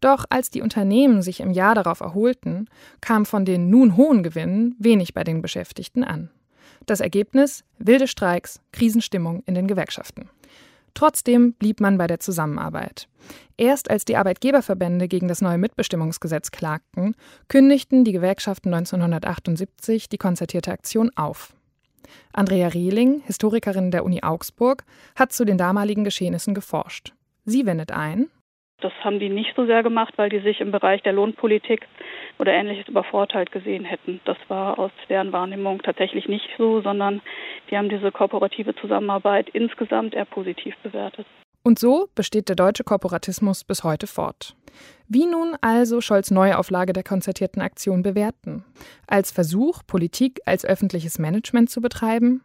Doch 0.00 0.24
als 0.30 0.50
die 0.50 0.62
Unternehmen 0.62 1.22
sich 1.22 1.40
im 1.40 1.50
Jahr 1.50 1.74
darauf 1.74 2.00
erholten, 2.00 2.68
kam 3.00 3.26
von 3.26 3.44
den 3.44 3.70
nun 3.70 3.96
hohen 3.96 4.22
Gewinnen 4.22 4.74
wenig 4.78 5.14
bei 5.14 5.24
den 5.24 5.42
Beschäftigten 5.42 6.02
an. 6.02 6.30
Das 6.86 7.00
Ergebnis 7.00 7.64
wilde 7.78 8.08
Streiks, 8.08 8.60
Krisenstimmung 8.72 9.42
in 9.46 9.54
den 9.54 9.68
Gewerkschaften. 9.68 10.28
Trotzdem 10.94 11.54
blieb 11.54 11.80
man 11.80 11.96
bei 11.96 12.06
der 12.06 12.20
Zusammenarbeit. 12.20 13.08
Erst 13.56 13.90
als 13.90 14.04
die 14.04 14.16
Arbeitgeberverbände 14.16 15.08
gegen 15.08 15.28
das 15.28 15.40
neue 15.40 15.58
Mitbestimmungsgesetz 15.58 16.50
klagten, 16.50 17.14
kündigten 17.48 18.04
die 18.04 18.12
Gewerkschaften 18.12 18.74
1978 18.74 20.08
die 20.08 20.18
konzertierte 20.18 20.72
Aktion 20.72 21.10
auf. 21.14 21.54
Andrea 22.32 22.68
Rehling, 22.68 23.22
Historikerin 23.26 23.90
der 23.90 24.04
Uni 24.04 24.22
Augsburg, 24.22 24.84
hat 25.16 25.32
zu 25.32 25.44
den 25.44 25.58
damaligen 25.58 26.04
Geschehnissen 26.04 26.54
geforscht. 26.54 27.12
Sie 27.44 27.66
wendet 27.66 27.92
ein, 27.92 28.28
das 28.82 28.92
haben 29.04 29.20
die 29.20 29.28
nicht 29.28 29.54
so 29.54 29.64
sehr 29.64 29.82
gemacht, 29.82 30.14
weil 30.16 30.28
die 30.28 30.40
sich 30.40 30.60
im 30.60 30.72
Bereich 30.72 31.02
der 31.02 31.12
Lohnpolitik 31.12 31.86
oder 32.38 32.52
ähnliches 32.52 32.88
übervorteilt 32.88 33.52
gesehen 33.52 33.84
hätten. 33.84 34.20
Das 34.24 34.36
war 34.48 34.78
aus 34.78 34.90
deren 35.08 35.32
Wahrnehmung 35.32 35.82
tatsächlich 35.82 36.28
nicht 36.28 36.48
so, 36.58 36.80
sondern 36.80 37.22
die 37.70 37.78
haben 37.78 37.88
diese 37.88 38.10
kooperative 38.10 38.74
Zusammenarbeit 38.74 39.48
insgesamt 39.50 40.14
eher 40.14 40.24
positiv 40.24 40.76
bewertet. 40.82 41.26
Und 41.62 41.78
so 41.78 42.08
besteht 42.14 42.48
der 42.48 42.56
deutsche 42.56 42.84
Korporatismus 42.84 43.64
bis 43.64 43.84
heute 43.84 44.06
fort. 44.06 44.56
Wie 45.08 45.26
nun 45.26 45.56
also 45.60 46.00
Scholz 46.00 46.30
Neuauflage 46.30 46.92
der 46.92 47.02
konzertierten 47.02 47.60
Aktion 47.60 48.02
bewerten? 48.02 48.64
Als 49.06 49.30
Versuch, 49.30 49.82
Politik 49.86 50.40
als 50.46 50.64
öffentliches 50.64 51.18
Management 51.18 51.70
zu 51.70 51.80
betreiben? 51.80 52.42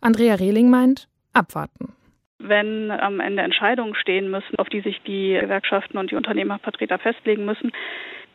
Andrea 0.00 0.34
Rehling 0.34 0.70
meint, 0.70 1.08
abwarten. 1.32 1.95
Wenn 2.38 2.90
am 2.90 3.20
Ende 3.20 3.42
Entscheidungen 3.42 3.94
stehen 3.94 4.30
müssen, 4.30 4.58
auf 4.58 4.68
die 4.68 4.80
sich 4.80 5.00
die 5.06 5.38
Gewerkschaften 5.40 5.98
und 5.98 6.10
die 6.10 6.16
Unternehmervertreter 6.16 6.98
festlegen 6.98 7.44
müssen, 7.44 7.72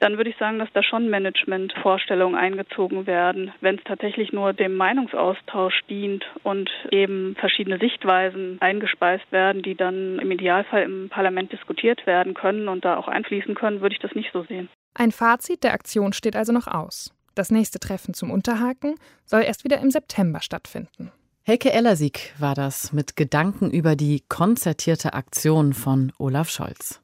dann 0.02 0.18
würde 0.18 0.32
ich 0.32 0.38
sagen, 0.38 0.58
dass 0.58 0.70
da 0.74 0.82
schon 0.82 1.10
Managementvorstellungen 1.10 2.38
eingezogen 2.38 3.06
werden. 3.06 3.54
Wenn 3.62 3.76
es 3.76 3.84
tatsächlich 3.84 4.34
nur 4.34 4.52
dem 4.52 4.76
Meinungsaustausch 4.76 5.82
dient 5.88 6.26
und 6.42 6.72
eben 6.90 7.36
verschiedene 7.36 7.78
Sichtweisen 7.78 8.58
eingespeist 8.60 9.32
werden, 9.32 9.62
die 9.62 9.76
dann 9.76 10.18
im 10.18 10.32
Idealfall 10.32 10.82
im 10.82 11.10
Parlament 11.10 11.52
diskutiert 11.52 12.08
werden 12.08 12.34
können 12.34 12.68
und 12.68 12.84
da 12.84 12.98
auch 12.98 13.08
einfließen 13.08 13.54
können, 13.54 13.82
würde 13.82 13.94
ich 13.94 14.02
das 14.02 14.16
nicht 14.16 14.32
so 14.34 14.42
sehen. 14.44 14.70
Ein 14.96 15.12
Fazit 15.12 15.64
der 15.64 15.74
Aktion 15.74 16.14
steht 16.14 16.36
also 16.36 16.52
noch 16.52 16.68
aus. 16.68 17.14
Das 17.36 17.52
nächste 17.52 17.80
Treffen 17.80 18.16
zum 18.16 18.32
Unterhaken 18.32 18.96
soll 19.26 19.44
erst 19.44 19.64
wieder 19.64 19.80
im 19.80 19.92
September 19.92 20.42
stattfinden. 20.42 21.12
Helke 21.52 21.74
Ellersieg 21.74 22.34
war 22.40 22.56
das 22.56 22.94
mit 22.94 23.18
Gedanken 23.18 23.72
über 23.72 23.98
die 23.98 24.24
konzertierte 24.30 25.14
Aktion 25.14 25.74
von 25.74 26.14
Olaf 26.18 26.50
Scholz. 26.50 27.02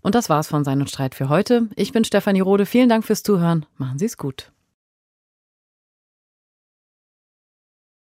Und 0.00 0.14
das 0.14 0.28
war's 0.28 0.46
von 0.46 0.62
Sein 0.62 0.80
und 0.80 0.88
Streit 0.88 1.16
für 1.16 1.28
heute. 1.28 1.68
Ich 1.74 1.90
bin 1.90 2.04
Stefanie 2.04 2.38
Rode. 2.38 2.66
Vielen 2.66 2.88
Dank 2.88 3.04
fürs 3.04 3.24
Zuhören. 3.24 3.66
Machen 3.78 3.98
Sie 3.98 4.04
es 4.04 4.16
gut. 4.16 4.52